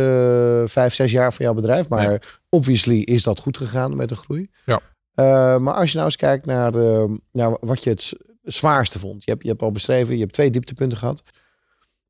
eh, 0.62 0.70
vijf, 0.70 0.94
zes 0.94 1.10
jaar 1.12 1.32
van 1.32 1.44
jouw 1.44 1.54
bedrijf. 1.54 1.88
Maar 1.88 2.08
Nee. 2.08 2.18
obviously 2.48 2.98
is 2.98 3.22
dat 3.22 3.40
goed 3.40 3.56
gegaan 3.56 3.96
met 3.96 4.08
de 4.08 4.16
groei. 4.16 4.50
Ja. 4.64 4.80
Eh, 5.14 5.58
maar 5.58 5.74
als 5.74 5.88
je 5.88 5.94
nou 5.94 6.04
eens 6.08 6.16
kijkt 6.16 6.46
naar, 6.46 6.72
de, 6.72 7.20
naar 7.32 7.56
wat 7.60 7.84
je 7.84 7.90
het 7.90 8.12
zwaarste 8.44 8.98
vond. 8.98 9.24
Je 9.24 9.30
hebt, 9.30 9.42
je 9.42 9.48
hebt 9.48 9.62
al 9.62 9.72
beschreven, 9.72 10.14
je 10.14 10.20
hebt 10.20 10.32
twee 10.32 10.50
dieptepunten 10.50 10.98
gehad. 10.98 11.22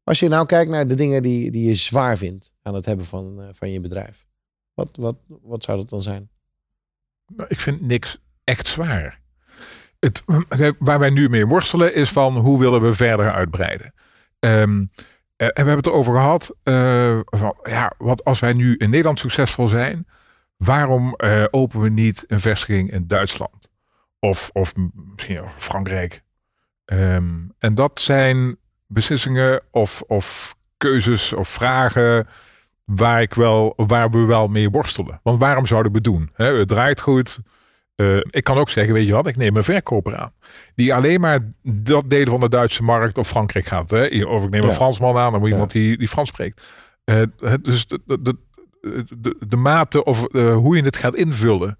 Als 0.04 0.18
je 0.18 0.28
nou 0.28 0.46
kijkt 0.46 0.70
naar 0.70 0.86
de 0.86 0.94
dingen 0.94 1.22
die, 1.22 1.50
die 1.50 1.66
je 1.66 1.74
zwaar 1.74 2.16
vindt 2.16 2.52
aan 2.62 2.74
het 2.74 2.84
hebben 2.84 3.06
van, 3.06 3.40
eh, 3.42 3.48
van 3.52 3.70
je 3.70 3.80
bedrijf. 3.80 4.26
Wat, 4.74 4.90
wat, 4.92 5.16
wat 5.26 5.64
zou 5.64 5.78
dat 5.78 5.88
dan 5.88 6.02
zijn? 6.02 6.30
Nou, 7.26 7.48
Ik 7.48 7.60
vind 7.60 7.80
niks 7.80 8.18
echt 8.44 8.68
zwaar. 8.68 9.22
Het, 10.00 10.24
kijk, 10.48 10.76
waar 10.78 10.98
wij 10.98 11.10
nu 11.10 11.28
mee 11.28 11.46
worstelen 11.46 11.94
is 11.94 12.10
van 12.10 12.36
hoe 12.36 12.58
willen 12.58 12.80
we 12.82 12.94
verder 12.94 13.32
uitbreiden. 13.32 13.94
Ehm, 14.38 14.84
eh, 15.36 15.46
en 15.46 15.52
we 15.52 15.52
hebben 15.54 15.76
het 15.76 15.86
erover 15.86 16.14
gehad. 16.14 16.54
eh, 16.62 17.20
van, 17.24 17.56
ja, 17.62 17.92
wat 17.98 18.24
als 18.24 18.40
wij 18.40 18.52
nu 18.52 18.76
in 18.76 18.90
Nederland 18.90 19.18
succesvol 19.18 19.68
zijn, 19.68 20.06
waarom 20.56 21.14
eh, 21.14 21.44
openen 21.50 21.84
we 21.84 21.90
niet 21.90 22.24
een 22.26 22.40
vestiging 22.40 22.92
in 22.92 23.06
Duitsland? 23.06 23.68
Of, 24.18 24.50
of 24.52 24.72
misschien 24.76 25.48
Frankrijk. 25.48 26.23
Ehm, 26.84 27.32
en 27.58 27.74
dat 27.74 28.00
zijn 28.00 28.56
beslissingen 28.86 29.60
of, 29.70 30.02
of 30.06 30.56
keuzes 30.76 31.32
of 31.32 31.48
vragen 31.48 32.26
waar, 32.84 33.22
ik 33.22 33.34
wel, 33.34 33.72
waar 33.76 34.10
we 34.10 34.24
wel 34.24 34.48
mee 34.48 34.70
worstelen. 34.70 35.20
Want 35.22 35.40
waarom 35.40 35.66
zouden 35.66 35.92
we 35.92 36.00
doen? 36.00 36.30
Het 36.34 36.68
draait 36.68 37.00
goed. 37.00 37.40
Eh, 37.96 38.16
ik 38.16 38.44
kan 38.44 38.56
ook 38.58 38.68
zeggen, 38.68 38.94
weet 38.94 39.06
je 39.06 39.12
wat, 39.12 39.26
ik 39.26 39.36
neem 39.36 39.56
een 39.56 39.64
verkoper 39.64 40.16
aan. 40.16 40.32
Die 40.74 40.94
alleen 40.94 41.20
maar 41.20 41.38
dat 41.62 42.10
deel 42.10 42.24
van 42.26 42.40
de 42.40 42.48
Duitse 42.48 42.82
markt 42.82 43.18
of 43.18 43.28
Frankrijk 43.28 43.66
gaat. 43.66 43.90
Hè? 43.90 44.24
Of 44.24 44.44
ik 44.44 44.50
neem 44.50 44.62
een 44.62 44.68
Ja. 44.68 44.74
Fransman 44.74 45.16
aan, 45.16 45.30
dan 45.30 45.40
moet 45.40 45.48
Ja. 45.48 45.54
iemand 45.54 45.72
die, 45.72 45.98
die 45.98 46.08
Frans 46.08 46.28
spreekt. 46.28 46.66
Eh, 47.04 47.22
dus 47.62 47.86
de, 47.86 48.00
de, 48.06 48.36
de, 49.18 49.36
de, 49.48 49.56
mate 49.56 50.04
of 50.04 50.24
eh, 50.26 50.54
hoe 50.54 50.76
je 50.76 50.82
het 50.82 50.96
gaat 50.96 51.14
invullen, 51.14 51.78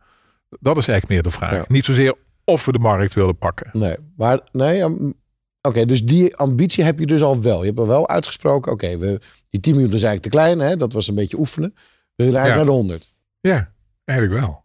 dat 0.60 0.76
is 0.76 0.88
eigenlijk 0.88 1.08
meer 1.08 1.32
de 1.32 1.38
vraag. 1.38 1.52
Ja. 1.52 1.64
Niet 1.68 1.84
zozeer 1.84 2.14
of 2.44 2.64
we 2.64 2.72
de 2.72 2.78
markt 2.78 3.14
willen 3.14 3.38
pakken. 3.38 3.70
Nee, 3.72 3.96
maar 4.16 4.40
nee. 4.52 4.80
ehm, 4.80 5.10
Oké, 5.62 5.84
dus 5.84 6.04
die 6.04 6.36
ambitie 6.36 6.84
heb 6.84 6.98
je 6.98 7.06
dus 7.06 7.22
al 7.22 7.42
wel. 7.42 7.60
Je 7.60 7.66
hebt 7.66 7.78
al 7.78 7.86
wel 7.86 8.08
uitgesproken. 8.08 8.72
Oké, 8.72 8.98
we 8.98 9.20
die 9.50 9.60
10 9.60 9.72
miljoen 9.72 9.92
is 9.92 10.02
eigenlijk 10.02 10.22
te 10.22 10.28
klein. 10.28 10.58
Hè? 10.58 10.76
Dat 10.76 10.92
was 10.92 11.08
een 11.08 11.14
beetje 11.14 11.38
oefenen. 11.38 11.74
We 12.14 12.24
Ja. 12.24 12.30
naar 12.30 12.64
de 12.64 12.70
100. 12.70 13.14
Ja, 13.40 13.72
eigenlijk 14.04 14.40
wel. 14.40 14.64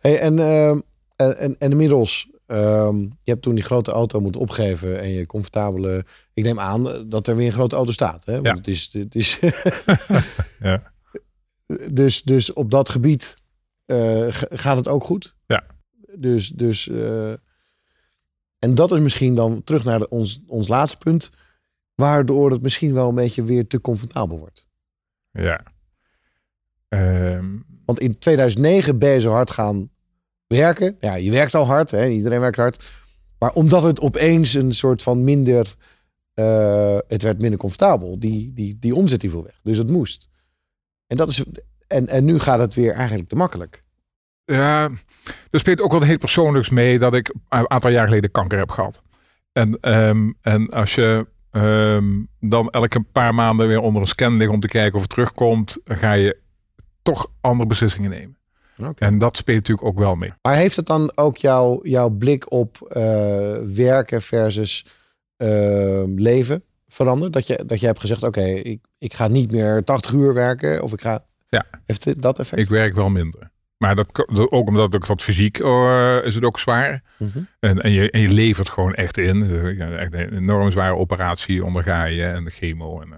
Hey, 0.00 0.18
en, 0.20 0.38
ehm, 0.38 0.80
en, 1.16 1.38
en, 1.38 1.56
en 1.58 1.70
inmiddels, 1.70 2.30
ehm, 2.46 2.96
je 3.00 3.08
hebt 3.30 3.42
toen 3.42 3.54
die 3.54 3.64
grote 3.64 3.90
auto 3.90 4.20
moeten 4.20 4.40
opgeven 4.40 5.00
en 5.00 5.08
je 5.08 5.26
comfortabele. 5.26 6.04
Ik 6.34 6.44
neem 6.44 6.60
aan 6.60 7.08
dat 7.08 7.26
er 7.26 7.36
weer 7.36 7.46
een 7.46 7.52
grote 7.52 7.76
auto 7.76 7.92
staat. 7.92 8.24
Hè? 8.24 8.32
Want 8.32 8.46
Ja. 8.46 8.54
het 8.54 8.68
is, 8.68 8.88
het 8.92 9.14
is 9.14 9.38
Ja. 10.60 10.92
dus, 11.92 12.22
dus 12.22 12.52
op 12.52 12.70
dat 12.70 12.88
gebied 12.88 13.36
eh, 13.84 14.26
ga- 14.28 14.46
gaat 14.50 14.76
het 14.76 14.88
ook 14.88 15.04
goed. 15.04 15.34
Ja. 15.46 15.64
Dus, 16.16 16.48
dus 16.48 16.88
eh, 16.88 17.32
en 18.58 18.74
dat 18.74 18.92
is 18.92 19.00
misschien 19.00 19.34
dan 19.34 19.64
terug 19.64 19.84
naar 19.84 19.98
de, 19.98 20.08
ons, 20.08 20.40
ons 20.46 20.68
laatste 20.68 20.96
punt, 20.96 21.30
waardoor 21.94 22.50
het 22.50 22.62
misschien 22.62 22.94
wel 22.94 23.08
een 23.08 23.14
beetje 23.14 23.42
weer 23.42 23.66
te 23.66 23.80
comfortabel 23.80 24.38
wordt. 24.38 24.68
Ja. 25.30 25.62
Ehm, 26.88 27.58
Want 27.84 28.00
in 28.00 28.18
2009 28.18 28.98
ben 28.98 29.10
je 29.10 29.20
zo 29.20 29.30
hard 29.30 29.50
gaan 29.50 29.90
werken. 30.46 30.96
Ja, 31.00 31.14
je 31.14 31.30
werkt 31.30 31.54
al 31.54 31.66
hard, 31.66 31.90
hè? 31.90 32.08
iedereen 32.08 32.40
werkt 32.40 32.56
hard. 32.56 32.84
Maar 33.38 33.52
omdat 33.52 33.82
het 33.82 34.00
opeens 34.00 34.54
een 34.54 34.72
soort 34.72 35.02
van 35.02 35.24
minder, 35.24 35.74
eh, 36.34 36.98
het 37.08 37.22
werd 37.22 37.40
minder 37.40 37.58
comfortabel, 37.58 38.18
die, 38.18 38.52
die, 38.52 38.78
die 38.78 38.94
omzet 38.94 39.20
die 39.20 39.30
viel 39.30 39.44
weg. 39.44 39.60
Dus 39.62 39.78
het 39.78 39.90
moest. 39.90 40.28
En, 41.06 41.16
dat 41.16 41.28
is, 41.28 41.44
en, 41.86 42.08
en 42.08 42.24
nu 42.24 42.38
gaat 42.38 42.58
het 42.58 42.74
weer 42.74 42.92
eigenlijk 42.92 43.28
te 43.28 43.36
makkelijk. 43.36 43.82
Ja, 44.44 44.90
er 45.50 45.58
speelt 45.58 45.80
ook 45.80 45.92
wat 45.92 46.04
heel 46.04 46.18
persoonlijks 46.18 46.70
mee 46.70 46.98
dat 46.98 47.14
ik 47.14 47.34
een 47.48 47.70
aantal 47.70 47.90
jaar 47.90 48.06
geleden 48.06 48.30
kanker 48.30 48.58
heb 48.58 48.70
gehad. 48.70 49.02
En, 49.52 49.78
ehm, 49.80 50.32
en 50.40 50.70
als 50.70 50.94
je 50.94 51.26
ehm, 51.50 52.04
dan 52.40 52.70
elke 52.70 53.00
paar 53.00 53.34
maanden 53.34 53.68
weer 53.68 53.80
onder 53.80 54.02
een 54.02 54.08
scan 54.08 54.36
ligt 54.36 54.50
om 54.50 54.60
te 54.60 54.68
kijken 54.68 54.94
of 54.94 55.00
het 55.00 55.10
terugkomt, 55.10 55.78
dan 55.84 55.96
ga 55.96 56.12
je 56.12 56.38
toch 57.02 57.30
andere 57.40 57.68
beslissingen 57.68 58.10
nemen. 58.10 58.36
En 58.98 59.18
dat 59.18 59.36
speelt 59.36 59.58
natuurlijk 59.58 59.86
ook 59.86 59.98
wel 59.98 60.14
mee. 60.14 60.32
Maar 60.42 60.54
heeft 60.54 60.76
het 60.76 60.86
dan 60.86 61.12
ook 61.14 61.36
jouw 61.36 61.80
jouw 61.82 62.10
blik 62.10 62.52
op 62.52 62.76
eh, 62.88 63.56
werken 63.74 64.22
versus 64.22 64.86
eh, 65.36 66.02
leven 66.06 66.64
veranderd? 66.88 67.32
Dat 67.32 67.46
je, 67.46 67.62
dat 67.66 67.80
je 67.80 67.86
hebt 67.86 68.00
gezegd, 68.00 68.22
oké, 68.22 68.44
ik, 68.44 68.80
ik 68.98 69.14
ga 69.14 69.28
niet 69.28 69.52
meer 69.52 69.84
80 69.84 70.12
uur 70.12 70.34
werken. 70.34 70.82
Of 70.82 70.92
ik 70.92 71.00
ga... 71.00 71.24
Ja. 71.48 71.64
Heeft 71.86 72.22
dat 72.22 72.38
effect? 72.38 72.62
Ik 72.62 72.68
werk 72.68 72.94
wel 72.94 73.08
minder. 73.08 73.50
Maar 73.82 73.94
dat, 73.94 74.28
ook 74.50 74.68
omdat 74.68 74.94
ik 74.94 75.04
wat 75.04 75.22
fysiek 75.22 75.58
eh, 75.58 76.18
is 76.24 76.34
het 76.34 76.44
ook 76.44 76.58
zwaar. 76.58 77.02
Mhm. 77.18 77.38
En, 77.60 77.82
en, 77.82 77.90
je, 77.90 78.10
en 78.10 78.20
je 78.20 78.28
levert 78.28 78.68
gewoon 78.68 78.94
echt 78.94 79.18
in. 79.18 79.50
Eh, 79.50 79.76
ja, 79.76 79.90
Echt 79.90 80.12
een 80.12 80.36
enorm 80.36 80.70
zware 80.70 80.94
operatie 80.94 81.64
onderga 81.64 82.04
je 82.04 82.24
en 82.24 82.44
de 82.44 82.50
chemo. 82.50 83.00
En, 83.00 83.08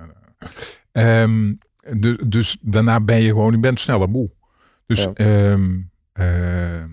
eh, 0.93 1.99
dus, 1.99 2.17
dus 2.27 2.57
daarna 2.61 3.01
ben 3.01 3.21
je 3.21 3.29
gewoon, 3.29 3.53
je 3.53 3.59
bent 3.59 3.81
sneller 3.81 4.09
moe. 4.09 4.31
Dus, 4.87 5.03
Ja. 5.03 5.13
ehm, 5.13 5.81
ehm, 6.13 6.89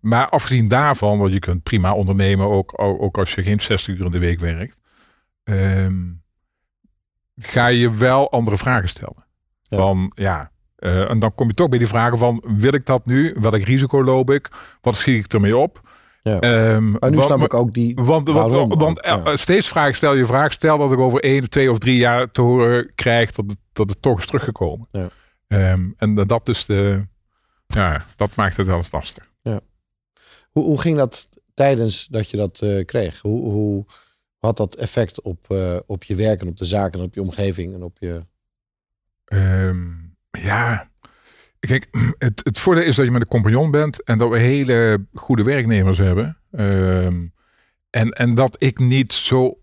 maar 0.00 0.28
afgezien 0.28 0.68
daarvan, 0.68 1.18
want 1.18 1.32
je 1.32 1.38
kunt 1.38 1.62
prima 1.62 1.92
ondernemen, 1.94 2.48
ook, 2.48 2.80
ook 2.80 3.18
als 3.18 3.34
je 3.34 3.42
geen 3.42 3.60
60 3.60 3.94
uur 3.94 4.04
in 4.04 4.10
de 4.10 4.18
week 4.18 4.40
werkt. 4.40 4.78
ga 7.36 7.66
je 7.66 7.94
wel 7.94 8.30
andere 8.30 8.56
vragen 8.56 8.88
stellen. 8.88 9.26
Ja. 9.62 9.76
Van 9.78 10.12
ja, 10.14 10.50
eh, 10.84 11.10
en 11.10 11.18
dan 11.18 11.34
kom 11.34 11.48
je 11.48 11.54
toch 11.54 11.68
bij 11.68 11.78
die 11.78 11.86
vragen 11.88 12.18
van, 12.18 12.42
wil 12.46 12.74
ik 12.74 12.86
dat 12.86 13.06
nu? 13.06 13.36
Welk 13.40 13.62
risico 13.62 14.04
loop 14.04 14.30
ik? 14.30 14.48
Wat 14.80 14.96
schiet 14.96 15.24
ik 15.24 15.32
ermee 15.32 15.56
op? 15.56 15.80
Ja. 16.22 16.40
Ehm, 16.40 16.90
Maar 16.90 17.10
nu 17.10 17.16
want- 17.16 17.22
snap 17.28 17.42
ik 17.42 17.54
ook 17.54 17.74
die... 17.74 17.94
want, 17.94 18.28
want, 18.28 18.50
waarom 18.50 18.72
ook, 18.72 18.80
want 18.80 19.00
ja. 19.04 19.24
eh, 19.24 19.36
steeds 19.36 19.68
vraag 19.68 19.96
stel 19.96 20.14
je 20.14 20.26
vraag. 20.26 20.52
Stel 20.52 20.78
dat 20.78 20.92
ik 20.92 20.98
over 20.98 21.20
één, 21.20 21.50
twee 21.50 21.70
of 21.70 21.78
drie 21.78 21.96
jaar 21.96 22.30
te 22.30 22.40
horen 22.40 22.92
krijg 22.94 23.30
dat 23.32 23.44
het, 23.48 23.58
dat 23.72 23.88
het 23.88 24.02
toch 24.02 24.18
is 24.18 24.26
teruggekomen. 24.26 24.86
Ja. 24.90 25.08
Ehm, 25.48 25.90
en 25.96 26.14
dat 26.14 26.48
is 26.48 26.64
de, 26.66 27.06
ja, 27.66 28.00
dat 28.16 28.34
maakt 28.36 28.56
het 28.56 28.66
wel 28.66 28.76
eens 28.76 28.92
lastig. 28.92 29.32
Hoe, 30.50 30.64
hoe 30.64 30.80
ging 30.80 30.96
dat 30.96 31.28
tijdens 31.54 32.06
dat 32.06 32.30
je 32.30 32.36
dat 32.36 32.60
eh, 32.60 32.84
kreeg? 32.84 33.20
Hoe, 33.20 33.50
hoe 33.52 33.84
had 34.38 34.56
dat 34.56 34.74
effect 34.74 35.22
op, 35.22 35.44
eh, 35.48 35.76
op 35.86 36.04
je 36.04 36.14
werk 36.14 36.40
en 36.40 36.48
op 36.48 36.56
de 36.56 36.64
zaken 36.64 36.98
en 36.98 37.04
op 37.04 37.14
je 37.14 37.20
omgeving 37.22 37.74
en 37.74 37.82
op 37.82 37.96
je... 38.00 38.26
Ehm, 39.24 39.86
ja, 40.42 40.88
kijk, 41.60 41.86
het, 42.18 42.40
het 42.44 42.58
voordeel 42.58 42.84
is 42.84 42.96
dat 42.96 43.04
je 43.04 43.10
met 43.10 43.20
een 43.22 43.28
compagnon 43.28 43.70
bent 43.70 44.02
en 44.02 44.18
dat 44.18 44.30
we 44.30 44.38
hele 44.38 45.06
goede 45.14 45.42
werknemers 45.42 45.98
hebben. 45.98 46.38
Ehm, 46.52 47.26
en, 47.90 48.10
en 48.10 48.34
dat 48.34 48.56
ik 48.58 48.78
niet 48.78 49.12
zo 49.12 49.58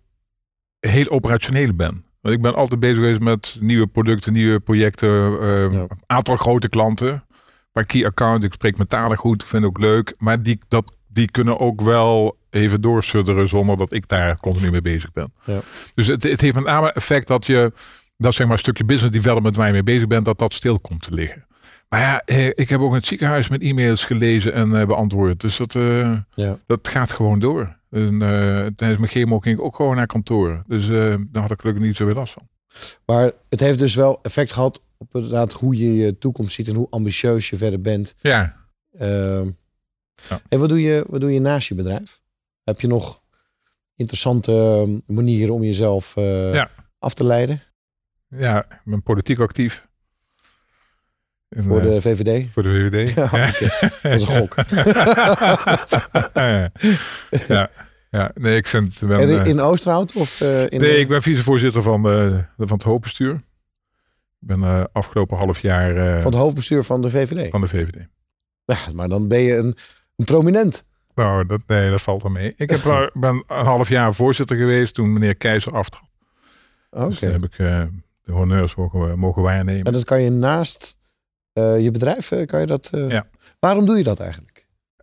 heel 0.79 1.09
operationeel 1.09 1.73
ben. 1.73 2.05
Want 2.21 2.35
ik 2.35 2.41
ben 2.41 2.55
altijd 2.55 2.79
bezig 2.79 2.97
geweest 2.97 3.19
met 3.19 3.57
nieuwe 3.59 3.87
producten, 3.87 4.33
nieuwe 4.33 4.59
projecten, 4.59 5.09
ehm, 5.41 5.71
Ja. 5.71 5.79
een 5.79 6.01
aantal 6.05 6.35
grote 6.35 6.69
klanten. 6.69 7.25
Bij 7.71 7.83
key 7.85 8.05
account, 8.05 8.43
ik 8.43 8.53
spreek 8.53 8.75
mijn 8.77 8.87
talen 8.87 9.17
goed, 9.17 9.43
vind 9.43 9.63
ik 9.63 9.69
ook 9.69 9.79
leuk. 9.79 10.13
Maar 10.17 10.43
die, 10.43 10.59
dat, 10.67 10.95
die 11.07 11.31
kunnen 11.31 11.59
ook 11.59 11.81
wel 11.81 12.37
even 12.49 12.81
doorsudderen 12.81 13.47
zonder 13.47 13.77
dat 13.77 13.91
ik 13.91 14.07
daar 14.07 14.37
continu 14.39 14.71
mee 14.71 14.81
bezig 14.81 15.11
ben. 15.11 15.33
Ja. 15.45 15.59
Dus 15.93 16.07
het, 16.07 16.23
het 16.23 16.41
heeft 16.41 16.55
met 16.55 16.63
name 16.63 16.91
effect 16.91 17.27
dat 17.27 17.45
je, 17.45 17.71
dat 18.21 18.33
zeg 18.33 18.45
maar 18.47 18.55
een 18.55 18.61
stukje 18.61 18.85
business 18.85 19.15
development 19.17 19.55
waar 19.55 19.67
je 19.67 19.73
mee 19.73 19.83
bezig 19.83 20.07
bent, 20.07 20.25
dat 20.25 20.39
dat 20.39 20.53
stil 20.53 20.79
komt 20.79 21.01
te 21.01 21.13
liggen. 21.13 21.45
Maar 21.89 21.99
ja, 21.99 22.21
eh, 22.25 22.47
ik 22.47 22.69
heb 22.69 22.79
ook 22.79 22.89
in 22.89 22.95
het 22.95 23.05
ziekenhuis 23.07 23.47
met 23.49 23.61
e-mails 23.61 24.03
gelezen 24.05 24.53
en 24.53 24.75
eh, 24.75 24.87
beantwoord. 24.87 25.39
Dus 25.39 25.57
dat, 25.57 25.75
eh, 25.75 26.17
Ja. 26.35 26.59
dat 26.65 26.87
gaat 26.87 27.11
gewoon 27.11 27.39
door. 27.39 27.79
En, 27.89 28.19
tijdens 28.75 28.99
mijn 28.99 29.11
chemo 29.11 29.39
ging 29.39 29.57
ik 29.57 29.63
ook 29.63 29.75
gewoon 29.75 29.95
naar 29.95 30.05
kantoor. 30.07 30.63
Dus 30.67 30.89
eh, 30.89 31.15
daar 31.31 31.41
had 31.41 31.51
ik 31.51 31.59
gelukkig 31.59 31.83
niet 31.83 31.97
zoveel 31.97 32.15
last 32.15 32.33
van. 32.33 32.47
Maar 33.05 33.31
het 33.49 33.59
heeft 33.59 33.79
dus 33.79 33.95
wel 33.95 34.19
effect 34.21 34.51
gehad 34.51 34.81
op 34.97 35.15
inderdaad 35.15 35.53
hoe 35.53 35.77
je 35.77 35.95
je 35.95 36.17
toekomst 36.17 36.53
ziet 36.55 36.67
en 36.67 36.75
hoe 36.75 36.87
ambitieus 36.89 37.49
je 37.49 37.57
verder 37.57 37.79
bent. 37.81 38.15
Ja, 38.21 38.55
Ehm, 38.97 39.49
Ja. 40.29 40.39
En 40.49 40.59
wat 40.59 40.69
doe, 40.69 40.81
je, 40.81 41.05
wat 41.09 41.21
doe 41.21 41.31
je 41.33 41.39
naast 41.39 41.67
je 41.67 41.75
bedrijf? 41.75 42.21
Heb 42.63 42.81
je 42.81 42.87
nog 42.87 43.21
interessante 43.95 44.51
ehm, 44.51 45.15
manieren 45.15 45.53
om 45.53 45.63
jezelf 45.63 46.15
Ja. 46.53 46.69
af 46.99 47.13
te 47.13 47.23
leiden 47.23 47.61
ja 48.37 48.63
ik 48.69 48.79
ben 48.83 49.03
politiek 49.03 49.39
actief. 49.39 49.87
En, 51.49 51.63
voor 51.63 51.79
eh, 51.79 51.85
de 51.85 52.01
VVD? 52.01 52.51
voor 52.51 52.63
de 52.63 52.69
VVD. 52.69 53.13
Ja. 53.15 53.29
Dat 54.01 54.11
is 54.11 54.21
een 54.21 54.27
gok. 54.27 54.55
ja, 56.33 56.71
ja, 57.47 57.69
ja. 58.09 58.31
nee, 58.33 58.55
ik 58.57 58.67
zend, 58.67 58.99
ben, 59.07 59.19
En 59.19 59.29
in, 59.29 59.39
eh, 59.39 59.45
in 59.45 59.59
Oosterhout? 59.59 60.13
Of, 60.13 60.41
eh, 60.41 60.61
in 60.61 60.79
nee, 60.79 60.79
de- 60.79 60.99
ik 60.99 61.07
ben 61.07 61.21
vicevoorzitter 61.21 61.81
van, 61.81 62.01
van 62.57 62.67
het 62.77 62.83
hoofdbestuur. 62.83 63.33
Ik 64.41 64.47
ben 64.47 64.63
eh, 64.63 64.83
afgelopen 64.91 65.37
half 65.37 65.59
jaar 65.59 65.97
eh, 65.97 66.21
van 66.21 66.31
het 66.31 66.41
hoofdbestuur 66.41 66.83
van 66.83 67.01
de 67.01 67.09
VVD. 67.09 67.49
van 67.51 67.61
de 67.61 67.67
VVD. 67.67 68.07
Ja, 68.65 68.77
maar 68.93 69.09
dan 69.09 69.27
ben 69.27 69.39
je 69.39 69.55
een, 69.55 69.75
een 70.15 70.25
prominent. 70.25 70.83
Nou, 71.15 71.45
dat, 71.45 71.61
nee, 71.67 71.89
dat 71.89 72.01
valt 72.01 72.23
er 72.23 72.31
mee. 72.31 72.53
Ik 72.57 72.69
heb, 72.69 72.85
eh, 72.85 73.01
ben 73.13 73.43
een 73.47 73.65
half 73.65 73.89
jaar 73.89 74.13
voorzitter 74.13 74.57
geweest 74.57 74.93
toen 74.93 75.13
meneer 75.13 75.35
Keizer 75.35 75.73
aftrad. 75.73 76.03
Oké. 76.89 77.07
Dus 77.09 77.19
heb 77.19 77.43
ik 77.43 77.57
eh, 77.57 77.83
de 78.31 78.37
honneurs 78.37 78.75
mogen, 78.75 79.19
mogen 79.19 79.41
waarnemen. 79.41 79.83
En 79.83 79.93
dat 79.93 80.03
kan 80.03 80.21
je 80.21 80.29
naast 80.29 80.97
eh, 81.53 81.79
je 81.79 81.91
bedrijf, 81.91 82.31
eh, 82.31 82.45
kan 82.45 82.59
je 82.59 82.65
dat... 82.65 82.89
eh, 82.93 83.09
Ja. 83.09 83.27
Waarom 83.59 83.85
doe 83.85 83.97
je 83.97 84.03
dat 84.03 84.19
eigenlijk? 84.19 84.49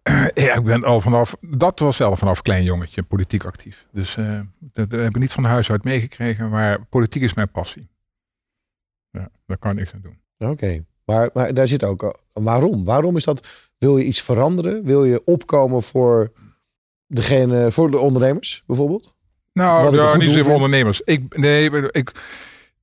Ja, 0.35 0.55
ik 0.55 0.65
ben 0.65 0.85
al 0.85 1.01
vanaf, 1.01 1.37
dat 1.41 1.79
was 1.79 1.97
zelf 1.97 2.19
vanaf 2.19 2.43
klein 2.43 2.65
jongetje, 2.65 3.03
politiek 3.03 3.45
actief. 3.45 3.87
Dus 3.93 4.17
eh, 4.17 4.41
dat, 4.59 4.91
dat 4.91 5.01
heb 5.01 5.09
ik 5.15 5.19
niet 5.21 5.33
van 5.33 5.45
huis 5.45 5.71
uit 5.71 5.85
meegekregen, 5.85 6.49
maar 6.51 6.85
politiek 6.85 7.23
is 7.23 7.35
mijn 7.35 7.51
passie. 7.51 7.89
Ja, 9.11 9.29
daar 9.47 9.59
kan 9.59 9.71
ik 9.71 9.77
niks 9.77 9.93
aan 9.93 10.01
doen. 10.03 10.51
Oké. 10.51 10.85
Maar, 11.05 11.31
maar 11.33 11.55
daar 11.55 11.69
zit 11.69 11.85
ook... 11.85 12.19
Waarom? 12.33 12.85
Waarom 12.85 13.17
is 13.17 13.25
dat... 13.25 13.69
Wil 13.79 13.97
je 13.99 14.05
iets 14.05 14.23
veranderen? 14.23 14.85
Wil 14.85 15.05
je 15.05 15.25
opkomen 15.25 15.83
voor 15.83 16.33
degene, 17.07 17.71
voor 17.71 17.91
de 17.91 17.99
ondernemers 17.99 18.63
bijvoorbeeld? 18.67 19.15
Nou, 19.53 19.97
ja, 19.97 20.17
niet 20.17 20.27
zozeer 20.27 20.45
voor 20.45 20.55
ondernemers. 20.55 21.01
Ik, 21.01 21.37
nee, 21.37 21.71
ik, 21.91 22.13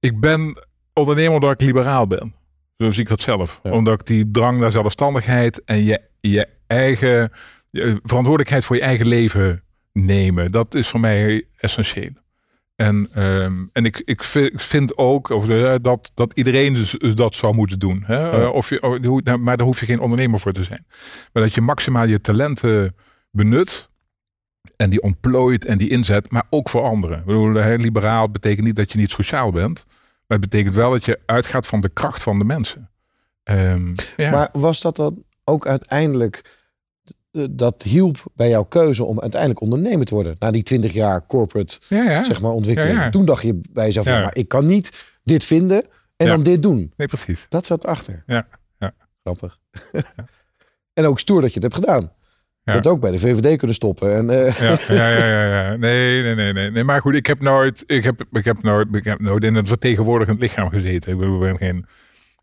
ik 0.05 0.19
ben 0.19 0.65
ondernemer 0.93 1.33
omdat 1.33 1.51
ik 1.51 1.61
liberaal 1.61 2.07
ben. 2.07 2.33
Zo 2.77 2.89
zie 2.89 3.01
ik 3.01 3.07
dat 3.09 3.21
zelf. 3.21 3.59
Ja. 3.63 3.71
Omdat 3.71 3.99
ik 3.99 4.05
die 4.05 4.31
drang 4.31 4.59
naar 4.59 4.71
zelfstandigheid 4.71 5.63
en 5.63 5.83
je, 5.83 6.01
je 6.19 6.47
eigen 6.67 7.31
je 7.69 7.99
verantwoordelijkheid 8.03 8.65
voor 8.65 8.75
je 8.75 8.81
eigen 8.81 9.07
leven 9.07 9.63
nemen, 9.93 10.51
dat 10.51 10.75
is 10.75 10.87
voor 10.87 10.99
mij 10.99 11.43
essentieel. 11.57 12.09
En, 12.75 13.07
ehm, 13.13 13.53
en 13.73 13.85
ik, 13.85 14.01
ik 14.05 14.23
vind, 14.23 14.97
ook 14.97 15.29
of, 15.29 15.49
eh, 15.49 15.73
dat, 15.81 16.11
dat 16.13 16.31
iedereen 16.33 16.73
dus, 16.73 16.91
dus 16.91 17.15
dat 17.15 17.35
zou 17.35 17.53
moeten 17.55 17.79
doen. 17.79 18.03
Hè? 18.05 18.29
Eh, 18.43 18.53
Of 18.53 18.69
je, 18.69 18.81
oh, 18.81 19.05
hoe- 19.05 19.21
nou, 19.23 19.37
maar 19.37 19.57
daar 19.57 19.65
hoef 19.65 19.79
je 19.79 19.85
geen 19.85 19.99
ondernemer 19.99 20.39
voor 20.39 20.51
te 20.53 20.63
zijn. 20.63 20.85
Maar 21.33 21.43
dat 21.43 21.53
je 21.53 21.61
maximaal 21.61 22.05
je 22.07 22.21
talenten 22.21 22.95
benut 23.31 23.89
en 24.75 24.89
die 24.89 25.01
ontplooit 25.01 25.65
en 25.65 25.77
die 25.77 25.89
inzet, 25.89 26.31
maar 26.31 26.43
ook 26.49 26.69
voor 26.69 26.81
anderen. 26.81 27.19
Ik 27.19 27.25
bedoel, 27.25 27.51
liberaal 27.77 28.29
betekent 28.29 28.65
niet 28.65 28.75
dat 28.75 28.91
je 28.91 28.97
niet 28.97 29.11
sociaal 29.11 29.51
bent, 29.51 29.85
maar 30.27 30.37
het 30.39 30.49
betekent 30.49 30.75
wel 30.75 30.91
dat 30.91 31.05
je 31.05 31.19
uitgaat 31.25 31.67
van 31.67 31.81
de 31.81 31.89
kracht 31.89 32.23
van 32.23 32.37
de 32.37 32.43
mensen. 32.45 32.89
Ehm, 33.43 33.93
ja. 34.17 34.31
Maar 34.31 34.49
was 34.51 34.81
dat 34.81 34.95
dan 34.95 35.23
ook 35.43 35.67
uiteindelijk... 35.67 36.41
eh, 37.31 37.43
Dat 37.49 37.83
hielp 37.83 38.23
bij 38.35 38.49
jouw 38.49 38.63
keuze 38.63 39.03
om 39.03 39.19
uiteindelijk 39.21 39.61
ondernemer 39.61 40.05
te 40.05 40.13
worden. 40.13 40.35
Na 40.39 40.51
die 40.51 40.63
20 40.63 40.93
jaar 40.93 41.25
corporate 41.27 41.79
ja, 41.87 42.03
ja. 42.03 42.23
zeg 42.23 42.41
maar, 42.41 42.51
ontwikkeling. 42.51 42.97
Ja. 42.97 43.09
Toen 43.09 43.25
dacht 43.25 43.41
je 43.41 43.61
bij 43.71 43.85
jezelf, 43.85 44.05
van, 44.05 44.21
maar 44.21 44.35
ik 44.35 44.47
kan 44.47 44.65
niet 44.65 45.03
dit 45.23 45.43
vinden 45.43 45.85
en 46.17 46.27
dan 46.27 46.43
dit 46.43 46.63
doen. 46.63 46.93
Nee, 46.95 47.07
precies. 47.07 47.45
Dat 47.49 47.65
zat 47.65 47.85
achter. 47.85 48.23
Ja, 48.25 48.47
ja. 48.77 48.93
Grappig. 49.23 49.59
en 50.93 51.05
ook 51.05 51.19
stoer 51.19 51.41
dat 51.41 51.53
je 51.53 51.59
het 51.59 51.73
hebt 51.73 51.85
gedaan. 51.85 52.11
Ja. 52.65 52.73
Dat 52.73 52.87
ook 52.87 52.99
bij 52.99 53.11
de 53.11 53.19
VVD 53.19 53.57
kunnen 53.57 53.75
stoppen. 53.75 54.15
En, 54.15 54.29
eh, 54.29 54.55
Ja, 54.59 54.77
ja, 54.95 55.09
ja, 55.17 55.25
ja, 55.27 55.45
ja. 55.69 55.75
Nee, 55.75 56.21
nee, 56.21 56.35
nee, 56.35 56.53
nee, 56.53 56.71
nee. 56.71 56.83
Maar 56.83 57.01
goed, 57.01 57.15
ik 57.15 57.25
heb 57.25 57.41
nooit, 57.41 57.83
ik 57.87 58.03
heb, 58.03 58.23
ik 58.31 58.45
heb 58.45 58.63
nooit, 58.63 58.87
ik 58.95 59.03
heb 59.03 59.19
nooit 59.19 59.43
in 59.43 59.55
een 59.55 59.67
vertegenwoordigend 59.67 60.39
lichaam 60.39 60.69
gezeten. 60.69 61.13
Ik 61.19 61.21
ik 61.33 61.39
ben 61.39 61.57
geen 61.57 61.85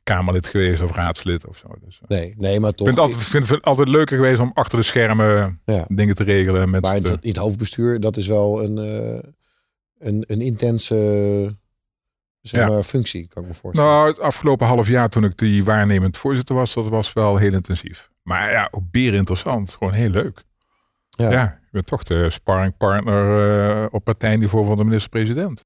Kamerlid 0.02 0.46
geweest 0.46 0.82
of 0.82 0.94
raadslid 0.94 1.46
of 1.46 1.56
zo. 1.56 1.68
Dus, 1.84 2.00
eh. 2.02 2.08
nee, 2.18 2.34
nee, 2.38 2.60
maar 2.60 2.70
ik 2.70 2.76
toch. 2.76 2.86
vind 2.86 2.98
het 3.00 3.08
altijd, 3.08 3.28
vind 3.28 3.48
het 3.48 3.62
altijd 3.62 3.88
leuker 3.88 4.16
geweest 4.16 4.40
om 4.40 4.50
achter 4.54 4.78
de 4.78 4.84
schermen 4.84 5.60
Ja. 5.64 5.84
dingen 5.88 6.14
te 6.14 6.24
regelen. 6.24 6.70
Met 6.70 6.82
maar 6.82 6.94
het, 6.94 7.18
het 7.20 7.36
hoofdbestuur, 7.36 8.00
dat 8.00 8.16
is 8.16 8.26
wel 8.26 8.62
een, 8.64 8.78
eh, 8.78 9.28
een, 9.98 10.24
een 10.26 10.40
intense 10.40 10.94
zeg 12.40 12.60
Ja. 12.60 12.68
maar, 12.68 12.82
functie, 12.82 13.28
kan 13.28 13.42
ik 13.42 13.48
me 13.48 13.54
voorstellen. 13.54 13.90
Nou, 13.90 14.08
het 14.08 14.18
afgelopen 14.20 14.66
half 14.66 14.88
jaar 14.88 15.08
toen 15.08 15.24
ik 15.24 15.38
die 15.38 15.64
waarnemend 15.64 16.16
voorzitter 16.16 16.54
was, 16.54 16.74
dat 16.74 16.88
was 16.88 17.12
wel 17.12 17.36
heel 17.36 17.52
intensief. 17.52 18.10
Maar 18.22 18.50
ja, 18.50 18.68
ook 18.70 18.90
bier 18.90 19.14
interessant. 19.14 19.72
Gewoon 19.72 19.92
heel 19.92 20.08
leuk. 20.10 20.42
Ja. 21.08 21.30
Ja, 21.30 21.44
ik 21.62 21.68
ben 21.70 21.84
toch 21.84 22.02
de 22.02 22.30
sparringpartner 22.30 23.80
eh, 23.80 23.86
op 23.90 24.04
partijniveau 24.04 24.66
van 24.66 24.76
de 24.76 24.84
minister-president. 24.84 25.64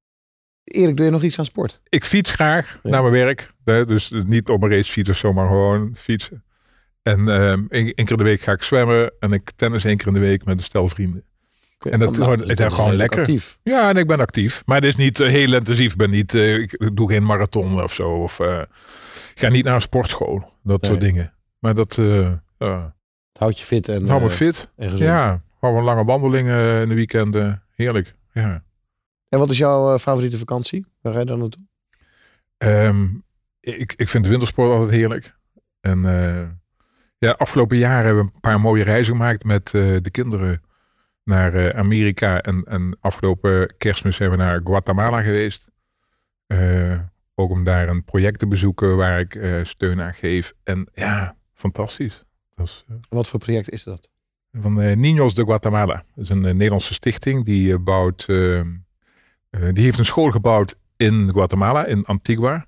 Erik, 0.65 0.97
doe 0.97 1.05
je 1.05 1.13
nog 1.13 1.23
iets 1.23 1.39
aan 1.39 1.45
sport? 1.45 1.81
Ik 1.89 2.05
fiets 2.05 2.31
graag 2.31 2.79
Ja. 2.83 2.91
naar 2.91 3.03
mijn 3.03 3.15
werk. 3.15 3.53
Dus 3.65 4.13
niet 4.25 4.49
op 4.49 4.63
een 4.63 4.71
racefiets 4.71 5.11
of 5.11 5.17
zo, 5.17 5.33
maar 5.33 5.47
gewoon 5.47 5.93
fietsen. 5.97 6.43
En 7.03 7.29
ehm 7.29 7.65
één, 7.69 7.95
keer 7.95 8.11
in 8.11 8.17
de 8.17 8.23
week 8.25 8.41
ga 8.41 8.53
ik 8.53 8.63
zwemmen. 8.63 9.13
En 9.21 9.33
ik 9.33 9.51
tennis 9.57 9.85
één 9.85 9.97
keer 9.97 10.07
in 10.07 10.13
de 10.13 10.19
week 10.21 10.45
met 10.45 10.57
een 10.57 10.63
stel 10.63 10.89
vrienden. 10.89 11.25
En 11.91 11.99
dat, 12.01 12.17
Nou, 12.17 12.31
het 12.47 12.61
is 12.61 12.67
gewoon 12.67 12.91
redelijk 12.91 12.97
lekker. 12.99 13.19
Actief. 13.19 13.59
Ja, 13.63 13.89
en 13.89 13.97
ik 13.97 14.07
ben 14.07 14.21
actief. 14.21 14.63
Maar 14.67 14.77
het 14.77 14.85
is 14.85 14.97
niet 14.97 15.21
eh, 15.21 15.29
heel 15.29 15.55
intensief. 15.55 15.93
Ik, 15.93 15.99
ben 15.99 16.11
niet, 16.11 16.35
eh, 16.35 16.57
ik 16.59 16.91
doe 16.97 17.11
geen 17.11 17.25
marathon 17.25 17.83
of 17.83 17.93
zo. 17.93 18.11
Of 18.11 18.41
ik 18.41 19.41
ga 19.41 19.49
niet 19.49 19.65
naar 19.65 19.75
een 19.75 19.81
sportschool. 19.81 20.53
Dat 20.63 20.87
soort 20.87 21.01
dingen. 21.01 21.33
Maar 21.59 21.75
dat, 21.75 21.99
Het 22.59 23.39
houdt 23.39 23.59
je 23.59 23.65
fit 23.65 23.89
en, 23.89 24.09
houdt 24.09 24.25
me 24.25 24.31
eh, 24.31 24.37
fit. 24.37 24.71
en 24.77 24.91
gezond. 24.91 25.11
Ja, 25.11 25.43
gewoon 25.61 25.85
lange 25.85 26.05
wandeling 26.05 26.49
eh, 26.49 26.83
in 26.83 26.89
de 26.89 26.95
weekenden. 26.95 27.63
Heerlijk. 27.75 28.15
Ja. 28.33 28.65
En 29.29 29.39
wat 29.39 29.51
is 29.51 29.59
jouw 29.59 29.93
eh, 29.93 29.99
favoriete 29.99 30.39
vakantie? 30.39 30.87
Waar 31.01 31.13
ga 31.13 31.19
je 31.19 31.25
dan 31.25 31.39
naartoe? 31.39 31.67
Ehm, 32.59 33.07
ik, 33.61 33.95
ik 33.97 34.09
vind 34.09 34.25
de 34.25 34.31
wintersport 34.31 34.71
altijd 34.71 34.91
heerlijk. 34.91 35.37
En 35.81 36.05
eh, 36.05 36.49
ja, 37.19 37.31
afgelopen 37.31 37.77
jaren 37.77 38.07
hebben 38.07 38.25
we 38.25 38.31
een 38.35 38.41
paar 38.41 38.61
mooie 38.61 38.85
reizen 38.85 39.13
gemaakt 39.13 39.45
met 39.45 39.75
eh, 39.75 39.97
de 40.03 40.11
kinderen 40.11 40.63
naar 41.25 41.55
eh, 41.55 41.79
Amerika. 41.79 42.41
En, 42.41 42.65
en 42.65 42.97
afgelopen 43.01 43.77
kerstmis 43.79 44.17
zijn 44.17 44.31
we 44.31 44.37
naar 44.37 44.61
Guatemala 44.65 45.23
geweest. 45.23 45.71
Eh, 46.47 46.99
ook 47.35 47.51
om 47.51 47.65
daar 47.65 47.89
een 47.89 48.05
project 48.05 48.39
te 48.39 48.47
bezoeken 48.47 48.97
waar 48.97 49.21
ik 49.21 49.35
eh, 49.35 49.65
steun 49.65 50.01
aan 50.01 50.15
geef. 50.15 50.53
En 50.65 50.89
ja, 50.93 51.37
fantastisch. 51.55 52.25
Wat 53.09 53.29
voor 53.29 53.41
project 53.41 53.71
is 53.71 53.85
dat? 53.85 54.11
van 54.61 54.81
eh, 54.81 54.97
Niños 54.97 55.35
de 55.35 55.43
Guatemala. 55.45 55.95
Dat 56.15 56.25
is 56.25 56.29
een 56.29 56.45
eh, 56.45 56.53
Nederlandse 56.53 56.95
stichting 56.95 57.45
die 57.45 57.73
eh, 57.73 57.79
bouwt. 57.79 58.25
eh, 58.29 58.59
eh, 58.59 58.67
die 59.51 59.85
heeft 59.85 59.99
een 59.99 60.05
school 60.05 60.31
gebouwd 60.31 60.75
in 60.97 61.31
Guatemala, 61.33 61.85
in 61.87 62.05
Antigua. 62.05 62.67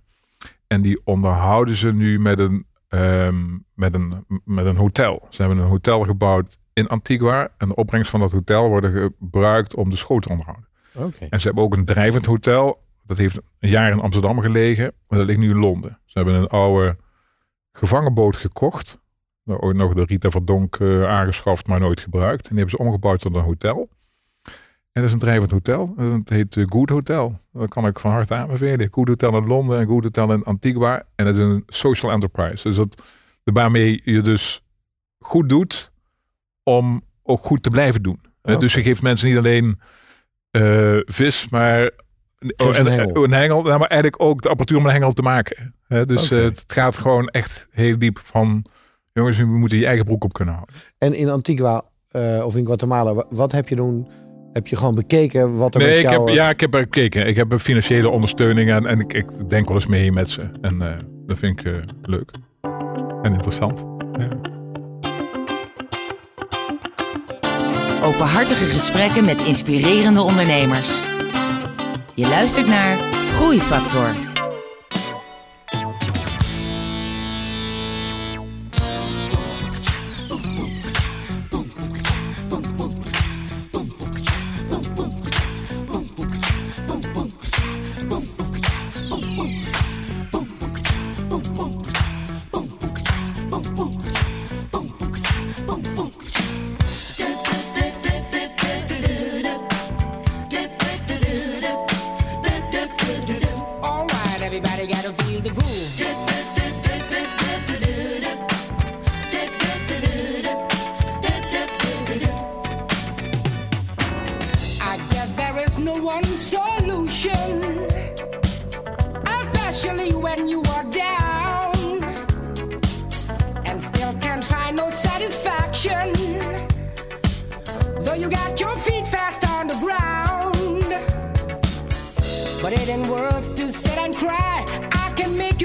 En 0.67 0.83
die 0.83 1.01
onderhouden 1.05 1.77
ze 1.77 1.93
nu 1.93 2.21
met 2.21 2.39
een, 2.39 2.67
ehm, 2.89 3.59
met 3.75 3.95
een, 3.95 4.25
met 4.45 4.67
een 4.67 4.77
hotel. 4.77 5.27
Ze 5.31 5.43
hebben 5.43 5.59
een 5.63 5.69
hotel 5.69 6.03
gebouwd 6.03 6.59
in 6.73 6.89
Antigua. 6.89 7.49
En 7.59 7.69
de 7.69 7.75
opbrengst 7.75 8.11
van 8.11 8.21
dat 8.21 8.33
hotel 8.33 8.69
worden 8.69 8.93
gebruikt 8.93 9.75
om 9.75 9.91
de 9.91 9.97
school 9.97 10.19
te 10.19 10.29
onderhouden. 10.29 10.69
Oké. 10.95 11.25
En 11.31 11.41
ze 11.41 11.47
hebben 11.47 11.65
ook 11.65 11.75
een 11.77 11.85
drijvend 11.85 12.27
hotel. 12.27 12.83
Dat 13.05 13.19
heeft 13.19 13.37
een 13.59 13.69
jaar 13.71 13.91
in 13.91 14.01
Amsterdam 14.01 14.41
gelegen. 14.41 14.85
En 14.85 15.17
dat 15.19 15.27
ligt 15.27 15.39
nu 15.39 15.51
in 15.51 15.59
Londen. 15.59 15.99
Ze 16.05 16.19
hebben 16.19 16.35
een 16.35 16.47
oude 16.49 16.97
gevangenboot 17.73 18.37
gekocht. 18.37 18.99
Nou, 19.49 19.61
Ooit 19.61 19.77
nog 19.77 19.95
de 19.95 20.05
Rita 20.05 20.31
Verdonk 20.31 20.77
eh, 20.77 21.09
aangeschaft, 21.09 21.67
maar 21.67 21.81
nooit 21.81 22.01
gebruikt. 22.01 22.43
En 22.43 22.49
die 22.49 22.59
hebben 22.59 22.77
ze 22.77 22.85
omgebouwd 22.85 23.21
tot 23.21 23.35
een 23.35 23.43
hotel. 23.43 23.89
En 24.93 25.03
dat 25.03 25.05
is 25.05 25.13
een 25.13 25.19
drijvend 25.19 25.51
hotel. 25.51 25.95
Het 25.97 26.29
heet 26.29 26.57
eh, 26.57 26.65
Good 26.67 26.91
Hotel. 26.91 27.39
Dat 27.53 27.69
kan 27.69 27.87
ik 27.87 27.99
van 27.99 28.11
harte 28.11 28.35
aanbevelen. 28.35 28.89
Good 28.91 29.09
Hotel 29.09 29.37
in 29.37 29.47
Londen 29.47 29.79
en 29.79 29.87
Good 29.87 30.03
Hotel 30.03 30.33
in 30.33 30.45
Antigua. 30.45 31.03
En 31.15 31.27
het 31.27 31.37
is 31.37 31.43
een 31.43 31.63
social 31.67 32.13
enterprise. 32.13 32.69
Dus 32.69 32.77
dat, 32.77 33.03
waarmee 33.45 34.01
je 34.05 34.21
dus 34.21 34.63
goed 35.19 35.49
doet 35.49 35.93
om 36.63 37.03
ook 37.23 37.45
goed 37.45 37.63
te 37.63 37.71
blijven 37.71 38.03
doen. 38.03 38.21
Dus 38.43 38.75
je 38.75 38.83
geeft 38.83 39.03
mensen 39.03 39.29
niet 39.29 39.39
alleen 39.39 39.81
eh, 40.51 40.99
vis, 41.05 41.49
maar 41.49 41.91
een 42.39 42.75
en- 42.75 42.87
hengel. 42.87 43.25
een 43.25 43.33
hengel, 43.33 43.63
nou, 43.63 43.79
maar 43.79 43.89
eigenlijk 43.89 44.23
ook 44.23 44.43
de 44.43 44.49
apparatuur 44.49 44.79
om 44.79 44.87
een 44.87 44.93
hengel 44.93 45.13
te 45.13 45.23
maken. 45.23 45.75
Dus 46.07 46.31
het 46.31 46.65
gaat 46.67 46.97
gewoon 46.97 47.29
echt 47.29 47.69
heel 47.71 47.99
diep 47.99 48.19
van... 48.19 48.65
Jongens, 49.19 49.37
we 49.39 49.45
moeten 49.45 49.79
je 49.79 49.87
eigen 49.87 50.05
broek 50.05 50.25
op 50.25 50.33
kunnen 50.33 50.55
houden. 50.55 50.75
En 50.99 51.15
in 51.15 51.29
Antigua 51.29 51.83
eh, 52.09 52.43
of 52.45 52.57
in 52.57 52.67
Guatemala, 52.67 53.15
wa- 53.15 53.27
wat 53.29 53.53
heb 53.53 53.69
je 53.69 53.77
doen? 53.77 54.09
Heb 54.53 54.67
je 54.67 54.77
gewoon 54.77 54.95
bekeken 54.95 55.57
wat 55.57 55.75
er 55.75 55.81
Nee, 55.81 55.91
met 55.91 55.99
ik 55.99 56.11
jou... 56.11 56.19
heb, 56.21 56.29
eh, 56.29 56.35
ja, 56.35 56.49
ik 56.51 56.61
heb 56.61 56.75
er 56.75 56.81
gekeken. 56.81 57.27
Ik 57.27 57.37
heb 57.37 57.53
een 57.53 57.61
financiële 57.61 58.09
ondersteuning 58.09 58.71
en, 58.71 58.87
en 58.87 59.01
ik, 59.01 59.13
ik 59.13 59.51
denk 59.51 59.67
wel 59.67 59.75
eens 59.77 59.87
mee 59.87 60.13
met 60.13 60.31
ze. 60.31 60.43
En 60.61 60.83
eh, 60.83 60.97
dat 61.27 61.39
vind 61.39 61.61
ik 61.61 61.67
eh, 61.67 61.73
leuk 62.03 62.31
en 63.23 63.33
interessant. 63.33 63.85
Ja. 64.19 64.29
Openhartige 68.03 68.65
gesprekken 68.65 69.25
met 69.25 69.43
inspirerende 69.47 70.21
ondernemers. 70.23 71.01
Je 72.15 72.27
luistert 72.29 72.67
naar 72.67 72.97
Groeifactor. 73.33 74.15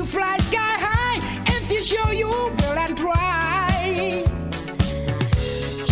You 0.03 0.09
fly 0.09 0.37
sky 0.37 0.75
high 0.85 1.43
if 1.47 1.71
you 1.71 1.81
show 1.81 2.11
you 2.11 2.27
will 2.27 2.77
and 2.77 2.97
try. 2.97 4.23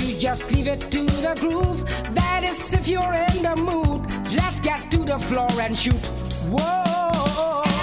You 0.02 0.20
just 0.20 0.52
leave 0.52 0.68
it 0.68 0.82
to 0.92 1.06
the 1.06 1.38
groove. 1.40 1.80
That 2.14 2.44
is 2.44 2.74
if 2.74 2.88
you're 2.88 3.14
in 3.14 3.42
the 3.42 3.56
mood. 3.56 4.02
Let's 4.34 4.60
get 4.60 4.92
to 4.92 4.98
the 4.98 5.18
floor 5.18 5.52
and 5.62 5.78
shoot. 5.78 6.06
Whoa. 6.50 7.81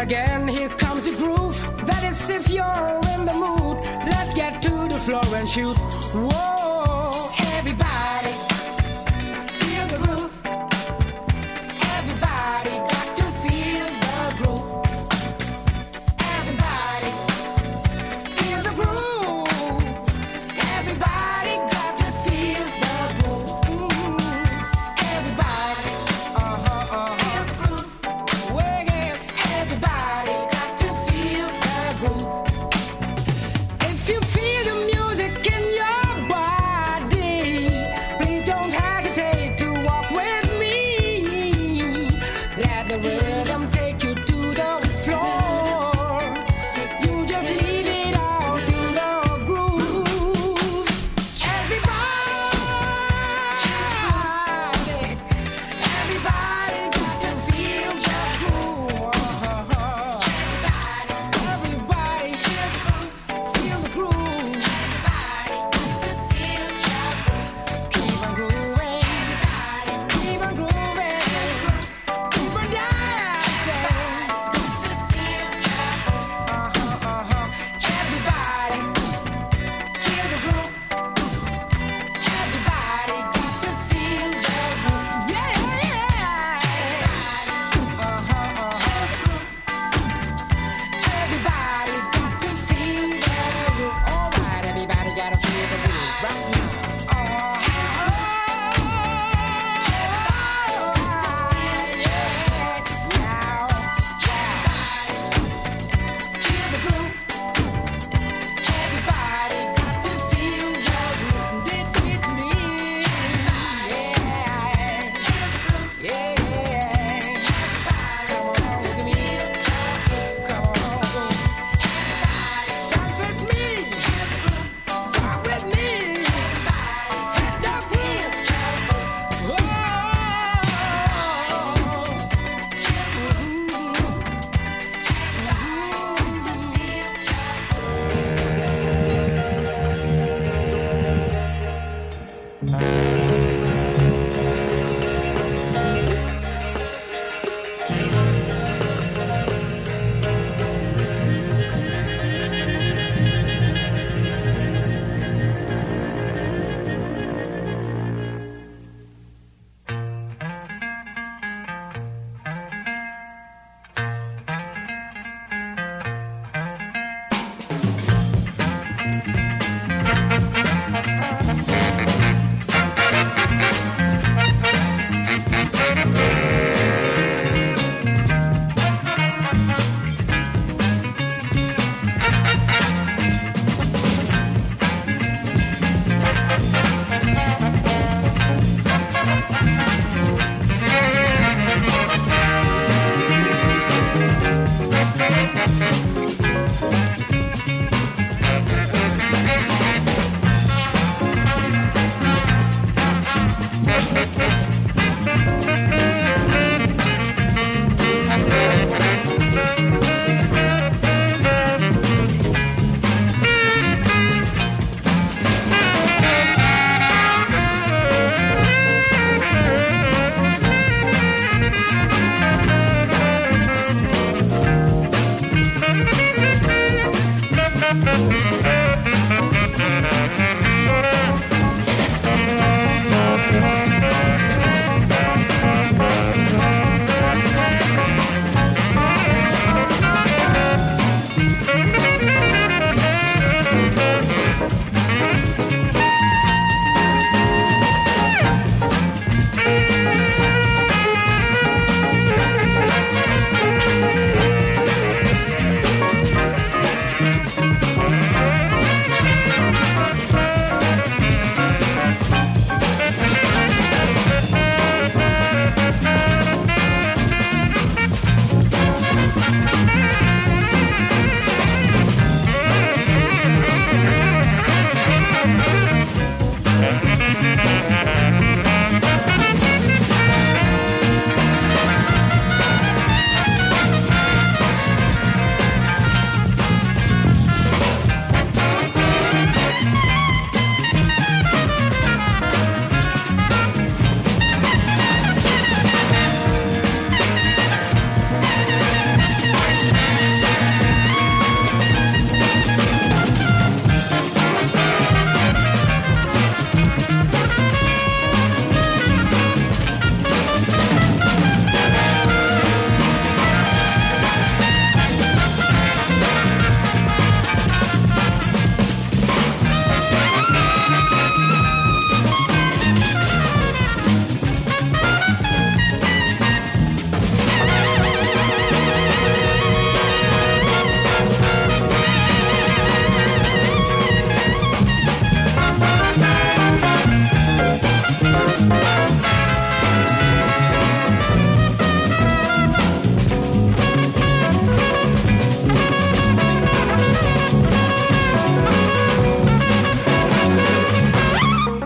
Again, 0.00 0.48
here 0.48 0.68
comes 0.68 1.04
the 1.04 1.14
groove. 1.22 1.56
That 1.86 2.02
is 2.04 2.30
if 2.30 2.48
you're 2.50 3.00
in 3.14 3.26
the 3.26 3.34
mood. 3.34 3.84
Let's 4.10 4.32
get 4.34 4.62
to 4.62 4.88
the 4.88 4.96
floor 4.96 5.22
and 5.34 5.48
shoot. 5.48 5.76
Whoa, 6.14 7.30
everybody, 7.56 8.49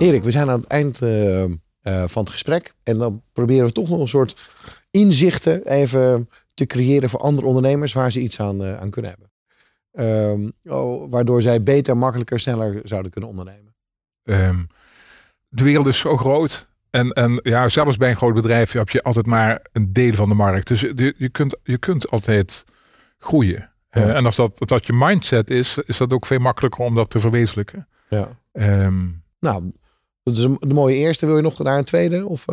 Erik, 0.04 0.24
we 0.24 0.30
zijn 0.30 0.50
aan 0.50 0.60
het 0.60 0.68
eind 0.68 1.02
eh, 1.02 1.42
eh, 1.42 1.50
van 1.82 2.22
het 2.22 2.32
gesprek. 2.32 2.74
En 2.82 2.98
dan 2.98 3.22
proberen 3.32 3.66
we 3.66 3.72
toch 3.72 3.88
nog 3.88 4.00
een 4.00 4.08
soort 4.08 4.36
inzichten 4.90 5.66
even 5.66 6.28
te 6.54 6.66
creëren 6.66 7.08
voor 7.08 7.20
andere 7.20 7.46
ondernemers 7.46 7.92
waar 7.92 8.12
ze 8.12 8.20
iets 8.20 8.40
aan, 8.40 8.64
eh, 8.64 8.80
aan 8.80 8.90
kunnen 8.90 9.10
hebben. 9.10 9.30
Ehm, 9.92 10.74
oh, 10.74 11.10
waardoor 11.10 11.42
zij 11.42 11.62
beter, 11.62 11.96
makkelijker, 11.96 12.40
sneller 12.40 12.80
zouden 12.82 13.10
kunnen 13.10 13.30
ondernemen. 13.30 13.74
Ehm, 14.22 14.62
de 15.48 15.64
wereld 15.64 15.86
is 15.86 15.98
zo 15.98 16.16
groot. 16.16 16.68
En, 16.90 17.12
en 17.12 17.40
ja, 17.42 17.68
zelfs 17.68 17.96
bij 17.96 18.10
een 18.10 18.16
groot 18.16 18.34
bedrijf 18.34 18.72
heb 18.72 18.90
je 18.90 19.02
altijd 19.02 19.26
maar 19.26 19.66
een 19.72 19.92
deel 19.92 20.14
van 20.14 20.28
de 20.28 20.34
markt. 20.34 20.66
Dus 20.68 20.80
je, 20.80 21.14
je, 21.16 21.28
kunt, 21.28 21.56
je 21.62 21.78
kunt 21.78 22.10
altijd 22.10 22.64
groeien. 23.18 23.70
En 23.90 24.24
als 24.24 24.36
dat, 24.36 24.58
dat 24.58 24.86
je 24.86 24.92
mindset 24.92 25.50
is, 25.50 25.78
is 25.86 25.96
dat 25.96 26.12
ook 26.12 26.26
veel 26.26 26.38
makkelijker 26.38 26.84
om 26.84 26.94
dat 26.94 27.10
te 27.10 27.20
verwezenlijken. 27.20 27.88
Ja. 28.08 28.28
Ehm, 28.52 29.08
Nou, 29.38 29.72
dat 30.24 30.36
is 30.36 30.42
een, 30.44 30.56
de 30.60 30.74
mooie 30.74 30.96
eerste. 30.96 31.26
Wil 31.26 31.36
je 31.36 31.42
nog 31.42 31.58
naar 31.58 31.78
een 31.78 31.84
tweede? 31.84 32.26
Of? 32.26 32.44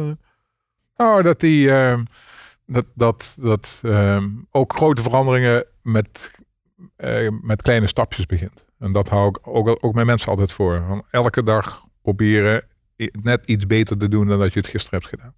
Oh, 0.95 1.23
dat 1.23 1.39
die 1.39 1.72
ehm, 1.72 2.03
dat, 2.65 2.85
dat, 2.95 3.38
dat 3.41 3.80
ehm, 3.85 4.30
ook 4.52 4.73
grote 4.73 5.02
veranderingen 5.02 5.65
met, 5.81 6.31
eh, 6.95 7.27
met 7.41 7.61
kleine 7.61 7.88
stapjes 7.88 8.26
begint. 8.26 8.65
En 8.80 8.91
dat 8.91 9.10
hou 9.10 9.27
ik 9.27 9.39
ook, 9.48 9.77
ook 9.85 9.93
mijn 9.93 10.06
mensen 10.07 10.30
altijd 10.30 10.52
voor. 10.52 10.84
Van 10.88 11.03
elke 11.11 11.43
dag 11.43 11.85
proberen 12.02 12.64
net 13.22 13.45
iets 13.45 13.68
beter 13.68 13.98
te 13.98 14.07
doen 14.07 14.27
dan 14.27 14.39
dat 14.39 14.53
je 14.53 14.60
het 14.60 14.69
gisteren 14.69 14.99
hebt 14.99 15.11
gedaan. 15.11 15.34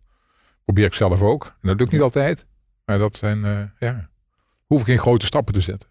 Probeer 0.64 0.86
ik 0.86 0.94
zelf 0.94 1.22
ook. 1.22 1.46
En 1.62 1.68
dat 1.68 1.80
lukt 1.80 1.92
niet 1.92 2.02
altijd. 2.02 2.46
Maar 2.86 2.98
dat 2.98 3.16
zijn, 3.16 3.46
eh, 3.46 3.64
ja, 3.80 4.10
hoef 4.66 4.80
ik 4.80 4.86
geen 4.86 5.00
grote 5.00 5.26
stappen 5.26 5.54
te 5.54 5.62
zetten. 5.62 5.90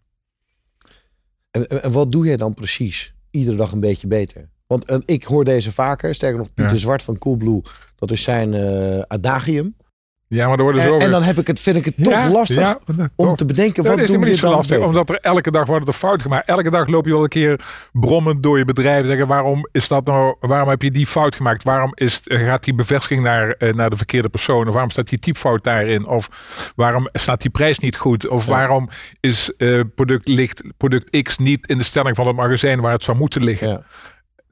En, 1.51 1.67
en- 1.69 1.83
en 1.83 1.93
wat 1.93 2.13
doe 2.13 2.27
jij 2.27 2.37
dan 2.37 2.55
precies? 2.55 3.15
Iedere 3.31 3.57
dag 3.57 3.73
een 3.73 3.81
beetje 3.81 4.07
beter. 4.07 4.51
Want 4.73 4.85
eh, 4.85 4.99
ik 5.05 5.25
hoor 5.25 5.45
deze 5.45 5.73
vaker. 5.73 6.15
Sterker 6.15 6.39
nog, 6.39 6.55
Pieter 6.55 6.75
Ja. 6.75 6.81
Zwart 6.81 7.03
van 7.03 7.19
Coolblue. 7.19 7.63
Dat 7.97 8.11
is 8.11 8.23
zijn 8.23 8.55
eh, 8.55 9.01
adagium. 9.07 9.77
Ja, 10.29 10.49
maar 10.49 10.57
worden 10.57 10.83
En, 10.83 11.01
en 11.01 11.11
dan 11.11 11.23
heb 11.23 11.39
ik 11.39 11.47
het, 11.47 11.61
vind 11.61 11.77
ik 11.77 11.85
het 11.85 11.95
toch 11.97 12.13
Ja, 12.13 12.31
lastig 12.31 12.57
ja, 12.57 12.79
om 13.17 13.35
te 13.37 13.45
bedenken. 13.45 13.83
Dat 13.83 13.93
Wat 13.93 14.03
is 14.03 14.07
doe 14.11 14.15
helemaal 14.15 14.29
niet 14.29 14.39
zo 14.39 14.51
lastig, 14.51 14.77
beter? 14.77 14.89
omdat 14.89 15.09
er 15.09 15.17
elke 15.17 15.51
dag 15.51 15.67
worden 15.67 15.89
er 15.89 15.95
fout 15.95 16.23
gemaakt. 16.23 16.49
Elke 16.49 16.71
dag 16.71 16.89
loop 16.89 17.05
je 17.07 17.13
wel 17.13 17.23
een 17.23 17.29
keer 17.29 17.61
brommend 17.93 18.43
door 18.43 18.59
je 18.59 18.65
bedrijf. 18.65 19.07
Zeggen, 19.07 19.27
waarom 19.27 19.69
is 19.73 19.89
dat 19.89 20.07
nou? 20.07 20.37
Waarom 20.41 20.69
heb 20.69 20.83
je 20.83 20.91
die 20.91 21.07
fout 21.07 21.35
gemaakt? 21.35 21.63
Waarom 21.63 21.93
is, 21.95 22.21
gaat 22.25 22.65
die 22.65 22.75
bevestiging 22.75 23.23
naar, 23.23 23.51
eh, 23.51 23.75
naar 23.75 23.91
de 23.91 23.97
verkeerde 23.97 24.29
persoon? 24.29 24.67
Of 24.67 24.73
waarom 24.73 24.91
staat 24.91 25.09
die 25.09 25.19
typfout 25.19 25.65
daarin? 25.65 26.07
Of 26.07 26.29
waarom 26.77 27.09
staat 27.13 27.43
die 27.43 27.51
prijs 27.51 27.79
niet 27.79 27.97
goed? 27.97 28.29
Of 28.29 28.47
waarom 28.47 28.89
is 29.21 29.53
product, 29.95 30.29
ligt 30.29 30.63
product 30.77 31.23
X 31.23 31.39
niet 31.39 31.67
in 31.67 31.79
de 31.79 31.85
stelling 31.85 32.17
van 32.17 32.27
het 32.27 32.37
magazijn 32.37 32.81
waar 32.81 32.93
het 32.93 33.05
zou 33.05 33.17
moeten 33.17 33.45
liggen? 33.45 33.85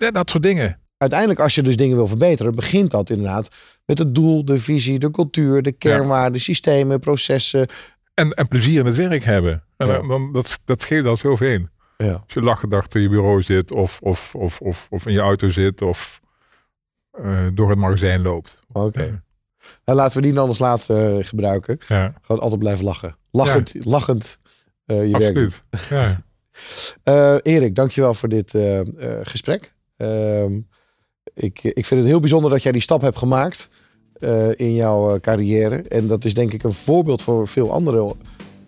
Ja. 0.00 0.10
Dat 0.10 0.30
soort 0.30 0.42
dingen. 0.42 0.80
uiteindelijk, 0.96 1.40
als 1.40 1.54
je 1.54 1.62
dus 1.62 1.76
dingen 1.76 1.96
wil 1.96 2.06
verbeteren, 2.06 2.54
begint 2.54 2.90
dat 2.90 3.10
inderdaad 3.10 3.50
met 3.86 3.98
het 3.98 4.14
doel, 4.14 4.44
de 4.44 4.58
visie, 4.58 4.98
de 4.98 5.10
cultuur, 5.10 5.62
de 5.62 5.72
kernwaarden, 5.72 6.40
systemen, 6.40 7.00
processen. 7.00 7.66
En, 8.14 8.30
en 8.34 8.48
plezier 8.48 8.78
in 8.80 8.86
het 8.86 8.96
werk 8.96 9.24
hebben. 9.24 9.64
En 9.76 9.86
Ja. 9.86 10.02
dan, 10.02 10.32
dat, 10.32 10.60
dat 10.64 10.84
geeft 10.84 11.06
al 11.06 11.16
zoveel. 11.16 11.66
Ja. 11.96 12.12
Als 12.12 12.22
je 12.34 12.40
lachend 12.42 12.74
achter 12.74 13.00
je 13.00 13.08
bureau 13.08 13.42
zit 13.42 13.72
of, 13.72 14.00
of, 14.02 14.34
of, 14.34 14.60
of, 14.60 14.86
of 14.90 15.06
in 15.06 15.12
je 15.12 15.18
auto 15.20 15.48
zit 15.50 15.82
of 15.82 16.20
eh, 17.10 17.46
door 17.54 17.70
het 17.70 17.78
magazijn 17.78 18.22
loopt. 18.22 18.58
Oké. 18.72 19.22
Nou, 19.84 19.98
laten 19.98 20.16
we 20.16 20.22
die 20.22 20.32
dan 20.32 20.48
als 20.48 20.58
laatste 20.58 21.16
eh, 21.18 21.26
gebruiken. 21.26 21.78
Ja, 21.88 22.14
Gewoon 22.22 22.40
altijd 22.42 22.60
blijven 22.60 22.84
lachen. 22.84 23.16
Lachend, 23.30 23.74
lachend 23.84 24.38
eh, 24.86 25.04
je 25.10 25.18
werk 25.18 25.24
absoluut. 25.36 25.62
Ja. 25.88 26.20
Eh, 27.02 27.34
Erik, 27.42 27.74
dankjewel 27.74 28.14
voor 28.14 28.28
dit 28.28 28.58
gesprek. 29.22 29.72
Ehm, 30.00 30.60
ik, 31.34 31.62
ik 31.62 31.86
vind 31.86 32.00
het 32.00 32.08
heel 32.08 32.20
bijzonder 32.20 32.50
dat 32.50 32.62
jij 32.62 32.72
die 32.72 32.80
stap 32.80 33.00
hebt 33.00 33.16
gemaakt 33.16 33.68
eh, 34.20 34.48
in 34.56 34.74
jouw 34.74 35.14
eh, 35.14 35.20
carrière. 35.20 35.76
En 35.76 36.06
dat 36.06 36.24
is 36.24 36.34
denk 36.34 36.52
ik 36.52 36.62
een 36.62 36.72
voorbeeld 36.72 37.22
voor 37.22 37.48
veel 37.48 37.72
andere 37.72 38.14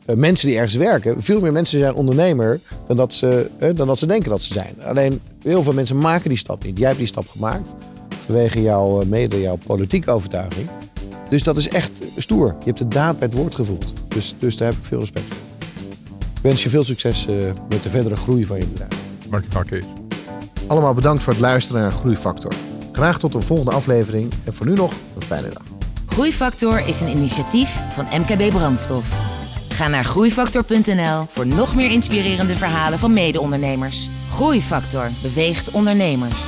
eh, 0.06 0.16
mensen 0.16 0.48
die 0.48 0.56
ergens 0.56 0.74
werken. 0.74 1.22
Veel 1.22 1.40
meer 1.40 1.52
mensen 1.52 1.78
zijn 1.78 1.94
ondernemer 1.94 2.60
dan 2.86 2.96
dat, 2.96 3.14
ze, 3.14 3.50
dan 3.74 3.86
dat 3.86 3.98
ze 3.98 4.06
denken 4.06 4.30
dat 4.30 4.42
ze 4.42 4.52
zijn. 4.52 4.82
Alleen 4.82 5.20
heel 5.42 5.62
veel 5.62 5.72
mensen 5.72 5.98
maken 5.98 6.28
die 6.28 6.38
stap 6.38 6.64
niet. 6.64 6.78
Jij 6.78 6.86
hebt 6.86 6.98
die 6.98 7.06
stap 7.06 7.28
gemaakt 7.28 7.74
vanwege 8.18 8.62
jouw, 8.62 9.04
mede 9.04 9.40
jouw 9.40 9.58
politieke 9.66 10.10
overtuiging. 10.10 10.68
Dus 11.28 11.42
dat 11.42 11.56
is 11.56 11.68
echt 11.68 11.92
stoer. 12.16 12.56
Je 12.58 12.64
hebt 12.64 12.78
de 12.78 12.88
daad 12.88 13.18
bij 13.18 13.28
het 13.28 13.36
woord 13.36 13.54
gevoeld. 13.54 13.92
Dus, 14.08 14.34
dus 14.38 14.56
daar 14.56 14.68
heb 14.68 14.78
ik 14.78 14.84
veel 14.84 15.00
respect 15.00 15.26
voor. 15.28 15.36
Ik 16.34 16.42
wens 16.42 16.62
je 16.62 16.70
veel 16.70 16.84
succes 16.84 17.26
met 17.68 17.82
de 17.82 17.90
verdere 17.90 18.16
groei 18.16 18.44
van 18.44 18.58
je 18.58 18.66
bedrijf. 18.66 18.92
Dankjewel 19.30 19.64
Kees. 19.64 20.01
Allemaal 20.66 20.94
bedankt 20.94 21.22
voor 21.22 21.32
het 21.32 21.42
luisteren 21.42 21.82
naar 21.82 21.92
Groeifactor. 21.92 22.52
Graag 22.92 23.18
tot 23.18 23.34
een 23.34 23.42
volgende 23.42 23.72
aflevering 23.72 24.32
en 24.44 24.54
voor 24.54 24.66
nu 24.66 24.74
nog 24.74 24.92
een 25.16 25.22
fijne 25.22 25.48
dag. 25.48 25.62
Groeifactor 26.06 26.86
is 26.86 27.00
een 27.00 27.08
initiatief 27.08 27.80
van 27.90 28.06
MKB 28.20 28.50
Brandstof. 28.50 29.20
Ga 29.68 29.88
naar 29.88 30.04
groeifactor.nl 30.04 31.26
voor 31.30 31.46
nog 31.46 31.74
meer 31.74 31.90
inspirerende 31.90 32.56
verhalen 32.56 32.98
van 32.98 33.12
mede-ondernemers. 33.12 34.08
Groeifactor 34.32 35.10
beweegt 35.22 35.70
ondernemers. 35.70 36.40